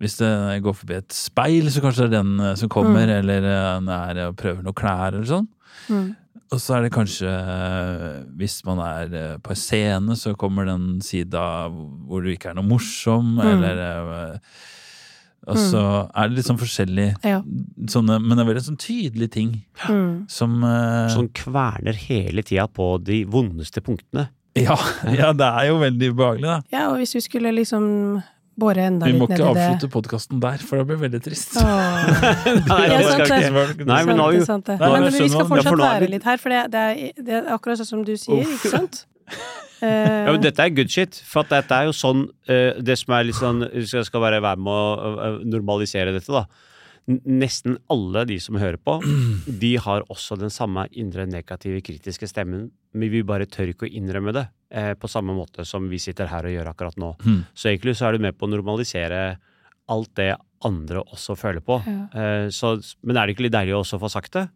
Hvis 0.00 0.16
det 0.16 0.62
går 0.64 0.74
forbi 0.78 0.94
et 0.96 1.12
speil, 1.12 1.68
så 1.70 1.82
kanskje 1.84 2.06
det 2.08 2.14
er 2.14 2.22
den 2.22 2.40
eh, 2.40 2.54
som 2.56 2.68
kommer, 2.72 3.04
Mm. 3.06 3.18
eller 3.20 3.44
eh, 3.44 3.74
han 3.74 3.88
er 3.88 4.22
og 4.28 4.36
prøver 4.40 4.62
noen 4.64 4.74
klær 4.74 5.12
eller 5.12 5.28
sånn. 5.28 5.48
Mm. 5.90 6.16
Og 6.52 6.58
så 6.58 6.74
er 6.78 6.82
det 6.86 6.92
kanskje, 6.94 7.28
eh, 7.30 8.24
hvis 8.40 8.64
man 8.64 8.80
er 8.82 9.12
eh, 9.14 9.36
på 9.38 9.50
en 9.52 9.56
scene, 9.60 10.16
så 10.16 10.32
kommer 10.36 10.64
den 10.66 11.00
sida 11.04 11.68
hvor 11.70 12.24
du 12.24 12.30
ikke 12.32 12.50
er 12.50 12.54
noe 12.58 12.64
morsom, 12.66 13.36
Mm. 13.36 13.62
eller 13.62 13.82
eh, 14.32 14.38
Og 15.50 15.56
så 15.56 15.80
er 16.14 16.28
det 16.28 16.36
litt 16.36 16.46
sånn 16.46 16.58
forskjellig 16.60 17.06
Ja. 17.24 17.40
sånne, 17.88 18.18
Men 18.20 18.36
det 18.36 18.42
er 18.46 18.50
veldig 18.54 18.64
sånn 18.66 18.76
tydelige 18.78 19.30
ting 19.30 19.62
Mm. 19.88 20.28
som 20.28 20.62
uh, 20.62 21.08
Som 21.08 21.28
kverner 21.28 21.94
hele 21.94 22.42
tida 22.42 22.66
på 22.68 23.02
de 23.02 23.24
vondeste 23.24 23.80
punktene. 23.80 24.28
ja, 24.56 24.76
ja, 25.08 25.32
det 25.32 25.46
er 25.46 25.68
jo 25.68 25.78
veldig 25.80 26.12
ubehagelig, 26.12 26.42
da. 26.42 26.60
ja, 26.72 26.88
og 26.90 26.98
hvis 26.98 27.14
vi 27.14 27.20
skulle 27.20 27.52
liksom 27.56 28.22
bore 28.60 28.84
enda 28.90 29.08
Vi 29.08 29.14
må 29.16 29.26
litt 29.26 29.32
ned 29.34 29.40
ikke 29.40 29.50
i 29.50 29.54
det 29.56 29.64
avslutte 29.66 29.90
podkasten 29.96 30.40
der, 30.44 30.62
for 30.68 30.80
det 30.80 30.86
blir 30.90 31.00
veldig 31.06 31.20
trist. 31.24 31.56
Åh. 31.60 31.64
Nei, 32.70 32.80
Ja, 32.86 32.98
det 33.00 33.08
sant 33.08 33.32
det. 33.32 33.86
Nei, 33.88 34.00
men 34.08 34.20
det, 34.20 34.28
vi- 34.36 34.44
sant 34.48 34.68
det. 34.70 34.76
Nei, 34.80 34.90
Men 34.92 35.06
men 35.06 35.12
vi 35.12 35.16
skal 35.16 35.28
man- 35.28 35.40
Ja, 35.40 35.46
for 35.48 35.56
fortsatt 35.56 36.00
være 36.00 36.10
litt 36.14 36.28
her, 36.30 36.36
for 36.42 36.54
det, 36.54 36.60
det, 36.74 36.84
er, 36.90 37.22
det 37.30 37.36
er 37.40 37.50
akkurat 37.56 37.80
sånn 37.82 37.90
som 37.94 38.04
du 38.06 38.14
sier, 38.20 38.44
Uff. 38.44 38.54
ikke 38.60 38.74
sant? 38.76 39.04
Ja, 39.80 40.28
men 40.34 40.42
dette 40.44 40.60
er 40.60 40.68
good 40.76 40.90
shit, 40.92 41.16
for 41.24 41.40
at 41.40 41.48
dette 41.54 41.72
er 41.72 41.86
jo 41.88 41.92
sånn 41.96 42.26
eh, 42.52 42.74
Det 42.84 42.98
som 43.00 43.14
er 43.16 43.22
litt 43.24 43.38
sånn 43.38 43.62
jeg 43.80 44.04
skal 44.04 44.20
bare 44.20 44.40
være 44.44 44.60
med 44.60 44.68
å 44.76 45.12
eh, 45.24 45.38
normalisere 45.48 46.12
dette, 46.12 46.28
da. 46.34 46.42
Nesten 47.08 47.78
alle 47.90 48.24
de 48.28 48.36
som 48.42 48.54
hører 48.60 48.76
på, 48.78 48.98
de 49.62 49.70
har 49.82 50.04
også 50.12 50.36
den 50.38 50.52
samme 50.52 50.84
indre 50.92 51.24
negative, 51.26 51.80
kritiske 51.82 52.28
stemmen, 52.30 52.68
men 52.94 53.10
vi 53.10 53.22
bare 53.26 53.48
tør 53.50 53.72
ikke 53.72 53.88
å 53.88 53.90
innrømme 53.90 54.34
det. 54.36 54.44
Eh, 54.70 54.92
på 54.94 55.08
samme 55.10 55.34
måte 55.34 55.64
som 55.66 55.88
vi 55.90 55.98
sitter 55.98 56.30
her 56.30 56.46
og 56.46 56.54
gjør 56.54 56.70
akkurat 56.70 57.00
nå. 57.00 57.14
Mm. 57.24 57.40
Så 57.54 57.72
egentlig 57.72 57.96
så 57.98 58.06
er 58.10 58.14
du 58.18 58.22
med 58.28 58.38
på 58.38 58.46
å 58.46 58.52
normalisere 58.52 59.24
alt 59.90 60.12
det 60.20 60.36
andre 60.62 61.02
også 61.02 61.34
føler 61.40 61.64
på. 61.64 61.80
Ja. 61.88 62.06
Eh, 62.14 62.48
så, 62.54 62.76
men 63.02 63.16
er 63.18 63.26
det 63.26 63.34
ikke 63.34 63.48
litt 63.48 63.56
deilig 63.56 63.74
å 63.74 63.82
også 63.82 63.98
få 64.02 64.10
sagt 64.12 64.36
det? 64.38 64.46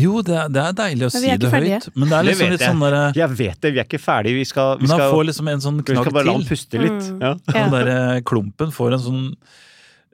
Jo, 0.00 0.22
det 0.24 0.32
er, 0.32 0.46
det 0.48 0.60
er 0.62 0.76
deilig 0.78 1.04
å 1.04 1.10
Men 1.12 1.20
si 1.20 1.28
er 1.28 1.40
det 1.42 1.48
ferdige. 1.52 1.80
høyt, 1.82 1.96
men 2.00 2.08
det 2.08 2.16
er 2.16 2.24
liksom 2.30 2.52
litt 2.54 2.62
jeg. 2.62 2.70
sånn 2.72 2.84
der, 2.86 3.18
Jeg 3.18 3.34
vet 3.42 3.58
det, 3.60 3.72
vi 3.74 3.80
er 3.82 3.84
ikke 3.90 4.00
ferdige. 4.00 4.38
Vi 4.38 4.46
skal, 4.48 4.78
vi 4.80 4.86
Men 4.88 4.94
han 4.94 5.12
får 5.12 5.26
liksom 5.28 5.50
en 5.52 5.64
sånn 5.66 5.82
vi 5.82 5.96
skal 5.98 6.14
bare 6.16 6.28
la 6.30 6.36
han 6.38 6.46
puste 6.48 6.80
litt. 6.80 7.10
Mm. 7.12 7.18
Ja. 7.20 7.32
Ja. 7.52 7.52
Den 7.58 7.74
der 7.76 8.22
klumpen 8.24 8.72
får 8.72 8.96
en 8.96 9.02
sånn 9.04 9.26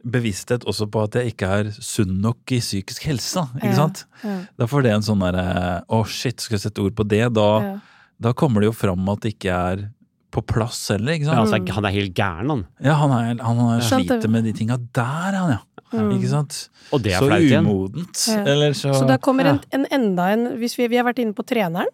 bevissthet 0.07 0.65
også 0.69 0.87
på 0.91 1.03
at 1.05 1.17
jeg 1.19 1.33
ikke 1.35 1.49
er 1.61 1.71
sunn 1.75 2.21
nok 2.23 2.53
i 2.55 2.61
psykisk 2.63 3.03
helse. 3.11 3.43
Ikke 3.59 3.73
Ja. 3.73 3.77
sant? 3.77 4.05
ja, 4.25 4.39
Da 4.59 4.67
får 4.67 4.83
det 4.85 4.93
en 4.93 5.03
sånn 5.03 5.21
derre 5.21 5.83
Å, 5.89 6.05
shit, 6.07 6.41
skal 6.41 6.57
jeg 6.59 6.63
sette 6.71 6.83
ord 6.85 6.95
på 6.95 7.07
det? 7.09 7.33
Da, 7.35 7.49
ja. 7.61 7.79
da 8.21 8.33
kommer 8.33 8.61
det 8.61 8.67
jo 8.71 8.73
fram 8.73 9.09
at 9.09 9.21
det 9.21 9.35
ikke 9.39 9.53
er 9.55 9.89
på 10.31 10.43
plass 10.45 10.89
heller, 10.93 11.13
ikke 11.17 11.25
Ja, 11.25 11.45
sant? 11.45 11.55
altså, 11.65 11.75
han 11.75 11.85
er 11.89 11.91
helt 11.91 12.15
gæren, 12.15 12.49
han. 12.51 12.67
Ja, 12.85 12.95
han, 12.95 13.11
er, 13.11 13.43
han 13.43 13.59
er 13.59 13.81
sliter 13.81 14.29
med 14.29 14.45
de 14.45 14.53
tinga 14.53 14.77
der, 14.93 15.33
han, 15.39 15.51
ja. 15.57 15.61
Mm. 15.91 16.11
Ikke 16.19 16.29
sant? 16.29 16.69
Og 16.93 17.01
det 17.03 17.15
er 17.15 17.19
Så 17.23 17.27
flaut 17.31 17.41
igjen. 17.47 17.65
umodent. 17.65 18.25
Ja. 18.29 18.43
Eller 18.45 18.73
så 18.77 18.93
Så 18.93 19.07
da 19.09 19.17
kommer 19.17 19.45
ja. 19.47 19.51
en, 19.57 19.61
en 19.73 19.87
enda 19.91 20.27
en 20.35 20.59
Hvis 20.59 20.77
vi, 20.77 20.87
vi 20.87 20.97
har 21.01 21.05
vært 21.09 21.19
inne 21.25 21.33
på 21.33 21.47
treneren, 21.49 21.89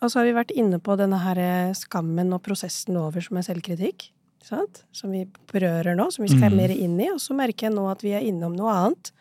og 0.00 0.10
så 0.10 0.20
har 0.20 0.24
vi 0.28 0.32
vært 0.36 0.52
inne 0.54 0.78
på 0.78 0.96
denne 0.96 1.18
her 1.18 1.36
eh, 1.38 1.72
skammen 1.74 2.32
og 2.32 2.42
prosessen 2.44 2.96
over 2.96 3.20
som 3.20 3.36
er 3.36 3.42
selvkritikk? 3.42 4.10
Som 4.44 5.12
vi 5.14 5.24
berører 5.52 5.96
nå, 5.96 6.10
som 6.12 6.24
vi 6.26 6.32
skal 6.32 6.52
mm. 6.52 6.58
mer 6.58 6.74
inn 6.74 6.98
i, 7.00 7.08
og 7.12 7.20
så 7.22 7.36
merker 7.36 7.68
jeg 7.68 7.76
nå 7.76 7.86
at 7.90 8.04
vi 8.04 8.12
er 8.16 8.26
innom 8.26 8.56
noe 8.56 8.72
annet. 8.72 9.12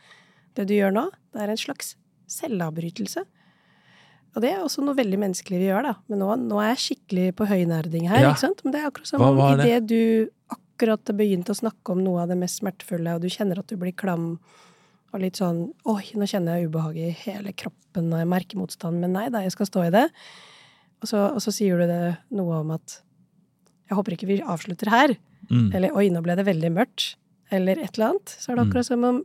Det 0.57 0.67
du 0.69 0.75
gjør 0.75 0.93
nå, 0.95 1.05
det 1.33 1.45
er 1.45 1.53
en 1.53 1.59
slags 1.59 1.95
selvavbrytelse. 2.31 3.23
Og 4.33 4.41
det 4.41 4.49
er 4.49 4.63
også 4.63 4.81
noe 4.81 4.97
veldig 4.97 5.19
menneskelig 5.21 5.59
vi 5.61 5.69
gjør, 5.69 5.87
da. 5.91 5.93
Men 6.09 6.23
nå, 6.23 6.29
nå 6.49 6.59
er 6.61 6.71
jeg 6.71 6.83
skikkelig 6.87 7.35
på 7.37 7.47
høynerding 7.49 8.07
her, 8.09 8.23
Ja. 8.23 8.31
ikke 8.33 8.47
sant? 8.47 8.63
Men 8.65 8.73
det 8.73 8.81
er 8.81 8.89
akkurat 8.89 9.11
som 9.11 9.21
Hva 9.21 9.29
om 9.29 9.57
det? 9.59 9.67
idet 9.67 9.87
du 9.87 10.29
akkurat 10.49 11.13
begynte 11.13 11.53
å 11.53 11.59
snakke 11.61 11.93
om 11.93 12.01
noe 12.03 12.23
av 12.23 12.33
det 12.33 12.39
mest 12.41 12.61
smertefulle, 12.61 13.13
og 13.13 13.21
du 13.21 13.29
kjenner 13.29 13.61
at 13.61 13.67
du 13.69 13.77
blir 13.77 13.93
klam 13.93 14.39
og 15.13 15.21
litt 15.21 15.37
sånn 15.37 15.67
Oi, 15.85 16.09
nå 16.17 16.25
kjenner 16.25 16.57
jeg 16.57 16.71
ubehag 16.71 16.97
i 16.97 17.11
hele 17.13 17.53
kroppen, 17.53 18.09
og 18.09 18.23
jeg 18.23 18.27
merker 18.27 18.57
motstand, 18.57 18.99
men 18.99 19.13
nei 19.13 19.29
da, 19.29 19.43
jeg 19.45 19.53
skal 19.53 19.69
stå 19.69 19.85
i 19.85 19.93
det. 19.93 20.09
Og 21.03 21.07
så, 21.07 21.33
og 21.35 21.41
så 21.43 21.53
sier 21.53 21.77
du 21.77 21.85
det 21.85 22.17
noe 22.33 22.63
om 22.63 22.71
at 22.73 23.02
Jeg 23.93 23.99
håper 24.01 24.15
ikke 24.17 24.29
vi 24.31 24.39
avslutter 24.41 24.89
her. 24.93 25.13
mm. 25.51 25.67
Eller 25.75 25.93
oi, 25.95 26.07
nå 26.09 26.23
ble 26.25 26.35
det 26.39 26.47
veldig 26.47 26.71
mørkt. 26.73 27.13
Eller 27.53 27.77
et 27.77 27.93
eller 27.99 28.13
annet. 28.15 28.33
Så 28.39 28.49
er 28.51 28.55
det 28.57 28.63
Mm. 28.63 28.69
akkurat 28.71 28.85
som 28.89 29.03
om 29.03 29.21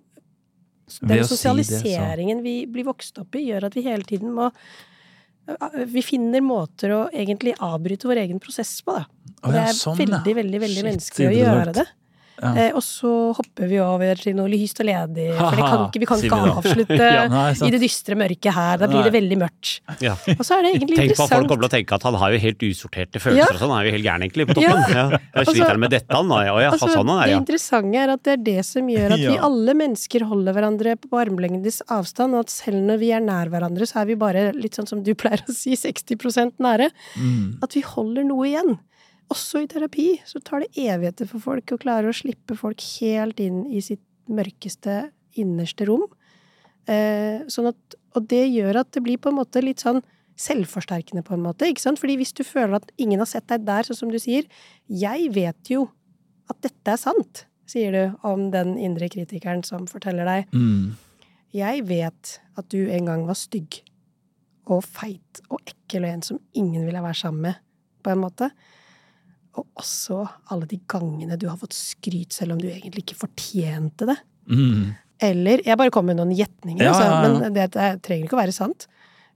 den 1.05 1.25
sosialiseringen 1.25 2.39
si 2.41 2.43
det, 2.43 2.43
vi 2.45 2.55
blir 2.67 2.85
vokst 2.89 3.19
opp 3.21 3.35
i, 3.37 3.47
gjør 3.51 3.65
at 3.69 3.75
vi 3.77 3.83
hele 3.89 4.05
tiden 4.05 4.33
må 4.37 4.51
Vi 5.89 6.03
finner 6.05 6.43
måter 6.45 6.93
å 6.93 6.99
egentlig 7.09 7.55
avbryte 7.65 8.05
vår 8.05 8.19
egen 8.21 8.39
prosess 8.39 8.83
på, 8.85 8.93
da. 8.93 9.07
Og 9.45 9.55
det 9.55 9.63
er 9.63 9.73
sånn, 9.73 9.97
veldig, 9.97 10.35
veldig 10.37 10.61
veldig 10.61 10.83
menneskelig 10.85 11.29
å 11.31 11.37
gjøre 11.39 11.73
det. 11.73 11.87
Ja. 12.39 12.53
Eh, 12.55 12.71
og 12.79 12.83
så 12.87 13.11
hopper 13.35 13.67
vi 13.71 13.81
over 13.83 14.15
til 14.21 14.37
noe 14.39 14.47
lyst 14.51 14.79
og 14.83 14.87
ledig, 14.87 15.29
for 15.35 15.57
kan 15.59 15.81
ikke, 15.89 16.01
vi 16.03 16.07
kan 16.07 16.21
ikke 16.23 16.39
avslutte 16.53 16.99
Ja, 17.19 17.25
nei, 17.33 17.49
i 17.67 17.71
det 17.75 17.81
dystre 17.83 18.15
mørket 18.19 18.55
her. 18.55 18.79
Da 18.79 18.87
blir 18.91 19.03
det 19.09 19.13
veldig 19.17 19.39
mørkt. 19.41 19.73
Ja. 20.05 20.13
Og 20.37 20.45
så 20.47 20.59
er 20.59 20.63
det 20.67 20.73
egentlig 20.77 20.99
Tenk 21.01 21.17
på 21.19 21.25
at 21.27 21.33
folk 21.33 21.43
interessant 21.43 21.49
kommer 21.51 21.65
til 21.65 21.71
å 21.71 21.75
tenke 21.75 21.99
at 21.99 22.07
han 22.07 22.19
har 22.23 22.35
jo 22.37 22.41
helt 22.45 22.63
usorterte 22.69 23.23
følelser 23.23 23.43
Ja. 23.43 23.49
og 23.57 23.63
sånn. 23.63 23.73
Han 23.75 23.81
er 23.83 23.89
jo 23.91 23.95
helt 23.97 24.07
gæren 24.07 24.27
egentlig 24.27 24.47
på 24.51 24.57
toppen. 24.61 24.95
Ja. 24.95 25.05
Da 25.09 25.21
Altså- 25.43 25.55
sliter 25.57 25.73
han 25.75 25.81
med 25.83 25.91
dette, 25.97 26.15
han. 26.15 26.29
Å 26.29 26.41
ja, 26.63 26.71
Altså, 26.71 26.89
sånn 26.95 27.09
han 27.09 27.23
er, 27.23 27.27
det 27.33 27.39
interessante 27.43 27.99
er 28.05 28.15
at 28.15 28.23
det 28.23 28.33
er 28.37 28.43
det 28.49 28.65
som 28.67 28.87
gjør 28.89 29.13
at 29.17 29.25
vi 29.25 29.37
alle 29.49 29.75
mennesker 29.83 30.27
holder 30.31 30.55
hverandre 30.55 30.97
på 31.03 31.19
armlengdes 31.19 31.83
avstand, 31.91 32.35
og 32.39 32.47
at 32.47 32.51
selv 32.55 32.79
når 32.87 32.99
vi 33.03 33.11
er 33.17 33.21
nær 33.25 33.51
hverandre, 33.51 33.87
så 33.89 34.03
er 34.03 34.07
vi 34.13 34.15
bare 34.21 34.53
litt 34.55 34.79
sånn 34.79 34.87
som 34.89 35.03
du 35.03 35.15
pleier 35.19 35.43
å 35.49 35.55
si, 35.55 35.75
60% 35.75 36.59
nære. 36.63 36.91
Mm. 37.19 37.59
At 37.63 37.75
vi 37.75 37.83
holder 37.83 38.25
noe 38.29 38.47
igjen. 38.47 38.79
Også 39.33 39.63
i 39.63 39.69
terapi 39.69 40.09
så 40.29 40.41
tar 40.45 40.65
det 40.65 40.73
evigheter 40.81 41.29
for 41.29 41.43
folk 41.43 41.75
å 41.75 41.81
klare 41.81 42.09
å 42.09 42.17
slippe 42.17 42.57
folk 42.57 42.83
helt 43.01 43.41
inn 43.45 43.67
i 43.69 43.83
sitt 43.85 44.05
mørkeste, 44.29 45.09
innerste 45.41 45.89
rom. 45.89 46.07
Eh, 46.89 47.45
sånn 47.53 47.69
at, 47.71 47.99
og 48.17 48.29
det 48.31 48.47
gjør 48.49 48.81
at 48.83 48.93
det 48.97 49.03
blir 49.05 49.21
på 49.21 49.33
en 49.33 49.39
måte 49.41 49.61
litt 49.65 49.85
sånn 49.85 50.01
selvforsterkende, 50.39 51.25
på 51.27 51.35
en 51.35 51.45
måte. 51.45 51.69
ikke 51.69 51.83
sant? 51.83 52.01
Fordi 52.01 52.17
hvis 52.21 52.33
du 52.37 52.45
føler 52.47 52.79
at 52.79 52.93
ingen 52.97 53.21
har 53.21 53.29
sett 53.29 53.49
deg 53.51 53.67
der, 53.67 53.85
sånn 53.85 53.99
som 53.99 54.13
du 54.13 54.19
sier 54.23 54.47
Jeg 54.87 55.33
vet 55.35 55.73
jo 55.73 55.89
at 56.49 56.61
dette 56.65 56.95
er 56.95 57.01
sant, 57.01 57.45
sier 57.69 57.93
du 57.93 58.17
om 58.25 58.49
den 58.55 58.79
indre 58.81 59.11
kritikeren 59.13 59.65
som 59.67 59.85
forteller 59.91 60.25
deg. 60.25 60.55
Mm. 60.55 60.97
Jeg 61.53 61.85
vet 61.89 62.39
at 62.57 62.71
du 62.73 62.89
en 62.89 63.09
gang 63.09 63.27
var 63.29 63.37
stygg 63.37 63.83
og 64.69 64.85
feit 64.85 65.43
og 65.49 65.61
ekkel 65.65 66.07
og 66.07 66.11
en 66.15 66.25
som 66.25 66.41
ingen 66.57 66.87
ville 66.87 67.03
være 67.03 67.21
sammen 67.21 67.51
med, 67.51 67.61
på 68.05 68.13
en 68.13 68.23
måte. 68.23 68.51
Og 69.59 69.83
også 69.83 70.23
alle 70.53 70.69
de 70.71 70.79
gangene 70.91 71.39
du 71.41 71.49
har 71.51 71.59
fått 71.61 71.77
skryt 71.77 72.37
selv 72.37 72.55
om 72.55 72.63
du 72.63 72.69
egentlig 72.71 73.05
ikke 73.05 73.19
fortjente 73.27 74.09
det. 74.09 74.17
Mm. 74.49 74.95
Eller 75.29 75.63
Jeg 75.67 75.79
bare 75.81 75.91
kommer 75.91 76.15
med 76.15 76.23
noen 76.23 76.37
gjetninger, 76.39 76.85
Ja, 76.85 76.93
altså, 76.95 77.05
ja, 77.05 77.21
ja. 77.25 77.35
men 77.43 77.55
det, 77.57 77.69
det 77.75 77.89
trenger 78.07 78.29
ikke 78.29 78.39
å 78.39 78.43
være 78.45 78.55
sant. 78.55 78.87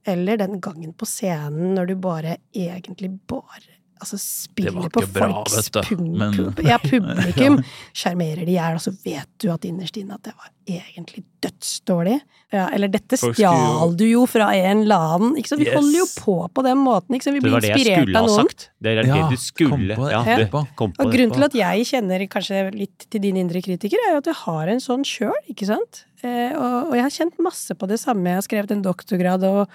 Eller 0.07 0.39
den 0.39 0.61
gangen 0.63 0.95
på 0.99 1.07
scenen 1.07 1.75
når 1.77 1.93
du 1.93 1.95
bare 2.03 2.37
egentlig 2.55 3.11
bare 3.31 3.79
altså 4.03 4.19
spillet 4.21 4.91
på 4.93 5.05
bra, 5.15 5.29
folks 5.45 5.71
du, 5.71 5.81
pum, 5.87 6.03
men- 6.19 6.35
pum, 6.37 6.67
ja, 6.67 6.79
publikum. 6.83 7.61
Sjarmerer 8.03 8.45
de 8.49 8.57
hjel, 8.59 8.77
og 8.79 8.83
så 8.85 8.93
vet 9.05 9.29
du 9.43 9.49
at 9.55 9.65
innerst 9.69 9.97
inne 10.01 10.19
at 10.19 10.27
det 10.27 10.35
var 10.37 10.51
egentlig 10.69 11.23
dødsdårlig. 11.43 12.19
Ja, 12.53 12.67
eller 12.77 12.91
dette 12.93 13.17
stjal 13.19 13.95
du 13.99 14.05
jo 14.07 14.27
fra 14.31 14.51
en 14.55 14.83
eller 14.85 15.07
annen. 15.17 15.33
Ikke 15.41 15.49
sant? 15.55 15.63
Vi 15.63 15.71
Yes. 15.71 15.75
holder 15.79 15.99
jo 16.03 16.07
på 16.19 16.35
på 16.55 16.65
den 16.67 16.79
måten. 16.85 17.17
Ikke 17.17 17.25
sant? 17.27 17.39
Vi 17.39 17.41
Det 17.47 17.53
var 17.55 17.65
det 17.65 17.71
jeg 17.73 17.87
skulle 17.97 18.23
ha 18.27 18.35
sagt. 18.37 18.67
Det 18.83 18.93
er 18.93 19.01
det 19.01 19.09
Ja, 19.09 19.23
du 19.31 19.37
skulle 19.41 19.71
kom 19.73 19.87
på 20.03 20.11
ja, 20.13 20.21
etterpå. 20.23 20.61
du 20.69 20.75
kom 20.77 20.93
på 20.93 21.07
Og 21.07 21.13
grunnen 21.15 21.33
til 21.39 21.47
at 21.49 21.57
jeg 21.63 21.87
kjenner 21.91 22.27
kanskje 22.29 22.61
litt 22.77 23.07
til 23.11 23.21
din 23.25 23.37
indre 23.41 23.63
kritiker, 23.65 23.97
er 24.07 24.13
jo 24.19 24.21
at 24.23 24.31
jeg 24.31 24.39
har 24.45 24.69
en 24.69 24.81
sånn 24.85 25.03
sjøl, 25.09 25.41
ikke 25.49 25.67
sant? 25.67 26.05
Eh, 26.23 26.53
og, 26.55 26.93
og 26.93 26.95
jeg 26.95 27.03
har 27.09 27.11
kjent 27.17 27.41
masse 27.43 27.75
på 27.75 27.89
det 27.89 27.99
samme. 27.99 28.29
Jeg 28.31 28.39
har 28.43 28.47
skrevet 28.47 28.71
en 28.77 28.83
doktorgrad 28.85 29.43
og 29.49 29.67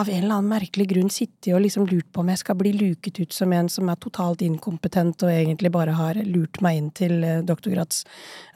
av 0.00 0.08
en 0.08 0.22
eller 0.24 0.34
annen 0.38 0.48
merkelig 0.48 0.86
grunn 0.88 1.10
sittet 1.12 1.50
og 1.52 1.60
liksom 1.64 1.84
lurt 1.90 2.06
på 2.14 2.22
om 2.22 2.28
jeg 2.32 2.40
skal 2.40 2.56
bli 2.56 2.70
luket 2.72 3.18
ut 3.20 3.32
som 3.36 3.52
en 3.52 3.68
som 3.68 3.90
er 3.92 3.98
totalt 4.00 4.40
inkompetent 4.46 5.20
og 5.26 5.32
egentlig 5.34 5.70
bare 5.74 5.92
har 5.98 6.14
lurt 6.24 6.60
meg 6.64 6.78
inn 6.80 6.90
til 6.96 7.18
eh, 7.26 7.42
doktorgrads... 7.44 8.04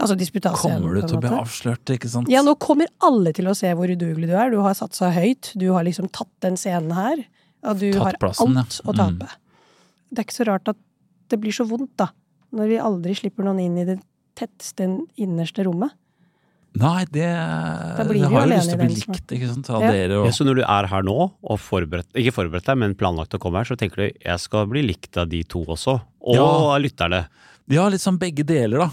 Altså 0.01 0.16
disputasscenen, 0.16 0.80
Kommer 0.80 0.97
du 0.97 1.07
til 1.11 1.18
å 1.18 1.22
bli 1.26 1.32
avslørt, 1.37 1.93
ikke 1.93 2.09
sant? 2.09 2.30
Ja, 2.32 2.41
nå 2.47 2.55
kommer 2.62 2.89
alle 3.05 3.34
til 3.37 3.51
å 3.51 3.55
se 3.59 3.68
hvor 3.76 3.93
udugelig 3.93 4.30
du 4.30 4.34
er. 4.37 4.51
Du 4.55 4.61
har 4.64 4.76
satsa 4.78 5.11
høyt. 5.12 5.53
Du 5.61 5.68
har 5.76 5.84
liksom 5.84 6.09
tatt 6.09 6.32
den 6.47 6.57
scenen 6.57 6.95
her. 6.97 7.24
Og 7.66 7.80
du 7.82 7.91
Tatt 7.93 8.03
har 8.14 8.20
plassen, 8.22 8.57
ja. 8.57 8.64
alt 8.64 8.80
å 8.87 8.95
Mm. 8.97 9.01
tape. 9.20 9.30
Det 10.09 10.18
er 10.22 10.24
ikke 10.28 10.39
så 10.41 10.47
rart 10.49 10.68
at 10.72 10.78
det 11.28 11.41
blir 11.43 11.53
så 11.53 11.66
vondt, 11.68 11.93
da. 11.99 12.09
Når 12.57 12.68
vi 12.70 12.76
aldri 12.80 13.14
slipper 13.18 13.45
noen 13.45 13.61
inn 13.61 13.78
i 13.82 13.84
det 13.84 13.99
tetteste, 14.39 14.87
innerste 15.18 15.64
rommet. 15.66 15.93
Nei, 16.77 17.05
det, 17.09 17.27
blir 18.09 18.20
jeg 18.20 18.31
har 18.33 18.45
jo 18.47 18.51
lyst 18.53 18.68
til 18.70 18.77
å 18.77 18.81
bli 18.83 18.95
likt, 18.95 19.33
ikke 19.33 19.49
sant, 19.53 19.70
av 19.72 19.81
Ja. 19.87 19.93
dere 19.95 20.18
Ja, 20.27 20.33
så 20.35 20.45
når 20.45 20.61
du 20.61 20.62
er 20.66 20.87
her 20.91 21.03
nå, 21.07 21.16
og 21.43 21.59
forberedt, 21.62 22.09
ikke 22.14 22.35
forberedt 22.37 22.66
deg, 22.68 22.77
men 22.83 22.95
planlagt 22.95 23.33
å 23.37 23.41
komme 23.41 23.62
her, 23.62 23.64
så 23.68 23.77
tenker 23.81 23.97
du 23.97 24.18
jeg 24.24 24.39
skal 24.43 24.66
bli 24.66 24.83
likt 24.85 25.16
av 25.16 25.29
de 25.33 25.43
to 25.45 25.64
også. 25.64 26.01
Og 26.20 26.35
Ja. 26.37 26.79
lytterne. 26.79 27.27
Ja, 27.68 27.89
litt 27.89 28.01
sånn 28.01 28.18
begge 28.18 28.45
deler, 28.47 28.79
da. 28.79 28.91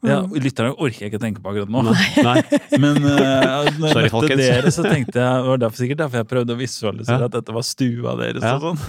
Ja, 0.00 0.22
Lytterne 0.24 0.70
orker 0.80 1.02
jeg 1.04 1.10
ikke 1.10 1.18
tenke 1.20 1.42
på 1.44 1.50
akkurat 1.52 1.68
nå. 1.68 1.82
Nei. 2.24 2.40
Men 2.82 3.02
uh, 3.04 3.66
når 3.76 3.90
Sorry, 3.92 4.06
jeg 4.06 4.12
møtte 4.14 4.36
dere, 4.40 4.70
så 4.72 4.84
tenkte 4.86 5.18
jeg 5.20 5.42
det 5.42 5.48
var 5.50 5.60
derfor, 5.60 5.76
sikkert 5.82 5.98
derfor 6.00 6.20
jeg 6.22 6.28
prøvde 6.30 6.54
å 6.54 6.58
visualisere 6.60 7.18
Ja. 7.20 7.28
at 7.28 7.34
dette 7.34 7.52
var 7.52 7.66
stua 7.68 8.14
deres. 8.16 8.46
Ja. 8.46 8.54
og 8.56 8.62
sånn. 8.64 8.80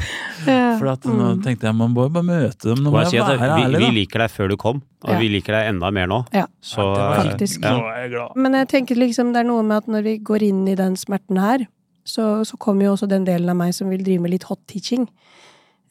Ja. 0.47 0.61
For 0.79 0.91
at 0.93 1.07
nå 1.09 1.27
tenkte 1.43 1.67
jeg 1.67 1.75
man 1.81 1.91
må 1.91 2.05
bare 2.15 2.23
møte 2.23 2.69
dem. 2.69 2.79
Nå 2.85 2.93
Må 2.95 3.01
jeg 3.03 3.11
si 3.11 3.17
jeg 3.19 3.27
være 3.27 3.49
vi, 3.57 3.65
ærlig, 3.65 3.81
vi 3.83 3.91
liker 3.99 4.23
deg 4.23 4.31
før 4.37 4.53
du 4.53 4.55
kom, 4.63 4.79
og 5.03 5.11
Ja. 5.11 5.19
vi 5.19 5.27
liker 5.35 5.57
deg 5.57 5.73
enda 5.73 5.91
mer 5.91 6.07
nå. 6.07 6.21
Ja. 6.31 6.45
Så 6.63 6.87
Det 6.95 7.03
var 7.03 7.21
Faktisk. 7.25 7.59
Nå 7.67 7.75
er 7.91 7.99
jeg 8.05 8.13
glad. 8.15 8.39
Men 8.47 8.53
jeg 8.61 8.71
tenker 8.77 8.95
liksom 9.03 9.33
det 9.35 9.43
er 9.43 9.49
noe 9.51 9.67
med 9.67 9.77
at 9.83 9.91
når 9.91 10.07
vi 10.07 10.15
går 10.31 10.47
inn 10.47 10.63
i 10.71 10.75
den 10.79 10.95
smerten 10.95 11.37
her, 11.43 11.67
så, 12.07 12.29
så 12.47 12.55
kommer 12.57 12.87
jo 12.87 12.95
også 12.95 13.11
den 13.11 13.27
delen 13.27 13.51
av 13.51 13.59
meg 13.59 13.75
som 13.75 13.91
vil 13.91 14.01
drive 14.01 14.23
med 14.23 14.31
litt 14.31 14.47
hot 14.47 14.63
teaching. 14.71 15.09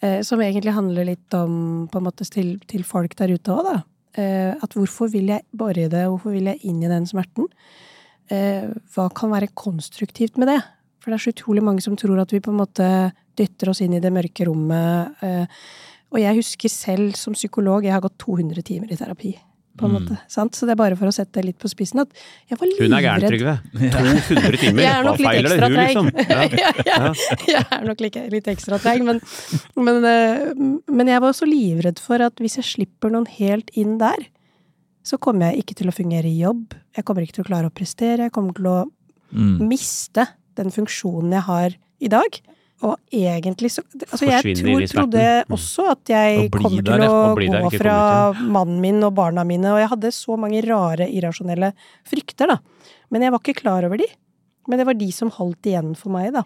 Eh, 0.00 0.22
som 0.24 0.40
egentlig 0.40 0.72
handler 0.72 1.04
litt 1.12 1.34
om 1.36 1.86
på 1.92 2.00
en 2.00 2.08
måte 2.08 2.24
til, 2.24 2.56
til 2.66 2.82
folk 2.88 3.12
der 3.20 3.36
ute 3.36 3.52
òg, 3.52 3.68
da. 3.68 3.82
Eh, 4.18 4.52
at 4.56 4.74
hvorfor 4.74 5.10
vil 5.12 5.30
jeg 5.30 5.46
bore 5.54 5.86
i 5.86 5.90
det, 5.90 6.06
hvorfor 6.08 6.34
vil 6.34 6.50
jeg 6.50 6.62
inn 6.66 6.82
i 6.82 6.90
den 6.90 7.06
smerten? 7.06 7.46
Eh, 8.30 8.70
hva 8.94 9.08
kan 9.14 9.32
være 9.32 9.52
konstruktivt 9.54 10.38
med 10.38 10.50
det? 10.50 10.60
For 11.00 11.10
det 11.10 11.18
er 11.18 11.24
så 11.24 11.34
utrolig 11.34 11.62
mange 11.64 11.84
som 11.84 11.96
tror 11.98 12.20
at 12.22 12.32
vi 12.34 12.42
på 12.42 12.52
en 12.52 12.60
måte 12.60 12.88
dytter 13.38 13.70
oss 13.72 13.80
inn 13.84 13.94
i 13.96 14.02
det 14.02 14.12
mørke 14.12 14.46
rommet. 14.48 15.22
Eh, 15.24 15.62
og 16.10 16.18
jeg 16.20 16.40
husker 16.40 16.72
selv 16.72 17.14
som 17.18 17.36
psykolog, 17.38 17.86
jeg 17.86 17.94
har 17.94 18.02
gått 18.04 18.18
200 18.20 18.66
timer 18.66 18.90
i 18.90 18.98
terapi. 18.98 19.32
På 19.80 19.86
en 19.88 19.94
Mm. 19.94 19.96
måte, 20.04 20.18
sant? 20.28 20.52
Så 20.54 20.66
det 20.68 20.74
er 20.74 20.80
bare 20.82 20.96
for 21.00 21.08
å 21.08 21.12
sette 21.14 21.32
det 21.40 21.44
litt 21.46 21.58
på 21.58 21.68
spissen 21.72 22.02
at 22.02 22.10
jeg 22.50 22.58
var 22.60 22.68
livredd. 22.68 22.90
Hun 22.90 22.96
er 22.98 23.04
gæren, 23.06 23.30
Trygve. 23.30 23.54
200 24.28 24.58
timer. 24.60 24.82
jeg 24.84 24.90
er 24.92 25.00
Hva 25.00 25.06
nok 25.08 25.18
litt 25.18 25.28
feiler 25.30 25.48
det 25.48 25.60
hun, 25.64 25.78
liksom? 25.80 26.10
Ja. 26.30 26.40
Ja, 26.84 26.98
ja, 27.00 27.12
jeg 27.48 27.64
er 27.78 27.86
nok 27.88 28.00
like, 28.04 28.24
litt 28.34 28.50
ekstra 28.52 28.78
treig, 28.82 29.02
men, 29.06 29.20
men, 29.80 30.04
eh, 30.04 30.52
men 30.92 31.06
jeg 31.14 31.20
var 31.24 31.32
også 31.32 31.48
livredd 31.48 31.98
for 32.04 32.20
at 32.22 32.36
hvis 32.44 32.58
jeg 32.60 32.68
slipper 32.68 33.10
noen 33.10 33.26
helt 33.38 33.70
inn 33.74 33.96
der, 33.98 34.28
så 35.02 35.16
kommer 35.18 35.48
jeg 35.50 35.64
ikke 35.64 35.78
til 35.80 35.88
å 35.88 35.96
fungere 35.96 36.28
i 36.28 36.42
jobb. 36.42 36.74
Jeg 36.94 37.04
kommer 37.08 37.24
ikke 37.24 37.38
til 37.40 37.44
å 37.46 37.48
klare 37.48 37.70
å 37.70 37.74
prestere. 37.74 38.28
Jeg 38.28 38.32
kommer 38.36 38.52
til 38.54 38.68
å 38.68 38.78
Mm. 39.32 39.60
miste 39.70 40.26
den 40.58 40.70
funksjonen 40.74 41.30
jeg 41.32 41.42
har 41.46 41.70
i 42.02 42.08
dag. 42.10 42.40
Og 42.86 42.96
egentlig 43.12 43.68
så 43.74 43.82
Altså, 43.84 44.24
jeg 44.24 44.56
tror, 44.56 44.84
trodde 44.88 45.24
Mm. 45.44 45.52
også 45.52 45.90
at 45.90 46.12
jeg 46.14 46.50
kom 46.50 46.62
kommer 46.62 46.84
til 46.84 47.04
å 47.04 47.34
gå 47.36 47.70
fra 47.76 48.32
mannen 48.32 48.80
min 48.80 49.02
og 49.04 49.14
barna 49.14 49.44
mine, 49.44 49.72
og 49.74 49.78
jeg 49.78 49.90
hadde 49.90 50.12
så 50.16 50.38
mange 50.38 50.62
rare, 50.64 51.08
irrasjonelle 51.08 51.74
frykter, 52.08 52.48
da. 52.48 52.58
Men 53.10 53.22
jeg 53.22 53.32
var 53.32 53.40
ikke 53.40 53.60
klar 53.60 53.84
over 53.84 53.98
de. 53.98 54.06
Men 54.68 54.78
det 54.78 54.86
var 54.86 54.94
de 54.94 55.10
som 55.12 55.30
holdt 55.30 55.66
igjen 55.66 55.94
for 55.96 56.10
meg, 56.14 56.32
da. 56.32 56.44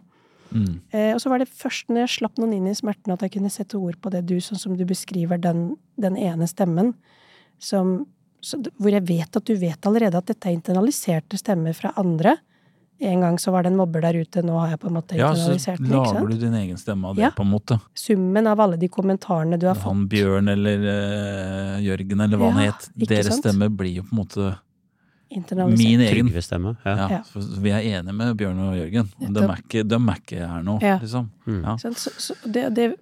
Mm. 0.55 0.81
Eh, 0.95 1.13
og 1.15 1.21
så 1.21 1.31
var 1.31 1.39
det 1.43 1.51
først 1.51 1.89
når 1.91 2.05
jeg 2.05 2.15
slapp 2.19 2.39
noen 2.39 2.55
inn 2.55 2.67
i 2.71 2.75
smerten, 2.75 3.13
at 3.13 3.23
jeg 3.23 3.33
kunne 3.37 3.51
sette 3.51 3.79
ord 3.79 3.99
på 4.01 4.11
det 4.11 4.25
du, 4.27 4.37
sånn 4.41 4.59
som 4.61 4.77
du 4.79 4.85
beskriver 4.87 5.41
den, 5.41 5.77
den 6.01 6.17
ene 6.17 6.47
stemmen, 6.47 6.95
som, 7.59 8.07
så, 8.41 8.61
hvor 8.79 8.95
jeg 8.95 9.07
vet 9.07 9.37
at 9.37 9.45
du 9.45 9.55
vet 9.59 9.87
allerede 9.87 10.19
at 10.19 10.27
dette 10.31 10.49
er 10.51 10.55
internaliserte 10.57 11.39
stemmer 11.41 11.75
fra 11.75 11.93
andre. 12.01 12.37
En 13.01 13.21
gang 13.21 13.37
så 13.43 13.51
var 13.51 13.63
det 13.65 13.73
en 13.73 13.77
mobber 13.77 14.01
der 14.01 14.15
ute, 14.23 14.43
nå 14.47 14.55
har 14.61 14.69
jeg 14.71 14.79
på 14.81 14.87
en 14.87 14.95
måte 14.95 15.17
Ja, 15.19 15.33
så 15.35 15.51
internalisert 15.53 15.79
den. 15.79 15.87
ikke 15.87 15.97
lager 15.97 16.15
sant? 16.21 16.31
du 16.31 16.37
din 16.47 16.55
egen 16.55 16.77
stemme 16.79 17.09
av 17.09 17.17
det, 17.17 17.23
Ja. 17.25 17.31
på 17.31 17.43
en 17.43 17.51
måte. 17.51 17.81
Summen 17.95 18.47
av 18.47 18.61
alle 18.61 18.77
de 18.79 18.89
kommentarene 18.89 19.59
du 19.59 19.67
har 19.67 19.75
fått. 19.75 19.91
Han 19.93 20.07
Bjørn 20.09 20.49
eller 20.49 20.79
uh, 20.79 21.81
Jørgen 21.83 22.21
eller 22.23 22.39
hva 22.39 22.53
han 22.53 22.63
Ja, 22.65 22.71
het. 22.73 22.89
ikke 22.97 23.09
Deres 23.09 23.27
sant? 23.33 23.43
stemme 23.45 23.69
blir 23.77 23.97
jo 23.97 24.03
på 24.03 24.13
en 24.15 24.21
måte 24.23 24.59
min 25.35 26.01
egen. 26.01 26.27
Trygve 26.29 26.43
stemme. 26.43 26.77
Ja. 26.85 26.95
Ja, 26.97 27.09
Ja. 27.11 27.23
vi 27.35 27.71
er 27.71 27.81
enige 27.99 28.15
med 28.15 28.37
Bjørn 28.37 28.59
og 28.61 28.75
Jørgen. 28.79 29.09
De 29.19 29.41
er 29.43 29.57
ikke, 29.57 29.83
de 29.89 29.95
er 29.97 30.15
ikke 30.21 30.49
her 30.49 30.63
nå, 30.63 30.79
Ja. 30.81 30.99
liksom. 30.99 31.31
Mm. 31.47 31.63
Ja. 31.65 31.77
Så, 31.77 31.93
så, 32.19 32.35
det, 32.47 32.75
det, 32.75 32.95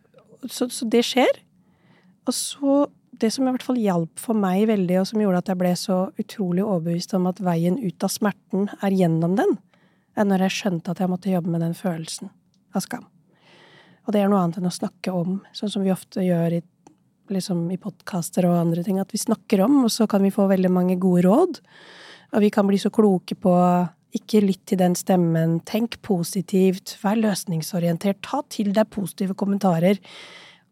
så, 0.49 0.69
så 0.71 0.89
det 0.89 1.05
skjer. 1.05 1.29
Og 2.27 2.33
så 2.33 2.87
Det 3.15 3.31
som 3.31 3.47
i 3.47 3.51
hvert 3.53 3.63
fall 3.63 3.77
hjalp 3.77 4.19
for 4.19 4.35
meg 4.35 4.67
veldig, 4.67 4.97
og 5.01 5.07
som 5.07 5.21
gjorde 5.21 5.39
at 5.39 5.47
jeg 5.53 5.59
ble 5.59 5.73
så 5.77 6.11
utrolig 6.19 6.65
overbevist 6.65 7.13
om 7.15 7.27
at 7.29 7.37
veien 7.39 7.77
ut 7.79 8.03
av 8.03 8.09
smerten 8.11 8.69
er 8.83 8.91
gjennom 8.91 9.37
den, 9.37 9.59
er 10.17 10.29
når 10.29 10.47
jeg 10.47 10.57
skjønte 10.59 10.93
at 10.93 11.01
jeg 11.03 11.11
måtte 11.11 11.33
jobbe 11.33 11.53
med 11.53 11.65
den 11.65 11.75
følelsen 11.77 12.31
av 12.77 12.85
skam. 12.85 13.07
Og 14.07 14.15
det 14.15 14.23
er 14.23 14.31
noe 14.31 14.43
annet 14.43 14.59
enn 14.59 14.69
å 14.69 14.75
snakke 14.75 15.15
om, 15.15 15.41
sånn 15.55 15.71
som 15.71 15.85
vi 15.87 15.93
ofte 15.95 16.25
gjør 16.25 16.59
i, 16.59 16.61
liksom, 17.33 17.65
i 17.71 17.79
podkaster 17.81 18.49
og 18.49 18.59
andre 18.59 18.85
ting. 18.87 18.99
At 18.99 19.15
vi 19.15 19.21
snakker 19.23 19.63
om, 19.65 19.85
og 19.87 19.93
så 19.95 20.09
kan 20.11 20.25
vi 20.25 20.33
få 20.35 20.49
veldig 20.51 20.73
mange 20.75 20.99
gode 21.01 21.25
råd. 21.29 21.61
Og 22.33 22.43
vi 22.43 22.51
kan 22.55 22.67
bli 22.67 22.81
så 22.83 22.91
kloke 22.95 23.37
på 23.39 23.55
ikke 24.17 24.43
lytt 24.45 24.65
til 24.69 24.81
den 24.81 24.95
stemmen, 24.99 25.59
tenk 25.69 25.97
positivt, 26.05 26.97
vær 27.01 27.17
løsningsorientert, 27.21 28.21
ta 28.25 28.43
til 28.53 28.73
deg 28.77 28.91
positive 28.93 29.37
kommentarer. 29.39 30.01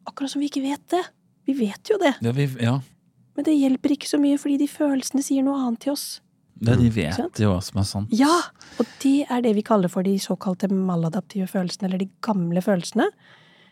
Akkurat 0.08 0.34
som 0.34 0.42
vi 0.42 0.50
ikke 0.50 0.64
vet 0.66 0.84
det. 0.92 1.04
Vi 1.48 1.54
vet 1.56 1.88
jo 1.88 1.96
det, 1.98 2.12
Ja, 2.20 2.34
vi, 2.36 2.44
ja. 2.60 2.74
men 3.34 3.46
det 3.46 3.56
hjelper 3.56 3.94
ikke 3.94 4.10
så 4.10 4.20
mye 4.20 4.36
fordi 4.38 4.58
de 4.60 4.68
følelsene 4.68 5.24
sier 5.24 5.46
noe 5.46 5.56
annet 5.56 5.80
til 5.86 5.94
oss. 5.94 6.20
Det, 6.60 6.74
de 6.76 6.90
vet 6.92 7.16
sant? 7.16 7.38
jo 7.40 7.54
hva 7.54 7.60
som 7.64 7.80
er 7.80 7.86
sant. 7.88 8.10
Ja! 8.12 8.34
Og 8.76 8.88
det 9.00 9.24
er 9.32 9.40
det 9.44 9.54
vi 9.56 9.64
kaller 9.64 9.88
for 9.88 10.04
de 10.04 10.18
såkalte 10.20 10.68
maladaptive 10.68 11.48
følelsene, 11.48 11.88
eller 11.88 12.02
de 12.02 12.10
gamle 12.24 12.60
følelsene, 12.64 13.06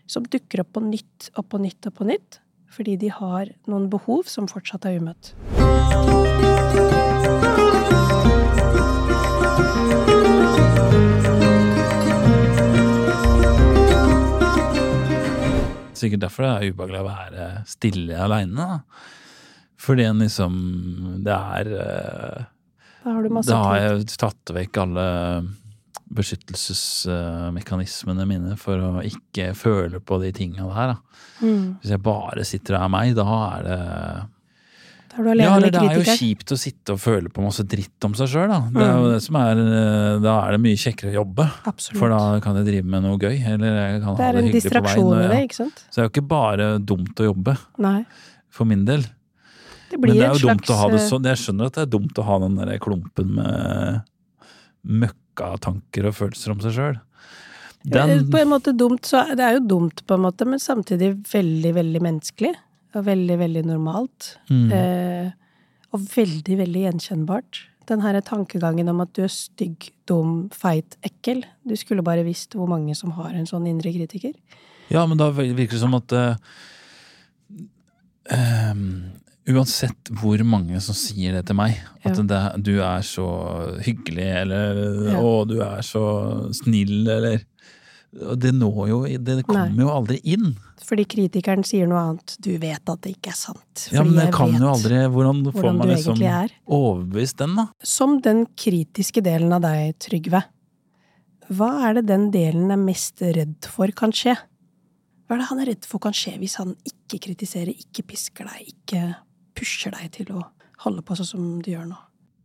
som 0.08 0.24
dukker 0.24 0.64
opp 0.64 0.72
på 0.78 0.84
nytt 0.86 1.28
og 1.36 1.50
på 1.52 1.60
nytt 1.60 1.90
og 1.90 1.98
på 1.98 2.08
nytt, 2.08 2.40
fordi 2.72 2.96
de 3.04 3.12
har 3.12 3.52
noen 3.68 3.90
behov 3.92 4.24
som 4.32 4.48
fortsatt 4.48 4.88
er 4.88 5.02
umøtt. 5.02 5.34
Sikkert 15.98 16.24
derfor 16.24 16.46
det 16.46 16.50
er 16.50 16.72
ubehagelig 16.72 17.00
å 17.02 17.08
være 17.10 17.46
stille 17.68 18.20
aleine. 18.22 18.68
Fordi 19.78 20.08
en 20.08 20.22
liksom 20.24 20.54
Det 21.26 21.34
er 21.34 21.74
eh, 21.84 22.46
Da 23.08 23.14
har 23.16 23.24
du 23.24 23.32
masse 23.32 23.48
Da 23.54 23.62
har 23.64 23.78
jeg 23.80 24.04
tatt 24.20 24.52
vekk 24.58 24.82
alle 24.84 25.06
beskyttelsesmekanismene 26.08 28.24
mine 28.28 28.54
for 28.60 28.76
å 28.80 29.02
ikke 29.04 29.50
føle 29.58 29.98
på 30.00 30.18
de 30.22 30.30
tinga 30.36 30.64
der. 30.72 30.94
Mm. 31.42 31.76
Hvis 31.82 31.90
jeg 31.94 32.02
bare 32.04 32.44
sitter 32.48 32.74
og 32.78 32.82
er 32.86 32.90
meg, 32.94 33.08
da 33.18 33.24
er 33.58 33.62
det 33.66 33.78
Da 35.08 35.14
er 35.18 35.22
du 35.24 35.28
Ja, 35.42 35.52
eller 35.56 35.66
med 35.66 35.72
det 35.74 35.82
er 35.82 35.94
jo 35.98 36.04
kjipt 36.18 36.48
å 36.54 36.56
sitte 36.58 36.88
og 36.94 37.00
føle 37.02 37.28
på 37.32 37.42
masse 37.44 37.64
dritt 37.66 38.04
om 38.06 38.12
seg 38.18 38.28
sjøl, 38.32 38.48
da. 38.52 38.60
Det 38.72 38.82
er 38.84 38.92
jo 38.92 39.04
Mm. 39.04 39.12
det 39.14 39.22
som 39.24 39.34
er 39.40 39.54
eh, 39.58 40.18
Da 40.22 40.32
er 40.46 40.50
det 40.52 40.60
mye 40.60 40.76
kjekkere 40.78 41.10
å 41.12 41.14
jobbe. 41.24 41.44
Absolutt. 41.66 41.98
For 41.98 42.08
da 42.08 42.40
kan 42.44 42.56
jeg 42.56 42.64
drive 42.66 42.84
med 42.84 43.02
noe 43.02 43.18
gøy, 43.18 43.36
eller 43.54 43.72
jeg 43.78 44.00
kan 44.02 44.14
det 44.16 44.22
ha 44.24 44.28
er 44.28 44.32
det 44.32 44.38
en 44.38 44.44
hyggelig 44.48 44.62
på 44.62 44.68
distraksjon 44.68 45.10
veien. 45.10 45.22
i 45.22 45.24
og- 45.24 45.30
det, 45.32 45.40
ikke 45.48 45.54
sant? 45.62 45.76
Så 45.90 45.94
det 45.94 45.98
er 45.98 46.02
jo 46.08 46.12
ikke 46.14 46.28
bare 46.28 46.78
dumt 46.78 47.14
å 47.16 47.24
jobbe, 47.34 47.56
Nei. 47.78 48.04
for 48.48 48.64
min 48.64 48.84
del. 48.84 49.04
Det 49.88 49.96
Men 49.96 50.04
blir 50.04 50.20
det 50.20 50.28
dumt 50.28 50.42
slags 50.42 50.70
å 50.70 50.78
ha 50.82 50.88
det 50.92 51.00
eh, 51.00 51.08
sånn. 51.08 51.28
Jeg 51.30 51.40
skjønner 51.42 51.70
at 51.70 51.78
det 51.78 51.84
er 51.86 51.92
dumt 51.96 52.20
å 52.20 52.26
ha 52.28 52.38
den 52.44 52.56
der 52.60 52.80
klumpen 52.82 53.34
med 53.38 54.00
møkkatanker 54.88 56.08
og 56.10 56.16
følelser 56.16 56.54
om 56.54 56.62
seg 56.64 56.76
sjøl. 56.76 56.98
eh, 56.98 57.92
Den 57.96 58.30
På 58.30 58.42
en 58.42 58.52
måte 58.52 58.76
dumt, 58.76 59.08
så 59.08 59.24
det 59.34 59.44
er 59.44 59.58
jo 59.58 59.66
dumt 59.74 60.04
på 60.06 60.18
en 60.18 60.26
måte, 60.26 60.48
men 60.48 60.62
samtidig 60.62 61.14
veldig, 61.32 61.74
veldig 61.80 62.04
menneskelig. 62.04 62.54
Og 62.96 63.04
veldig, 63.04 63.36
veldig 63.38 63.66
normalt. 63.68 64.38
mm. 64.48 64.70
Eh, 64.72 65.34
og 65.96 66.04
veldig, 66.04 66.56
veldig 66.58 66.80
gjenkjennbart. 66.84 67.62
Den 67.88 68.02
her 68.04 68.18
tankegangen 68.20 68.90
om 68.92 69.00
at 69.00 69.14
du 69.16 69.22
er 69.24 69.32
stygg, 69.32 69.88
dum, 70.08 70.50
feit, 70.52 70.98
ekkel. 71.06 71.44
Du 71.64 71.72
skulle 71.80 72.04
bare 72.04 72.26
visst 72.26 72.52
hvor 72.56 72.68
mange 72.68 72.96
som 72.98 73.14
har 73.16 73.32
en 73.32 73.48
sånn 73.48 73.68
indre 73.70 73.94
kritiker. 73.94 74.34
Ja, 74.92 75.06
men 75.08 75.20
da 75.20 75.30
virker 75.32 75.72
det 75.76 75.80
som 75.80 75.96
at 75.96 76.12
eh, 76.12 76.36
ehm, 78.36 79.17
Uansett 79.48 80.10
hvor 80.20 80.40
mange 80.44 80.80
som 80.84 80.94
sier 80.98 81.32
det 81.38 81.46
til 81.48 81.56
meg, 81.56 81.78
at 82.04 82.16
Ja. 82.18 82.22
det, 82.22 82.62
du 82.64 82.74
er 82.84 83.00
så 83.06 83.26
hyggelig, 83.84 84.26
eller 84.42 85.10
Ja. 85.12 85.20
å, 85.20 85.46
du 85.48 85.60
er 85.62 85.80
så 85.82 86.52
snill, 86.54 87.08
eller 87.08 87.44
Det 88.10 88.54
når 88.56 88.88
jo 88.88 89.02
Det 89.20 89.44
kommer 89.46 89.68
Nei. 89.68 89.84
jo 89.84 89.88
aldri 89.92 90.20
inn. 90.24 90.56
Fordi 90.80 91.04
kritikeren 91.04 91.62
sier 91.62 91.86
noe 91.86 91.98
annet. 92.00 92.36
Du 92.40 92.56
vet 92.56 92.80
at 92.88 93.02
det 93.02 93.16
ikke 93.18 93.28
er 93.28 93.36
sant. 93.36 93.88
Ja, 93.92 94.02
men 94.02 94.14
det 94.14 94.24
jeg 94.24 94.32
kan 94.32 94.52
jo 94.56 94.70
aldri 94.72 95.00
Hvordan 95.12 95.42
får 95.44 95.52
hvordan 95.52 95.76
man 95.76 95.88
liksom 95.88 96.22
er. 96.22 96.48
overbevist 96.66 97.36
den, 97.36 97.54
da? 97.56 97.66
Som 97.84 98.20
den 98.24 98.46
kritiske 98.56 99.20
delen 99.22 99.52
av 99.52 99.60
deg, 99.60 99.98
Trygve. 100.00 100.42
Hva 101.52 101.68
er 101.90 101.94
det 102.00 102.06
den 102.06 102.30
delen 102.30 102.70
er 102.72 102.80
mest 102.80 103.20
redd 103.20 103.64
for 103.68 103.88
kan 103.88 104.10
skje? 104.10 104.34
Hva 105.28 105.36
er 105.36 105.38
det 105.42 105.48
han 105.50 105.60
er 105.60 105.66
redd 105.74 105.84
for 105.84 105.98
kan 106.00 106.12
skje 106.16 106.38
hvis 106.40 106.56
han 106.56 106.74
ikke 106.88 107.20
kritiserer, 107.28 107.74
ikke 107.76 108.06
pisker 108.08 108.48
deg, 108.48 108.72
ikke 108.72 109.02
pusher 109.58 109.90
deg 109.96 110.10
til 110.12 110.32
å 110.36 110.44
holde 110.84 111.02
på 111.02 111.16
sånn 111.18 111.26
som 111.34 111.46
du 111.62 111.70
gjør 111.72 111.88
nå? 111.90 111.98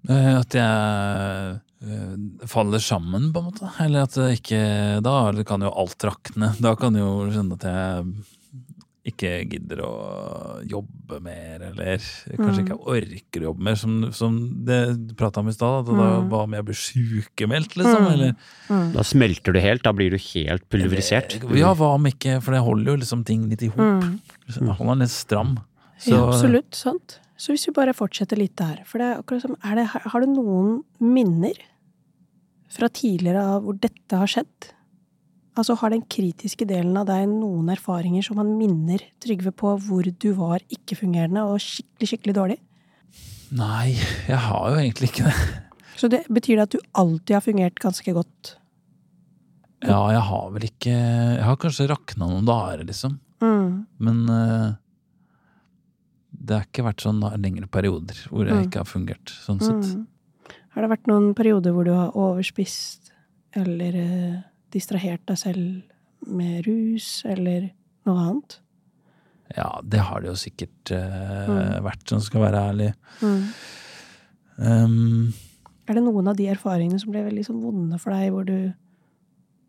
Eh, 0.09 0.33
At 0.39 0.51
jeg 0.57 1.61
eh, 1.87 2.47
faller 2.51 2.79
sammen, 2.83 3.31
på 3.31 3.39
en 3.39 3.47
måte. 3.51 3.69
Eller 3.79 4.03
at 4.03 4.15
det 4.19 4.39
ikke 4.41 5.01
Da 5.05 5.43
kan 5.47 5.61
jo 5.63 5.71
alt 5.71 6.03
rakne. 6.09 6.53
Da 6.59 6.75
kan 6.75 6.95
jo 6.99 7.29
skjønne 7.31 7.55
at 7.59 7.63
jeg 7.69 8.13
ikke 9.03 9.31
gidder 9.51 9.81
å 9.83 9.93
jobbe 10.63 11.17
mer, 11.19 11.59
eller 11.73 11.97
kanskje 11.99 12.61
Mm. 12.61 12.67
ikke 12.69 12.77
orker 12.87 13.41
å 13.41 13.47
jobbe 13.49 13.65
mer, 13.67 13.75
som, 13.75 13.97
som 14.15 14.37
det 14.63 14.77
du 15.09 15.13
prata 15.19 15.41
om 15.41 15.49
i 15.49 15.51
stad. 15.51 15.85
Da 15.89 15.91
Mm. 15.91 16.29
hva 16.31 16.43
om 16.45 16.53
jeg 16.55 16.63
blir 16.69 16.79
sykemeldt, 16.79 17.75
liksom? 17.75 17.99
Mm. 18.05 18.13
Eller 18.13 18.35
Mm. 18.69 18.93
Da 18.93 19.03
smelter 19.03 19.51
du 19.53 19.59
helt. 19.59 19.83
Da 19.83 19.91
blir 19.91 20.09
du 20.09 20.15
helt 20.17 20.63
pulverisert. 20.69 21.35
Ja, 21.53 21.73
hva 21.75 21.95
om 21.95 22.05
ikke? 22.05 22.41
For 22.41 22.53
det 22.55 22.61
holder 22.63 22.91
jo 22.93 22.97
liksom 23.03 23.25
ting 23.25 23.49
litt 23.49 23.61
i 23.61 23.67
hop. 23.67 23.77
Mm. 23.77 24.19
Holder 24.77 24.95
den 24.95 24.99
litt 24.99 25.11
stram. 25.11 25.57
Så, 25.97 26.15
Ja, 26.15 26.23
absolutt. 26.27 26.73
Sant. 26.75 27.19
Så 27.37 27.53
hvis 27.53 27.67
vi 27.67 27.75
bare 27.75 27.95
fortsetter 27.97 28.39
litt 28.39 28.55
der, 28.59 28.83
for 28.87 29.01
det 29.01 29.09
er 29.09 29.19
akkurat 29.19 29.43
som 29.43 29.57
er 29.63 29.75
det, 29.75 29.85
Har 29.89 30.21
du 30.21 30.27
noen 30.31 30.83
minner 30.99 31.57
fra 32.73 32.89
tidligere 32.89 33.41
av 33.55 33.65
hvor 33.65 33.77
dette 33.77 34.17
har 34.17 34.29
skjedd? 34.29 34.71
Altså 35.53 35.75
har 35.77 35.93
den 35.93 36.05
kritiske 36.09 36.65
delen 36.65 36.95
av 36.97 37.05
deg 37.09 37.27
noen 37.29 37.69
erfaringer 37.69 38.25
som 38.25 38.39
han 38.41 38.55
minner 38.57 39.03
Trygve 39.21 39.51
på 39.53 39.75
hvor 39.85 40.07
du 40.07 40.31
var 40.33 40.63
ikke-fungerende 40.65 41.43
og 41.45 41.61
skikkelig, 41.61 42.09
skikkelig 42.09 42.35
dårlig? 42.39 42.57
Nei, 43.53 43.93
jeg 44.25 44.39
har 44.47 44.71
jo 44.71 44.79
egentlig 44.81 45.11
ikke 45.11 45.27
det. 45.29 45.35
Så 45.99 46.09
det 46.09 46.23
betyr 46.33 46.57
det 46.57 46.65
at 46.65 46.73
du 46.73 46.79
alltid 46.97 47.35
har 47.37 47.43
fungert 47.45 47.77
ganske 47.81 48.15
godt? 48.15 48.55
Ja, 49.83 49.99
jeg 50.15 50.23
har 50.25 50.47
vel 50.55 50.65
ikke 50.69 50.93
Jeg 50.93 51.43
har 51.43 51.59
kanskje 51.59 51.89
rakna 51.91 52.29
noen 52.31 52.47
dager, 52.47 52.81
liksom. 52.87 53.19
Mm. 53.43 53.83
Men 54.01 54.23
eh, 54.31 54.71
det 56.43 56.55
har 56.57 56.65
ikke 56.67 56.83
vært 56.83 57.03
sånn 57.05 57.21
lengre 57.41 57.67
perioder 57.71 58.17
hvor 58.29 58.45
jeg 58.45 58.55
Mm. 58.57 58.63
ikke 58.67 58.81
har 58.83 58.89
fungert, 58.89 59.31
sånn 59.45 59.61
sett. 59.61 59.95
Mm. 59.95 60.07
Har 60.73 60.81
det 60.81 60.89
vært 60.91 61.07
noen 61.07 61.33
perioder 61.37 61.71
hvor 61.71 61.85
du 61.85 61.91
har 61.93 62.11
overspist 62.11 63.11
eller 63.55 63.95
eh, 63.95 64.41
distrahert 64.71 65.23
deg 65.29 65.37
selv 65.37 65.83
med 66.27 66.65
rus 66.67 67.23
eller 67.25 67.69
noe 68.05 68.17
annet? 68.27 68.59
Ja, 69.55 69.79
det 69.85 69.99
har 69.99 70.21
det 70.21 70.31
jo 70.31 70.39
sikkert 70.39 70.91
eh, 70.91 71.47
Mm. 71.47 71.83
vært, 71.83 72.03
sånn 72.09 72.21
skal 72.21 72.41
være 72.41 72.61
ærlig. 72.71 72.93
Mm. 73.21 73.43
Um, 74.57 75.33
Er 75.87 75.95
det 75.97 76.03
noen 76.05 76.27
av 76.29 76.37
de 76.37 76.45
erfaringene 76.47 76.99
som 77.01 77.11
ble 77.11 77.23
veldig 77.25 77.45
sånn 77.45 77.61
vonde 77.61 77.99
for 77.99 78.13
deg, 78.15 78.31
hvor 78.31 78.45
du 78.47 78.73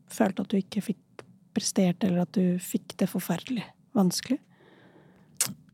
følte 0.09 0.45
at 0.45 0.49
du 0.53 0.59
ikke 0.61 0.83
fikk 0.85 1.25
prestert, 1.57 2.05
eller 2.05 2.21
at 2.23 2.33
du 2.37 2.59
fikk 2.63 2.97
det 3.01 3.09
forferdelig 3.11 3.65
vanskelig? 3.97 4.39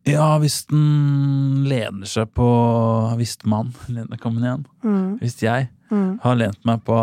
Ja, 0.09 0.39
hvis 0.41 0.67
den 0.71 1.65
lener 1.69 2.07
seg 2.09 2.31
på 2.35 2.47
Hvis 3.19 3.37
man, 3.45 3.73
lener 3.89 4.17
kommer 4.19 4.41
igjen. 4.47 4.65
Mm. 4.85 5.19
Hvis 5.21 5.41
jeg 5.43 5.69
Mm. 5.91 6.21
har 6.23 6.37
lent 6.37 6.65
meg 6.65 6.85
på 6.85 6.97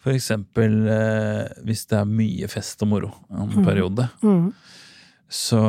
for 0.00 0.10
eksempel 0.12 0.88
eh, 0.90 1.48
hvis 1.64 1.86
det 1.86 1.98
er 2.00 2.04
mye 2.08 2.48
fest 2.50 2.82
og 2.82 2.88
moro 2.88 3.10
en 3.30 3.48
Mm. 3.48 3.64
periode, 3.64 4.08
Mm. 4.22 4.52
så 5.28 5.60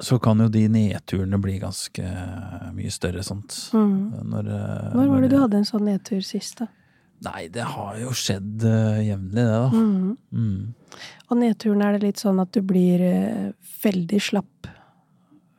så 0.00 0.18
kan 0.20 0.38
jo 0.42 0.48
de 0.48 0.66
nedturene 0.68 1.38
bli 1.40 1.58
ganske 1.62 2.02
mye 2.74 2.90
større, 2.90 3.22
sånt. 3.22 3.70
Mm. 3.72 4.24
Når, 4.26 4.48
eh, 4.50 4.94
Når 4.96 5.08
var 5.08 5.20
det 5.22 5.30
du 5.30 5.38
hadde 5.38 5.54
en 5.54 5.64
sånn 5.64 5.84
nedtur 5.86 6.20
sist, 6.22 6.58
da? 6.58 6.66
Nei, 7.24 7.48
det 7.48 7.62
har 7.62 7.96
jo 8.02 8.10
skjedd 8.12 8.64
uh, 8.66 8.98
jevnlig, 9.00 9.34
det, 9.38 9.44
da. 9.48 9.68
Mm. 9.72 10.16
Mm. 10.32 11.00
Og 11.30 11.38
nedturen 11.40 11.82
er 11.86 11.96
det 11.96 12.02
litt 12.08 12.20
sånn 12.20 12.40
at 12.42 12.50
du 12.52 12.60
blir 12.66 13.00
uh, 13.00 13.52
veldig 13.84 14.20
slapp. 14.20 14.68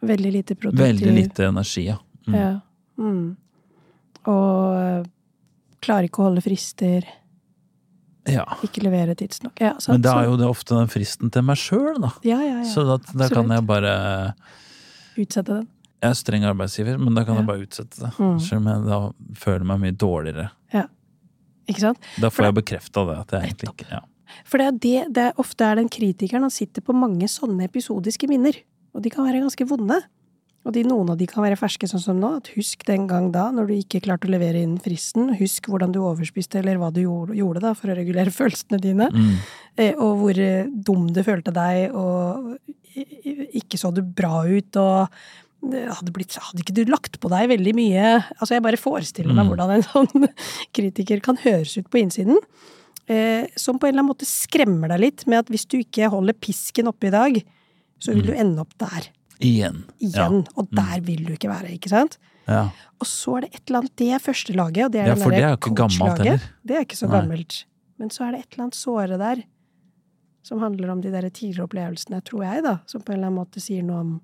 Veldig 0.06 0.32
lite 0.36 0.56
produktiv. 0.56 0.86
Veldig 0.86 1.14
lite 1.16 1.48
energi, 1.48 1.88
ja. 1.88 1.98
Mm. 2.28 2.36
Ja. 2.38 2.52
Mm. 3.02 3.36
Og 4.30 4.76
uh, 4.78 5.06
klarer 5.86 6.10
ikke 6.10 6.22
å 6.22 6.28
holde 6.30 6.42
frister. 6.46 7.06
ja. 8.30 8.46
Ikke 8.66 8.82
levere 8.86 9.16
tidsnok. 9.18 9.58
Ja, 9.62 9.76
sant? 9.80 9.96
Men 9.98 10.06
da 10.06 10.16
er 10.22 10.30
jo 10.30 10.38
det 10.42 10.48
ofte 10.50 10.78
den 10.78 10.90
fristen 10.90 11.32
til 11.34 11.46
meg 11.46 11.58
sjøl, 11.62 11.96
da. 12.02 12.12
ja, 12.26 12.40
ja, 12.42 12.60
ja. 12.62 12.70
Så 12.70 12.86
da, 12.88 13.00
da 13.14 13.30
kan 13.34 13.50
jeg 13.54 13.66
bare 13.70 13.96
Utsette 15.16 15.48
den. 15.62 15.68
Jeg 16.04 16.12
er 16.12 16.18
streng 16.20 16.44
arbeidsgiver, 16.46 16.98
men 17.02 17.16
da 17.16 17.24
kan 17.26 17.38
Ja. 17.38 17.42
jeg 17.42 17.48
bare 17.48 17.64
utsette 17.66 18.02
det. 18.02 18.10
Mm. 18.20 18.40
Selv 18.44 18.60
om 18.60 18.66
jeg 18.68 18.82
da 18.86 18.98
føler 19.42 19.64
meg 19.70 19.80
mye 19.82 19.96
dårligere. 19.96 20.50
Ikke 21.68 21.82
sant? 21.84 22.00
Da 22.22 22.30
For 22.30 22.42
får 22.44 22.50
jeg 22.50 22.58
bekrefta 22.62 23.06
det. 23.10 23.18
at 23.24 23.32
jeg 23.38 23.50
egentlig 23.50 23.72
ikke 23.74 23.92
ja. 23.92 24.02
For 24.46 24.60
det 24.60 24.66
er 24.68 24.78
det, 24.84 24.98
det 25.16 25.24
er 25.30 25.40
ofte 25.42 25.64
er 25.68 25.76
den 25.80 25.88
kritikeren 25.90 26.44
han 26.46 26.52
sitter 26.54 26.84
på 26.84 26.94
mange 26.98 27.28
sånne 27.32 27.68
episodiske 27.70 28.28
minner. 28.28 28.58
Og 28.96 29.04
de 29.06 29.12
kan 29.14 29.26
være 29.28 29.42
ganske 29.44 29.68
vonde. 29.70 30.00
Og 30.66 30.74
de, 30.74 30.82
noen 30.84 31.12
av 31.14 31.18
de 31.20 31.28
kan 31.30 31.44
være 31.46 31.60
ferske, 31.62 31.86
sånn 31.88 32.02
som 32.02 32.18
nå. 32.20 32.32
At 32.40 32.48
husk 32.56 32.82
den 32.88 33.06
gang 33.08 33.28
da, 33.32 33.52
når 33.54 33.68
du 33.70 33.74
ikke 33.78 34.02
klarte 34.02 34.26
å 34.26 34.32
levere 34.34 34.64
innen 34.66 34.80
fristen. 34.82 35.30
Husk 35.38 35.70
hvordan 35.70 35.94
du 35.94 36.00
overspiste, 36.02 36.58
eller 36.58 36.80
hva 36.82 36.90
du 36.92 37.04
gjorde, 37.04 37.36
gjorde 37.38 37.62
da, 37.68 37.76
for 37.78 37.94
å 37.94 37.98
regulere 38.00 38.34
følelsene 38.40 38.82
dine. 38.82 39.12
Mm. 39.14 39.36
Eh, 39.78 39.94
Og 40.02 40.18
hvor 40.24 40.42
eh, 40.42 40.66
dum 40.90 41.06
du 41.14 41.22
følte 41.28 41.54
deg, 41.54 41.94
og 41.94 42.58
ikke 43.56 43.78
så 43.80 43.92
du 43.94 44.02
bra 44.02 44.42
ut, 44.48 44.78
og 44.80 45.45
hadde, 45.72 46.12
blitt, 46.14 46.36
hadde 46.38 46.62
ikke 46.64 46.74
du 46.76 46.84
lagt 46.92 47.20
på 47.20 47.30
deg 47.32 47.50
veldig 47.50 47.74
mye 47.76 48.06
Altså, 48.40 48.54
jeg 48.56 48.64
bare 48.66 48.78
forestiller 48.78 49.34
meg 49.34 49.46
Mm. 49.46 49.52
hvordan 49.54 49.74
en 49.76 49.84
sånn 49.92 50.28
kritiker 50.76 51.22
kan 51.26 51.38
høres 51.44 51.78
ut 51.78 51.90
på 51.90 52.00
innsiden. 52.02 52.38
Eh, 53.08 53.46
som 53.56 53.78
på 53.78 53.86
en 53.88 53.94
eller 53.94 54.02
annen 54.04 54.12
måte 54.14 54.26
skremmer 54.26 54.90
deg 54.90 55.00
litt 55.04 55.26
med 55.30 55.40
at 55.44 55.50
hvis 55.54 55.68
du 55.70 55.78
ikke 55.80 56.10
holder 56.10 56.34
pisken 56.42 56.88
oppe 56.90 57.08
i 57.08 57.14
dag, 57.14 57.42
så 58.00 58.14
vil 58.14 58.24
Mm. 58.24 58.28
du 58.28 58.34
ende 58.34 58.62
opp 58.66 58.74
der 58.78 59.10
Igjen. 59.42 59.84
igjen. 60.02 60.48
Og 60.58 60.68
der 60.72 61.02
vil 61.02 61.26
du 61.26 61.34
ikke 61.34 61.50
være, 61.52 61.74
ikke 61.78 61.90
sant? 61.90 62.18
Ja. 62.48 62.70
Og 63.02 63.08
så 63.08 63.38
er 63.38 63.42
det 63.42 63.56
et 63.56 63.62
eller 63.70 63.80
annet 63.82 63.96
Det 63.98 64.10
er 64.14 64.20
første 64.20 64.54
laget, 64.56 64.86
og 64.86 64.92
det 64.92 65.02
er 65.02 65.08
ja, 65.08 65.16
for 65.16 65.30
det 65.32 65.44
er 65.44 65.50
jo 65.50 65.58
ikke 65.58 65.76
gammelt 65.76 66.18
heller. 66.20 66.42
Det 66.66 66.76
er 66.78 66.82
ikke 66.86 66.98
så 66.98 67.08
Nei. 67.10 67.20
gammelt. 67.22 67.66
Men 67.98 68.10
så 68.10 68.28
er 68.28 68.32
det 68.32 68.40
et 68.42 68.54
eller 68.54 68.64
annet 68.66 68.76
såre 68.76 69.18
der, 69.18 69.44
som 70.44 70.60
handler 70.60 70.90
om 70.92 71.02
de 71.02 71.12
der 71.12 71.30
tidligere 71.30 71.66
opplevelsene, 71.68 72.22
tror 72.24 72.44
jeg, 72.44 72.64
da. 72.64 72.80
Som 72.86 73.02
på 73.02 73.12
en 73.14 73.18
eller 73.18 73.28
annen 73.32 73.40
måte 73.46 73.62
sier 73.62 73.84
noe 73.84 74.00
om 74.00 74.22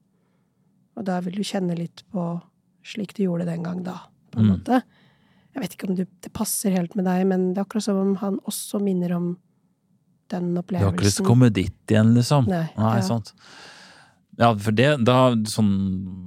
Og 1.01 1.05
da 1.09 1.17
vil 1.25 1.33
du 1.39 1.43
kjenne 1.45 1.73
litt 1.77 2.03
på 2.13 2.25
slik 2.85 3.15
du 3.17 3.23
gjorde 3.25 3.45
den 3.49 3.63
gang 3.65 3.81
da, 3.85 3.97
på 4.31 4.39
en 4.41 4.45
Mm. 4.47 4.51
måte. 4.55 4.81
Jeg 5.55 5.61
vet 5.63 5.73
ikke 5.75 5.89
om 5.89 5.95
du, 5.97 6.05
det 6.23 6.31
passer 6.33 6.71
helt 6.77 6.93
med 6.95 7.05
deg, 7.09 7.25
men 7.27 7.49
det 7.53 7.59
er 7.59 7.65
akkurat 7.65 7.83
som 7.89 7.97
om 7.99 8.15
han 8.21 8.37
også 8.47 8.79
minner 8.81 9.11
om 9.17 9.33
den 10.31 10.53
Du 10.55 10.61
har 10.77 10.93
ikke 10.93 11.03
lyst 11.03 11.17
til 11.19 11.25
å 11.25 11.27
komme 11.33 11.49
dit 11.51 11.73
igjen, 11.91 12.13
liksom? 12.15 12.45
Nei, 12.47 12.69
ja. 12.77 13.01
sant. 13.03 13.33
Ja, 14.39 14.53
for 14.55 14.71
det, 14.71 15.03
da, 15.03 15.33
sånn 15.51 15.73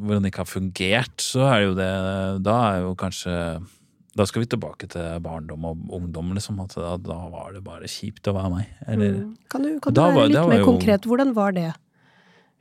hvordan 0.05 0.23
det 0.27 0.31
ikke 0.35 0.43
har 0.45 0.51
fungert, 0.51 1.17
så 1.25 1.47
er 1.49 1.61
det 1.63 1.69
jo 1.71 1.75
det 1.79 2.43
Da 2.45 2.57
er 2.75 2.83
jo 2.85 2.91
kanskje 3.01 3.33
Da 4.15 4.27
skal 4.29 4.45
vi 4.45 4.47
tilbake 4.53 4.87
til 4.93 5.21
barndom 5.25 5.65
og 5.65 5.89
ungdom, 5.91 6.35
liksom. 6.37 6.61
At 6.63 6.77
da, 6.77 6.97
da 7.01 7.17
var 7.33 7.55
det 7.57 7.65
bare 7.65 7.89
kjipt 7.91 8.29
å 8.31 8.35
være 8.37 8.51
meg. 8.53 8.67
Eller 8.87 9.13
Mm. 9.25 9.37
Kan 9.49 9.63
du, 9.63 9.81
kan 9.81 9.93
du 9.95 10.01
være 10.01 10.15
var- 10.15 10.29
litt 10.29 10.37
det 10.37 10.49
mer 10.49 10.65
konkret? 10.65 11.03
Hvordan 11.09 11.33
var 11.35 11.51
det? 11.53 11.73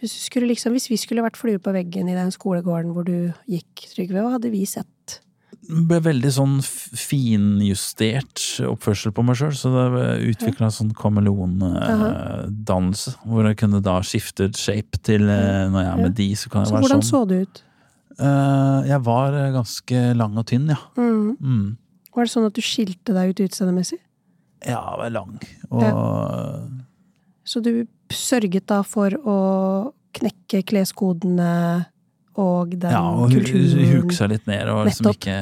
Hvis, 0.03 0.27
liksom, 0.35 0.73
hvis 0.75 0.89
vi 0.91 0.97
skulle 0.99 1.23
vært 1.23 1.39
flue 1.39 1.61
på 1.63 1.71
veggen 1.71 2.09
i 2.11 2.15
den 2.17 2.33
skolegården 2.33 2.91
hvor 2.91 3.05
du 3.07 3.31
gikk, 3.47 3.85
Trygve, 3.93 4.19
hva 4.19 4.33
hadde 4.35 4.51
vi 4.51 4.65
sett? 4.67 5.21
ble 5.63 5.95
veldig 6.03 6.27
sånn 6.33 6.57
finjustert 6.63 8.41
oppførsel 8.67 9.13
på 9.15 9.23
meg 9.25 9.35
sjøl, 9.39 9.53
så 9.55 9.69
det 9.71 9.85
utvikla 10.33 10.69
sånn 10.73 10.91
kameleondannelse. 10.97 13.11
Hvor 13.23 13.45
jeg 13.47 13.57
kunne 13.61 13.79
da 13.83 14.01
skifte 14.05 14.49
shape 14.59 14.97
til 15.05 15.23
eh, 15.31 15.69
når 15.71 15.81
jeg 15.85 15.93
er 15.93 15.97
med 16.01 16.13
de, 16.19 16.35
så 16.39 16.45
kan 16.51 16.59
jeg 16.61 16.67
Så 16.67 16.73
være 16.75 16.83
hvordan 16.87 17.03
sånn. 17.03 17.11
så 17.11 17.19
du 17.29 17.35
ut? 17.45 17.57
Uh, 18.13 18.79
jeg 18.85 19.01
var 19.07 19.29
eh, 19.39 19.55
ganske 19.55 19.97
lang 20.19 20.33
og 20.37 20.45
tynn, 20.51 20.67
ja. 20.73 20.81
Mm. 20.99 21.29
Mm. 21.39 21.69
Var 22.13 22.21
det 22.27 22.33
sånn 22.35 22.49
at 22.49 22.57
du 22.57 22.63
skilte 22.65 23.11
deg 23.15 23.25
ut 23.31 23.43
utseendemessig? 23.47 24.01
Ja, 24.63 24.79
jeg 24.79 24.97
var 24.99 25.09
lang. 25.15 25.35
Og 25.71 25.83
Så 27.47 27.57
du 27.63 27.71
sørget 28.15 28.65
da 28.69 28.81
for 28.87 29.09
å 29.25 29.37
knekke 30.13 30.63
kleskodene 30.69 31.85
og 32.37 32.73
den 32.79 32.91
ja, 32.93 33.01
og 33.01 33.29
kulturen? 33.33 33.89
huke 33.91 34.15
seg 34.17 34.29
litt 34.33 34.47
ned 34.49 34.69
og 34.73 34.85
liksom 34.87 35.11
ikke 35.13 35.37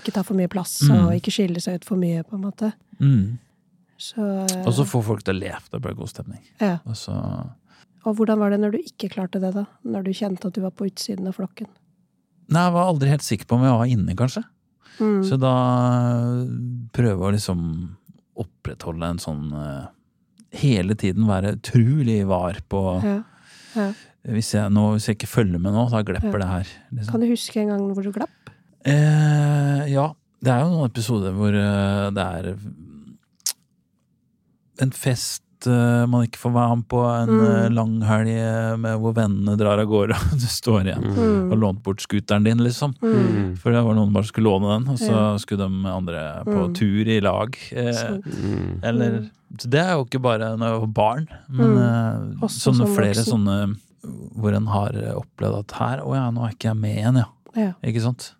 Ikke 0.00 0.12
ta 0.14 0.22
for 0.22 0.38
mye 0.38 0.48
plass 0.48 0.78
Mm. 0.86 1.06
og 1.06 1.14
ikke 1.18 1.32
skille 1.34 1.60
seg 1.60 1.80
ut 1.80 1.84
for 1.84 1.96
mye, 2.00 2.22
på 2.24 2.36
en 2.38 2.44
måte. 2.46 2.72
mm. 3.00 3.38
Så, 4.00 4.22
Og 4.64 4.72
så 4.72 4.84
får 4.88 5.02
folk 5.04 5.22
til 5.26 5.34
å 5.34 5.38
le. 5.40 5.50
Det 5.72 5.80
ble 5.82 5.92
god 5.94 6.08
stemning. 6.08 6.40
ja. 6.60 6.78
Og 6.86 6.94
så 6.96 7.12
Og 8.06 8.16
hvordan 8.16 8.38
var 8.40 8.50
det 8.50 8.60
når 8.60 8.72
du 8.72 8.78
ikke 8.78 9.10
klarte 9.12 9.40
det, 9.40 9.52
da? 9.52 9.66
Når 9.84 10.04
du 10.04 10.10
kjente 10.16 10.46
at 10.46 10.54
du 10.54 10.62
var 10.62 10.70
på 10.72 10.86
utsiden 10.88 11.26
av 11.28 11.34
flokken? 11.36 11.66
Nei, 12.48 12.62
jeg 12.64 12.72
var 12.72 12.86
aldri 12.88 13.08
helt 13.10 13.22
sikker 13.22 13.44
på 13.46 13.56
om 13.58 13.62
jeg 13.62 13.76
var 13.76 13.84
inne, 13.92 14.16
kanskje. 14.16 14.42
Mm. 15.00 15.20
Så 15.28 15.36
da 15.38 15.52
prøve 16.96 17.20
å 17.28 17.32
liksom 17.34 17.60
opprettholde 18.40 19.04
en 19.10 19.18
sånn 19.20 19.52
eh, 19.52 19.86
Hele 20.52 20.94
tiden 20.98 21.28
være 21.28 21.52
utrolig 21.58 22.20
var 22.28 22.56
på 22.68 22.80
ja. 23.04 23.18
Ja. 23.76 23.84
hvis, 24.26 24.54
jeg, 24.56 24.70
nå, 24.74 24.88
hvis 24.96 25.06
jeg 25.08 25.14
ikke 25.16 25.28
følger 25.30 25.58
med 25.62 25.72
nå, 25.76 25.84
da 25.92 26.00
glepper 26.02 26.32
Ja. 26.34 26.38
det 26.42 26.48
her. 26.48 26.72
Liksom. 26.90 27.12
Kan 27.12 27.20
du 27.22 27.28
huske 27.30 27.60
en 27.62 27.68
gang 27.70 27.84
hvor 27.92 28.02
du 28.02 28.10
glapp? 28.12 28.50
Eh, 28.84 29.84
ja. 29.92 30.08
Det 30.40 30.48
er 30.54 30.62
jo 30.64 30.70
noen 30.72 30.88
episoder 30.90 31.34
hvor 31.36 31.52
eh, 31.52 32.10
det 32.16 32.24
er 32.24 32.54
en 34.80 34.92
fest 34.96 35.42
eh, 35.66 36.06
man 36.06 36.24
ikke 36.26 36.38
får 36.38 36.52
være 36.54 36.76
med 36.76 36.86
på, 36.88 37.00
en 37.10 37.28
Mm. 37.30 37.40
uh, 37.40 37.68
langhelg 37.74 38.28
eh, 38.30 38.76
med 38.76 38.98
hvor 39.00 39.12
vennene 39.14 39.56
drar 39.58 39.78
av 39.82 39.86
gårde, 39.90 40.14
og 40.32 40.38
du 40.40 40.46
står 40.46 40.86
igjen 40.88 41.04
Mm. 41.10 41.52
og 41.52 41.58
lånt 41.58 41.82
bort 41.82 42.00
scooteren 42.00 42.44
din, 42.44 42.58
liksom. 42.64 42.94
Mm. 43.02 43.56
For 43.58 43.70
det 43.72 43.82
var 43.84 43.94
noen 43.94 44.06
som 44.08 44.12
bare 44.14 44.30
skulle 44.30 44.48
låne 44.50 44.78
den, 44.78 44.88
og 44.94 44.98
så 44.98 45.10
Ja. 45.12 45.36
skulle 45.38 45.66
de 45.68 45.86
andre 45.88 46.42
på 46.46 46.68
Mm. 46.68 46.74
tur 46.74 47.08
i 47.08 47.20
lag. 47.20 47.56
Eh, 47.72 48.20
Mm. 48.20 48.80
eller 48.82 49.10
Mm. 49.20 49.30
så 49.58 49.68
Det 49.70 49.80
er 49.80 49.92
jo 49.96 50.04
ikke 50.04 50.22
bare 50.22 50.56
når 50.56 50.66
jeg 50.70 50.80
var 50.80 50.86
barn, 50.86 51.28
men 51.48 51.70
Mm. 51.76 52.40
eh, 52.40 52.48
sånne 52.48 52.86
flere 52.96 53.14
voksen. 53.14 53.32
sånne 53.32 53.76
hvor 54.38 54.54
en 54.56 54.66
har 54.66 54.92
opplevd 55.20 55.58
at 55.58 55.72
her, 55.72 55.98
å 56.00 56.14
ja, 56.14 56.30
nå 56.30 56.46
er 56.46 56.52
ikke 56.54 56.68
jeg 56.72 56.76
med 56.76 56.96
igjen, 56.96 57.16
ja. 57.16 57.24
Ja. 57.56 57.72
Ikke 57.84 58.00
sant? 58.00 58.32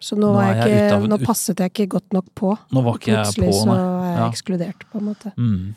Så 0.00 0.18
nå, 0.18 0.34
Nå 0.34 0.40
jeg 0.42 0.56
jeg 0.68 0.90
ikke, 0.90 0.96
av- 0.96 1.08
nå 1.08 1.18
passet 1.24 1.56
jeg 1.56 1.72
ikke 1.72 1.88
godt 1.88 2.12
nok 2.12 2.26
på. 2.36 2.58
Nå 2.70 2.82
var 2.84 2.94
ikke 2.98 3.14
jeg 3.14 3.24
Plutselig 3.24 3.54
så 3.54 3.72
er 3.72 4.04
jeg 4.04 4.18
Ja. 4.18 4.28
ekskludert, 4.30 4.80
på 4.92 4.98
en 5.00 5.06
måte. 5.06 5.32
Mm. 5.38 5.74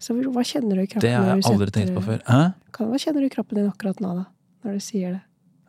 Så 0.00 0.14
hva 0.16 0.42
kjenner 0.48 0.76
du 0.80 0.82
i 0.82 0.86
kroppen 0.88 1.04
Det 1.04 1.12
har 1.12 1.24
når 1.26 1.34
jeg 1.34 1.42
du 1.44 1.48
aldri 1.50 1.66
setter- 1.66 1.80
tenkt 1.80 1.94
på 1.98 2.02
før. 2.06 2.20
Hæ? 2.24 2.54
Kan- 2.72 2.88
Hva 2.90 2.98
kjenner 3.02 3.20
du 3.20 3.26
i 3.26 3.34
kroppen 3.34 3.54
din 3.60 3.68
akkurat 3.70 4.00
nå, 4.00 4.14
da? 4.16 4.24
Når 4.64 4.72
du 4.72 4.80
sier 4.80 5.10
det? 5.12 5.20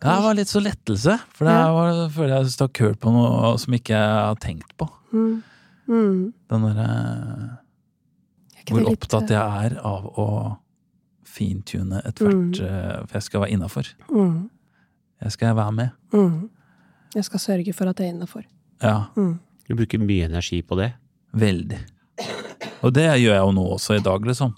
Det 0.01 0.15
var 0.23 0.34
litt 0.34 0.47
så 0.47 0.61
lettelse, 0.63 1.19
for 1.36 1.45
det 1.45 1.53
Ja. 1.53 1.73
var, 1.73 2.09
føler 2.09 2.38
jeg 2.41 2.45
stakk 2.55 2.77
hull 2.79 2.95
på 2.95 3.11
noe 3.11 3.57
som 3.59 3.73
ikke 3.73 3.89
jeg 3.93 4.09
har 4.25 4.36
tenkt 4.36 4.71
på. 4.77 4.88
Mm. 5.13 5.43
Mm. 5.88 6.34
Den 6.49 6.61
derre 6.61 7.59
Er 8.61 8.63
Hvor 8.73 8.79
litt, 8.86 8.99
opptatt 8.99 9.27
jeg 9.29 9.73
er 9.73 9.79
av 9.84 10.05
å 10.17 10.57
fintune 11.25 12.01
ethvert 12.05 12.59
mm. 12.61 13.07
For 13.07 13.13
jeg 13.17 13.23
skal 13.23 13.41
være 13.41 13.51
innafor. 13.51 13.88
Mm. 14.09 14.49
Jeg 15.21 15.32
skal 15.32 15.55
være 15.55 15.71
med. 15.73 15.91
Mm. 16.13 16.49
Jeg 17.15 17.25
skal 17.25 17.39
sørge 17.39 17.73
for 17.75 17.89
at 17.89 17.97
jeg 17.97 18.09
er 18.09 18.13
innafor. 18.15 18.43
Ja, 18.82 19.07
Mm. 19.15 19.39
Du 19.67 19.75
bruker 19.75 19.99
mye 19.99 20.25
energi 20.25 20.61
på 20.61 20.75
det. 20.77 20.93
veldig. 21.36 21.79
Og 22.82 22.93
det 22.95 23.05
gjør 23.05 23.36
jeg 23.36 23.43
jo 23.45 23.51
nå 23.57 23.65
også 23.75 23.97
i 23.99 24.03
dag, 24.05 24.25
liksom. 24.25 24.55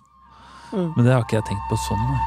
Mm. 0.74 0.90
Men 0.96 1.06
det 1.06 1.14
har 1.14 1.26
ikke 1.26 1.40
jeg 1.42 1.48
tenkt 1.52 1.68
på 1.70 1.80
sånn, 1.86 2.06
nei. 2.10 2.22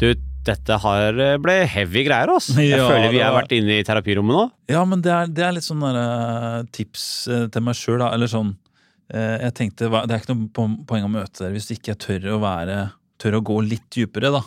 Du, 0.00 0.10
dette 0.46 0.76
har 0.82 1.16
eh, 1.22 1.36
ble 1.40 1.56
heavy 1.72 2.02
greier, 2.06 2.30
ass. 2.36 2.50
Jeg 2.52 2.74
Ja, 2.76 2.84
føler 2.90 3.12
vi 3.14 3.22
har 3.24 3.32
vært 3.34 3.54
inne 3.56 3.78
i 3.80 3.86
terapirommet 3.86 4.36
nå. 4.36 4.44
Ja, 4.72 4.82
men 4.88 5.02
det 5.04 5.12
er, 5.14 5.30
det 5.32 5.46
er 5.46 5.56
litt 5.56 5.66
sånn 5.66 5.80
derre 5.84 6.66
tips 6.76 7.06
eh, 7.32 7.46
til 7.52 7.64
meg 7.64 7.78
sjøl, 7.78 7.98
da. 8.04 8.12
Eller 8.16 8.30
sånn 8.30 8.52
eh, 8.52 8.60
Jeg 9.12 9.54
tenkte 9.54 9.86
det 9.90 10.14
er 10.16 10.22
ikke 10.22 10.34
noe 10.34 10.78
poeng 10.88 11.04
å 11.06 11.10
møte 11.12 11.44
dere 11.44 11.54
hvis 11.54 11.70
ikke 11.76 11.92
jeg 11.94 12.00
tør 12.02 12.32
å 12.36 12.40
være 12.42 12.78
Tør 13.22 13.38
å 13.38 13.44
gå 13.48 13.54
litt 13.64 13.86
dypere, 13.94 14.28
da. 14.34 14.42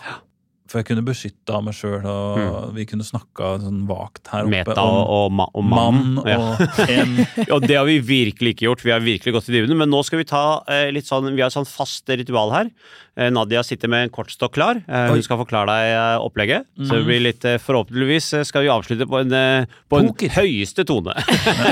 For 0.70 0.78
jeg 0.84 0.86
kunne 0.91 1.01
beskytta 1.01 1.57
meg 1.66 1.74
sjøl, 1.74 2.03
og 2.05 2.76
vi 2.76 2.84
kunne 2.86 3.01
snakka 3.01 3.55
sånn 3.64 3.80
vagt 3.89 4.30
her 4.30 4.43
oppe 4.45 4.51
Meta 4.53 4.84
og, 4.86 4.99
og, 5.10 5.32
ma 5.34 5.47
og 5.57 5.66
mann. 5.66 5.97
mann 6.20 6.28
Ja. 6.30 6.36
og 6.38 6.91
en 6.93 7.16
Og 7.55 7.66
det 7.66 7.80
har 7.80 7.88
vi 7.89 7.95
virkelig 8.05 8.53
ikke 8.53 8.68
gjort. 8.68 8.84
Vi 8.86 8.93
har 8.93 9.01
virkelig 9.01 9.34
gått 9.34 9.49
i 9.49 9.55
dybden. 9.55 9.74
Men 9.80 9.89
nå 9.89 10.03
skal 10.05 10.22
vi 10.22 10.28
ta 10.30 10.43
eh, 10.70 10.91
litt 10.93 11.10
sånn 11.10 11.32
Vi 11.32 11.41
har 11.41 11.49
et 11.49 11.55
sånn 11.57 11.66
fast 11.66 12.05
ritual 12.14 12.53
her. 12.53 12.70
Eh, 13.18 13.32
Nadia 13.34 13.64
sitter 13.66 13.89
med 13.89 14.05
en 14.05 14.14
kortstokk 14.14 14.53
klar. 14.60 14.84
Eh, 14.86 15.07
hun 15.10 15.26
skal 15.26 15.41
forklare 15.41 15.74
deg 15.74 15.95
eh, 15.95 16.28
opplegget. 16.28 16.70
Så 16.84 16.99
det 16.99 17.07
blir 17.10 17.24
litt 17.26 17.49
eh, 17.49 17.57
Forhåpentligvis 17.66 18.30
eh, 18.38 18.45
skal 18.45 18.68
vi 18.68 18.70
avslutte 18.76 19.10
på 19.10 19.24
en, 19.24 19.34
eh, 19.34 19.80
på 19.89 20.03
en 20.03 20.14
høyeste 20.38 20.86
tone. 20.86 21.18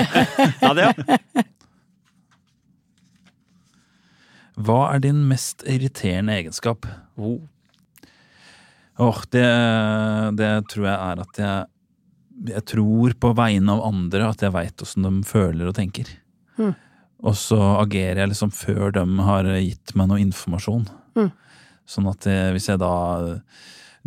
Nadia? 0.65 0.89
Hva 4.57 4.79
er 4.93 5.03
din 5.05 5.21
mest 5.29 5.63
irriterende 5.69 6.33
egenskap? 6.39 6.87
Oh. 7.17 7.39
oh, 8.97 9.19
det, 9.33 9.45
det 10.39 10.51
tror 10.73 10.87
jeg 10.89 10.97
er 10.97 11.21
at 11.25 11.41
jeg 11.41 11.73
Jeg 12.47 12.63
tror 12.69 13.13
på 13.17 13.33
vegne 13.37 13.73
av 13.73 13.85
andre 13.87 14.27
at 14.29 14.41
jeg 14.45 14.53
veit 14.53 14.81
åssen 14.85 15.05
de 15.05 15.11
føler 15.25 15.69
og 15.69 15.77
tenker. 15.77 16.09
Mm. 16.57 16.75
Og 17.25 17.33
så 17.33 17.57
agerer 17.79 18.21
jeg 18.21 18.29
liksom 18.33 18.51
før 18.53 18.91
de 18.93 19.05
har 19.25 19.49
gitt 19.57 19.95
meg 19.97 20.09
noe 20.11 20.21
informasjon. 20.21 20.85
Mm. 21.17 21.31
Sånn 21.89 22.09
at 22.11 22.21
det, 22.27 22.37
hvis 22.53 22.69
jeg 22.69 22.81
da 22.81 22.93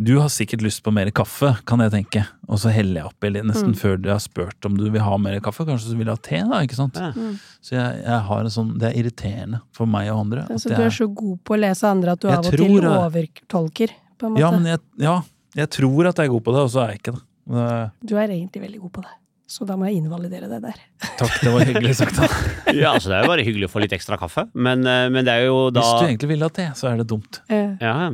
Du 0.01 0.15
har 0.17 0.29
sikkert 0.33 0.63
lyst 0.65 0.81
på 0.81 0.89
mer 0.95 1.11
kaffe, 1.13 1.51
kan 1.69 1.81
jeg 1.83 1.91
tenke. 1.93 2.23
Og 2.49 2.57
så 2.61 2.71
heller 2.73 3.03
jeg 3.03 3.09
oppi 3.11 3.29
nesten 3.35 3.73
Mm. 3.75 3.77
før 3.77 3.99
de 4.01 4.09
har 4.09 4.21
spurt 4.23 4.65
om 4.65 4.75
du 4.79 4.87
vil 4.89 5.01
ha 5.05 5.17
mer 5.21 5.39
kaffe. 5.45 5.65
Kanskje 5.67 5.91
du 5.93 5.97
vil 5.99 6.09
ha 6.09 6.15
te, 6.17 6.39
da. 6.41 6.61
ikke 6.65 6.75
sant? 6.79 6.95
Ja. 6.97 7.11
Mm. 7.13 7.35
Så 7.61 7.75
jeg, 7.77 8.01
jeg 8.07 8.19
har 8.29 8.39
en 8.41 8.49
sånn, 8.55 8.71
Det 8.81 8.89
er 8.89 8.97
irriterende 9.03 9.61
for 9.71 9.85
meg 9.85 10.09
og 10.09 10.23
andre. 10.25 10.47
Altså, 10.49 10.69
du 10.73 10.81
er 10.81 10.89
så 10.89 11.05
god 11.13 11.37
på 11.45 11.53
å 11.53 11.59
lese 11.61 11.83
andre 11.85 12.11
at 12.17 12.19
du 12.19 12.27
av 12.29 12.39
og 12.39 12.49
tror 12.49 12.57
til 12.81 12.89
overtolker, 12.89 13.89
på 14.17 14.25
en 14.25 14.33
måte. 14.33 14.39
ja, 14.41 14.51
men 14.51 14.65
jeg, 14.65 14.79
ja, 15.05 15.21
jeg 15.55 15.69
tror 15.69 16.07
at 16.09 16.15
jeg 16.17 16.25
er 16.25 16.33
god 16.33 16.43
på 16.43 16.53
det, 16.55 16.61
og 16.65 16.69
så 16.73 16.81
er 16.85 16.87
jeg 16.95 17.01
ikke 17.03 17.13
det. 17.17 17.21
det. 17.51 17.91
Du 18.09 18.15
er 18.17 18.27
egentlig 18.27 18.61
veldig 18.65 18.79
god 18.81 18.91
på 18.97 19.01
det. 19.05 19.15
Så 19.51 19.65
da 19.67 19.75
må 19.75 19.83
jeg 19.89 19.97
invalidere 19.99 20.47
det 20.47 20.61
der. 20.63 20.77
Takk, 21.19 21.33
det 21.43 21.51
var 21.51 21.65
hyggelig 21.67 21.95
sagt. 21.99 22.15
da. 22.15 22.27
Ja, 22.71 22.93
altså 22.95 23.09
Det 23.11 23.17
er 23.17 23.23
jo 23.25 23.31
bare 23.33 23.43
hyggelig 23.43 23.67
å 23.67 23.71
få 23.73 23.81
litt 23.83 23.91
ekstra 23.91 24.15
kaffe, 24.17 24.45
men, 24.55 24.85
eh, 24.87 25.09
men 25.11 25.25
det 25.27 25.33
er 25.33 25.45
jo 25.49 25.69
da 25.75 25.81
Hvis 25.83 25.99
du 25.99 26.05
egentlig 26.07 26.29
vil 26.29 26.45
ha 26.45 26.47
te, 26.55 26.67
så 26.79 26.87
er 26.87 27.01
det 27.01 27.07
dumt. 27.11 27.41
Eh, 27.51 27.75
Ja, 27.83 28.09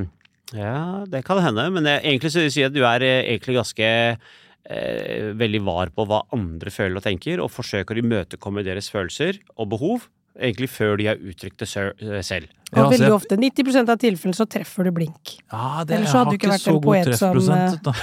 ja, 0.55 1.05
det 1.09 1.23
kan 1.27 1.41
hende. 1.43 1.67
Men 1.75 1.87
jeg, 1.89 2.03
egentlig 2.05 2.31
så 2.31 2.41
vil 2.41 2.47
jeg 2.47 2.55
si 2.55 2.67
at 2.67 2.75
du 2.75 2.83
er 2.87 3.03
eh, 3.03 3.23
egentlig 3.33 3.57
ganske 3.57 3.87
eh, 3.87 5.31
veldig 5.39 5.63
var 5.67 5.91
på 5.95 6.05
hva 6.07 6.21
andre 6.35 6.71
føler 6.73 6.99
og 6.99 7.07
tenker, 7.07 7.41
og 7.43 7.51
forsøker 7.51 7.97
å 7.97 8.03
imøtekomme 8.03 8.63
deres 8.67 8.91
følelser 8.93 9.41
og 9.57 9.73
behov, 9.73 10.07
egentlig 10.37 10.69
før 10.71 10.95
de 11.01 11.09
har 11.09 11.19
uttrykt 11.19 11.59
det 11.63 11.69
eh, 11.73 12.23
selv. 12.25 12.53
Og 12.71 12.79
Ja, 12.79 12.85
altså, 12.85 12.93
veldig 12.95 13.13
ofte, 13.15 13.39
90% 13.39 13.93
av 13.93 13.99
tilfellene, 14.01 14.39
så 14.39 14.47
treffer 14.47 14.87
du 14.87 14.93
blink. 14.95 15.37
Ja, 15.51 15.83
det 15.87 15.99
Ellers 15.99 16.11
så 16.11 16.21
hadde 16.21 16.31
har 16.31 16.31
du 16.31 16.39
ikke 16.39 16.53
vært 16.53 16.65
så 16.65 16.75
en 16.75 16.81
poet 16.83 17.11
som, 17.11 17.37
treffprosent, 17.37 17.87
da. 17.87 17.95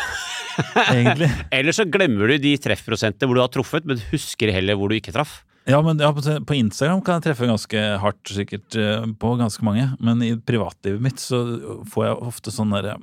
Egentlig. 0.95 1.31
Eller 1.59 1.77
så 1.77 1.89
glemmer 1.91 2.31
du 2.31 2.39
de 2.43 2.55
treffprosentene 2.63 3.29
hvor 3.29 3.41
du 3.41 3.45
har 3.45 3.53
truffet, 3.53 3.89
men 3.89 4.01
husker 4.13 4.53
heller 4.55 4.79
hvor 4.79 4.93
du 4.93 4.99
ikke 5.01 5.15
traff. 5.17 5.43
Ja, 5.67 5.79
men 5.81 5.99
ja, 6.03 6.11
på 6.13 6.21
på 6.45 6.57
Instagram 6.59 7.01
kan 7.05 7.17
jeg 7.19 7.31
treffe 7.31 7.49
ganske 7.49 7.83
hardt, 8.03 8.23
sikkert, 8.29 8.77
eh, 8.77 9.07
på 9.17 9.31
ganske 9.41 9.65
mange. 9.65 9.87
Men 10.01 10.21
i 10.23 10.35
privatlivet 10.37 11.01
mitt 11.01 11.23
så 11.23 11.41
får 11.89 12.05
jeg 12.09 12.19
ofte 12.33 12.53
sånn 12.53 12.75
derre 12.77 12.99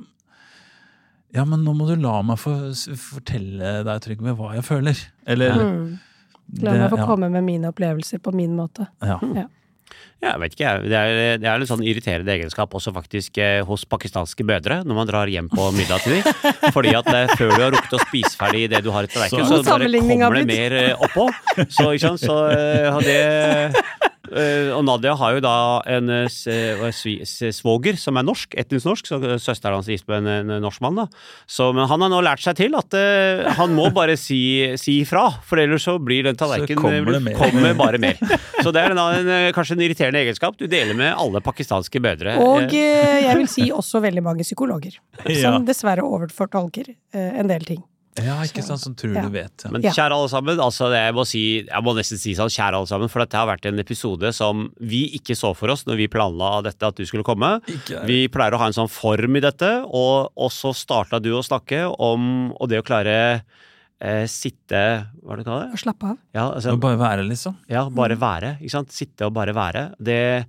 Ja, 1.33 1.45
men 1.47 1.63
nå 1.63 1.73
må 1.73 1.87
du 1.87 1.95
la 1.95 2.19
meg 2.27 2.37
få 2.37 2.53
fortelle 2.99 3.81
deg, 3.87 4.01
Trygve, 4.03 4.35
hva 4.35 4.53
jeg 4.57 4.67
føler. 4.67 4.99
Eller 5.25 5.55
Mm. 5.57 5.99
La 6.59 6.73
meg 6.75 6.89
få 6.91 6.97
ja, 6.99 7.05
komme 7.07 7.29
med 7.31 7.45
mine 7.47 7.69
opplevelser 7.71 8.19
på 8.19 8.33
min 8.35 8.55
måte. 8.57 8.87
Ja. 8.99 9.17
Ja, 9.23 9.45
jeg 10.21 10.37
vet 10.43 10.53
ikke. 10.53 10.71
Det 10.85 10.97
er, 10.97 11.37
det 11.41 11.47
er 11.49 11.55
en 11.63 11.65
sånn 11.69 11.81
irriterende 11.81 12.29
egenskap 12.35 12.73
også 12.77 12.91
faktisk 12.93 13.39
eh, 13.41 13.63
hos 13.65 13.85
pakistanske 13.89 14.45
mødre 14.45 14.81
når 14.85 14.97
man 14.99 15.09
drar 15.09 15.31
hjem 15.33 15.47
på 15.49 15.71
middag 15.73 16.03
til 16.05 16.13
dem. 16.19 16.69
Fordi 16.75 16.93
at 16.99 17.09
eh, 17.09 17.33
før 17.39 17.55
du 17.55 17.63
har 17.65 17.73
rukket 17.73 17.97
å 17.97 18.01
spise 18.05 18.35
ferdig 18.37 18.67
det 18.69 18.83
du 18.85 18.91
har 18.93 19.07
i 19.07 19.11
tallerkenen, 19.11 19.49
Så- 19.49 19.63
så, 19.63 19.79
bare 19.79 19.89
kommer 20.05 20.37
det 20.37 20.45
mer 20.51 20.77
eh, 20.77 20.93
oppå. 21.07 21.25
Så, 21.73 21.89
ikke 21.95 22.05
sant, 22.11 22.21
så 22.21 22.37
eh, 22.53 22.87
har 22.93 23.01
det 23.01 23.19
Og 24.31 24.85
Nadia 24.87 25.15
har 25.19 25.35
jo 25.35 25.43
da 25.43 25.55
en 25.91 26.09
eh, 26.13 26.39
eh, 26.51 27.51
svoger 27.53 27.99
som 27.99 28.19
er 28.19 28.25
norsk, 28.27 28.55
etnisk 28.57 28.87
norsk, 28.87 29.11
så 29.11 29.19
eh, 29.19 29.37
søsteren 29.41 29.79
hans 29.79 29.89
er 29.89 29.97
gift 29.97 30.07
med 30.11 30.23
en, 30.23 30.49
en 30.57 30.65
norsk 30.65 30.81
mann. 30.85 31.03
da. 31.03 31.07
Så, 31.45 31.71
men 31.75 31.89
han 31.91 32.05
har 32.05 32.13
nå 32.13 32.21
lært 32.25 32.43
seg 32.43 32.57
til 32.59 32.77
at 32.79 32.95
uh, 32.95 33.51
han 33.59 33.75
må 33.75 33.89
bare 33.93 34.15
si, 34.19 34.41
si 34.79 35.01
ifra, 35.03 35.27
for 35.47 35.61
ellers 35.61 35.85
så 35.87 35.97
blir 36.01 36.25
den 36.29 36.39
tallerkenen 36.39 36.79
kommer 36.81 37.17
det 37.17 37.23
mer. 37.27 37.37
kommer 37.39 37.77
bare 37.77 38.01
mer. 38.01 38.19
Så 38.61 38.71
det 38.73 38.85
er 38.85 38.95
en, 38.95 39.01
en, 39.03 39.31
eh, 39.35 39.51
kanskje 39.55 39.77
en 39.77 39.85
irriterende 39.85 40.23
egenskap 40.23 40.57
du 40.59 40.67
deler 40.71 40.97
med 40.97 41.13
alle 41.13 41.43
pakistanske 41.43 42.01
mødre. 42.03 42.37
Og 42.41 42.71
Eh, 42.73 43.17
eh, 43.17 43.21
jeg 43.25 43.37
vil 43.39 43.49
si 43.51 43.69
også 43.73 44.01
veldig 44.03 44.23
mange 44.25 44.45
psykologer. 44.47 44.97
Som 45.43 45.65
dessverre 45.67 46.05
overfortolker 46.05 46.93
eh, 46.93 47.39
en 47.39 47.49
del 47.51 47.65
ting. 47.67 47.81
Ja, 48.19 48.35
ikke 48.43 48.63
sant, 48.63 48.81
som 48.83 48.93
tror 48.95 49.15
Ja. 49.15 49.21
du 49.23 49.29
vet. 49.29 49.63
Ja. 49.63 49.69
Men 49.71 49.81
kjære 49.81 50.11
alle 50.17 50.27
sammen, 50.29 50.59
altså 50.59 50.89
det 50.91 50.99
jeg 50.99 51.13
må 51.15 51.23
si, 51.25 51.41
jeg 51.63 51.83
må 51.85 51.93
nesten 51.95 52.19
si 52.19 52.33
sånn 52.35 52.51
kjære 52.51 52.75
alle 52.81 52.87
sammen, 52.89 53.09
for 53.09 53.19
dette 53.23 53.37
har 53.39 53.47
vært 53.47 53.65
en 53.69 53.79
episode 53.79 54.33
som 54.35 54.65
vi 54.79 55.05
ikke 55.15 55.35
så 55.37 55.53
for 55.55 55.69
oss 55.71 55.85
når 55.87 55.95
vi 56.01 56.07
planla 56.11 56.61
dette 56.65 56.83
at 56.83 56.95
du 56.95 57.05
skulle 57.05 57.23
komme. 57.23 57.61
Ikke- 57.71 58.05
Vi 58.05 58.27
pleier 58.27 58.51
å 58.51 58.57
ha 58.59 58.67
en 58.67 58.73
sånn 58.73 58.89
form 58.91 59.35
i 59.37 59.39
dette, 59.39 59.71
og, 59.87 60.31
og 60.35 60.49
så 60.51 60.73
starta 60.75 61.21
du 61.21 61.31
å 61.31 61.43
snakke 61.45 61.85
om 61.99 62.51
og 62.59 62.67
det 62.69 62.81
å 62.81 62.85
klare 62.85 63.43
eh, 64.01 64.25
sitte 64.25 65.05
Hva 65.21 65.33
er 65.33 65.37
det 65.37 65.43
du 65.45 65.49
kaller 65.49 65.67
det? 65.67 65.73
Og 65.73 65.79
slappe 65.79 66.03
av. 66.09 66.17
Ja, 66.33 66.49
altså, 66.51 66.73
Å 66.73 66.79
bare 66.81 66.97
være, 66.97 67.23
liksom. 67.29 67.55
Ja, 67.69 67.87
bare 67.89 68.15
være. 68.17 68.57
ikke 68.59 68.71
sant? 68.71 68.89
Sitte 68.91 69.27
og 69.27 69.33
bare 69.33 69.53
være. 69.53 69.93
Det, 70.01 70.45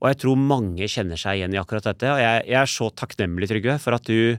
og 0.00 0.08
jeg 0.08 0.18
tror 0.22 0.36
mange 0.38 0.86
kjenner 0.88 1.18
seg 1.18 1.40
igjen 1.40 1.52
i 1.54 1.58
akkurat 1.58 1.82
dette. 1.82 2.08
Og 2.08 2.18
jeg, 2.22 2.46
jeg 2.46 2.60
er 2.62 2.70
så 2.70 2.88
takknemlig, 2.94 3.48
Trygve, 3.50 3.78
for 3.82 3.94
at 3.98 4.04
du 4.06 4.38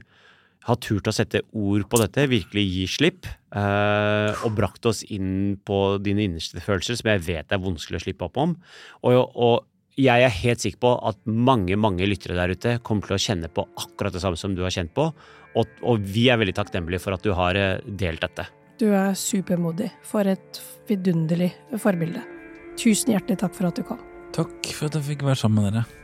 har 0.64 0.80
turt 0.80 1.08
å 1.10 1.14
sette 1.14 1.42
ord 1.52 1.84
på 1.90 2.00
dette, 2.00 2.24
virkelig 2.30 2.64
gi 2.64 2.86
slipp, 2.88 3.28
eh, 3.52 4.44
og 4.46 4.56
brakt 4.56 4.86
oss 4.88 5.02
inn 5.12 5.58
på 5.64 5.98
dine 6.02 6.24
innerste 6.24 6.62
følelser, 6.64 6.98
som 7.00 7.10
jeg 7.12 7.24
vet 7.26 7.52
er 7.52 7.62
vanskelig 7.62 8.00
å 8.00 8.04
slippe 8.06 8.28
opp 8.28 8.40
om. 8.40 8.56
Og, 9.04 9.36
og 9.36 10.00
jeg 10.00 10.24
er 10.24 10.38
helt 10.40 10.64
sikker 10.64 10.80
på 10.82 10.92
at 11.10 11.20
mange 11.28 11.76
mange 11.78 12.06
lyttere 12.08 12.38
der 12.38 12.54
ute 12.56 12.78
kommer 12.86 13.06
til 13.06 13.18
å 13.18 13.22
kjenne 13.22 13.50
på 13.52 13.66
akkurat 13.78 14.16
det 14.16 14.24
samme 14.24 14.40
som 14.40 14.56
du 14.56 14.64
har 14.64 14.74
kjent 14.74 14.94
på, 14.96 15.10
og, 15.54 15.80
og 15.86 16.06
vi 16.14 16.26
er 16.32 16.40
veldig 16.40 16.56
takknemlige 16.56 17.04
for 17.04 17.16
at 17.16 17.26
du 17.26 17.34
har 17.36 17.58
eh, 17.58 17.82
delt 17.84 18.24
dette. 18.24 18.48
Du 18.80 18.88
er 18.90 19.12
supermodig. 19.14 19.92
For 20.02 20.26
et 20.26 20.58
vidunderlig 20.88 21.52
forbilde. 21.78 22.24
Tusen 22.80 23.14
hjertelig 23.14 23.38
takk 23.44 23.54
for 23.54 23.70
at 23.70 23.78
du 23.78 23.86
kom. 23.86 24.00
Takk 24.34 24.72
for 24.74 24.88
at 24.88 24.98
jeg 24.98 25.12
fikk 25.12 25.28
være 25.28 25.38
sammen 25.44 25.62
med 25.62 25.76
dere. 25.76 26.03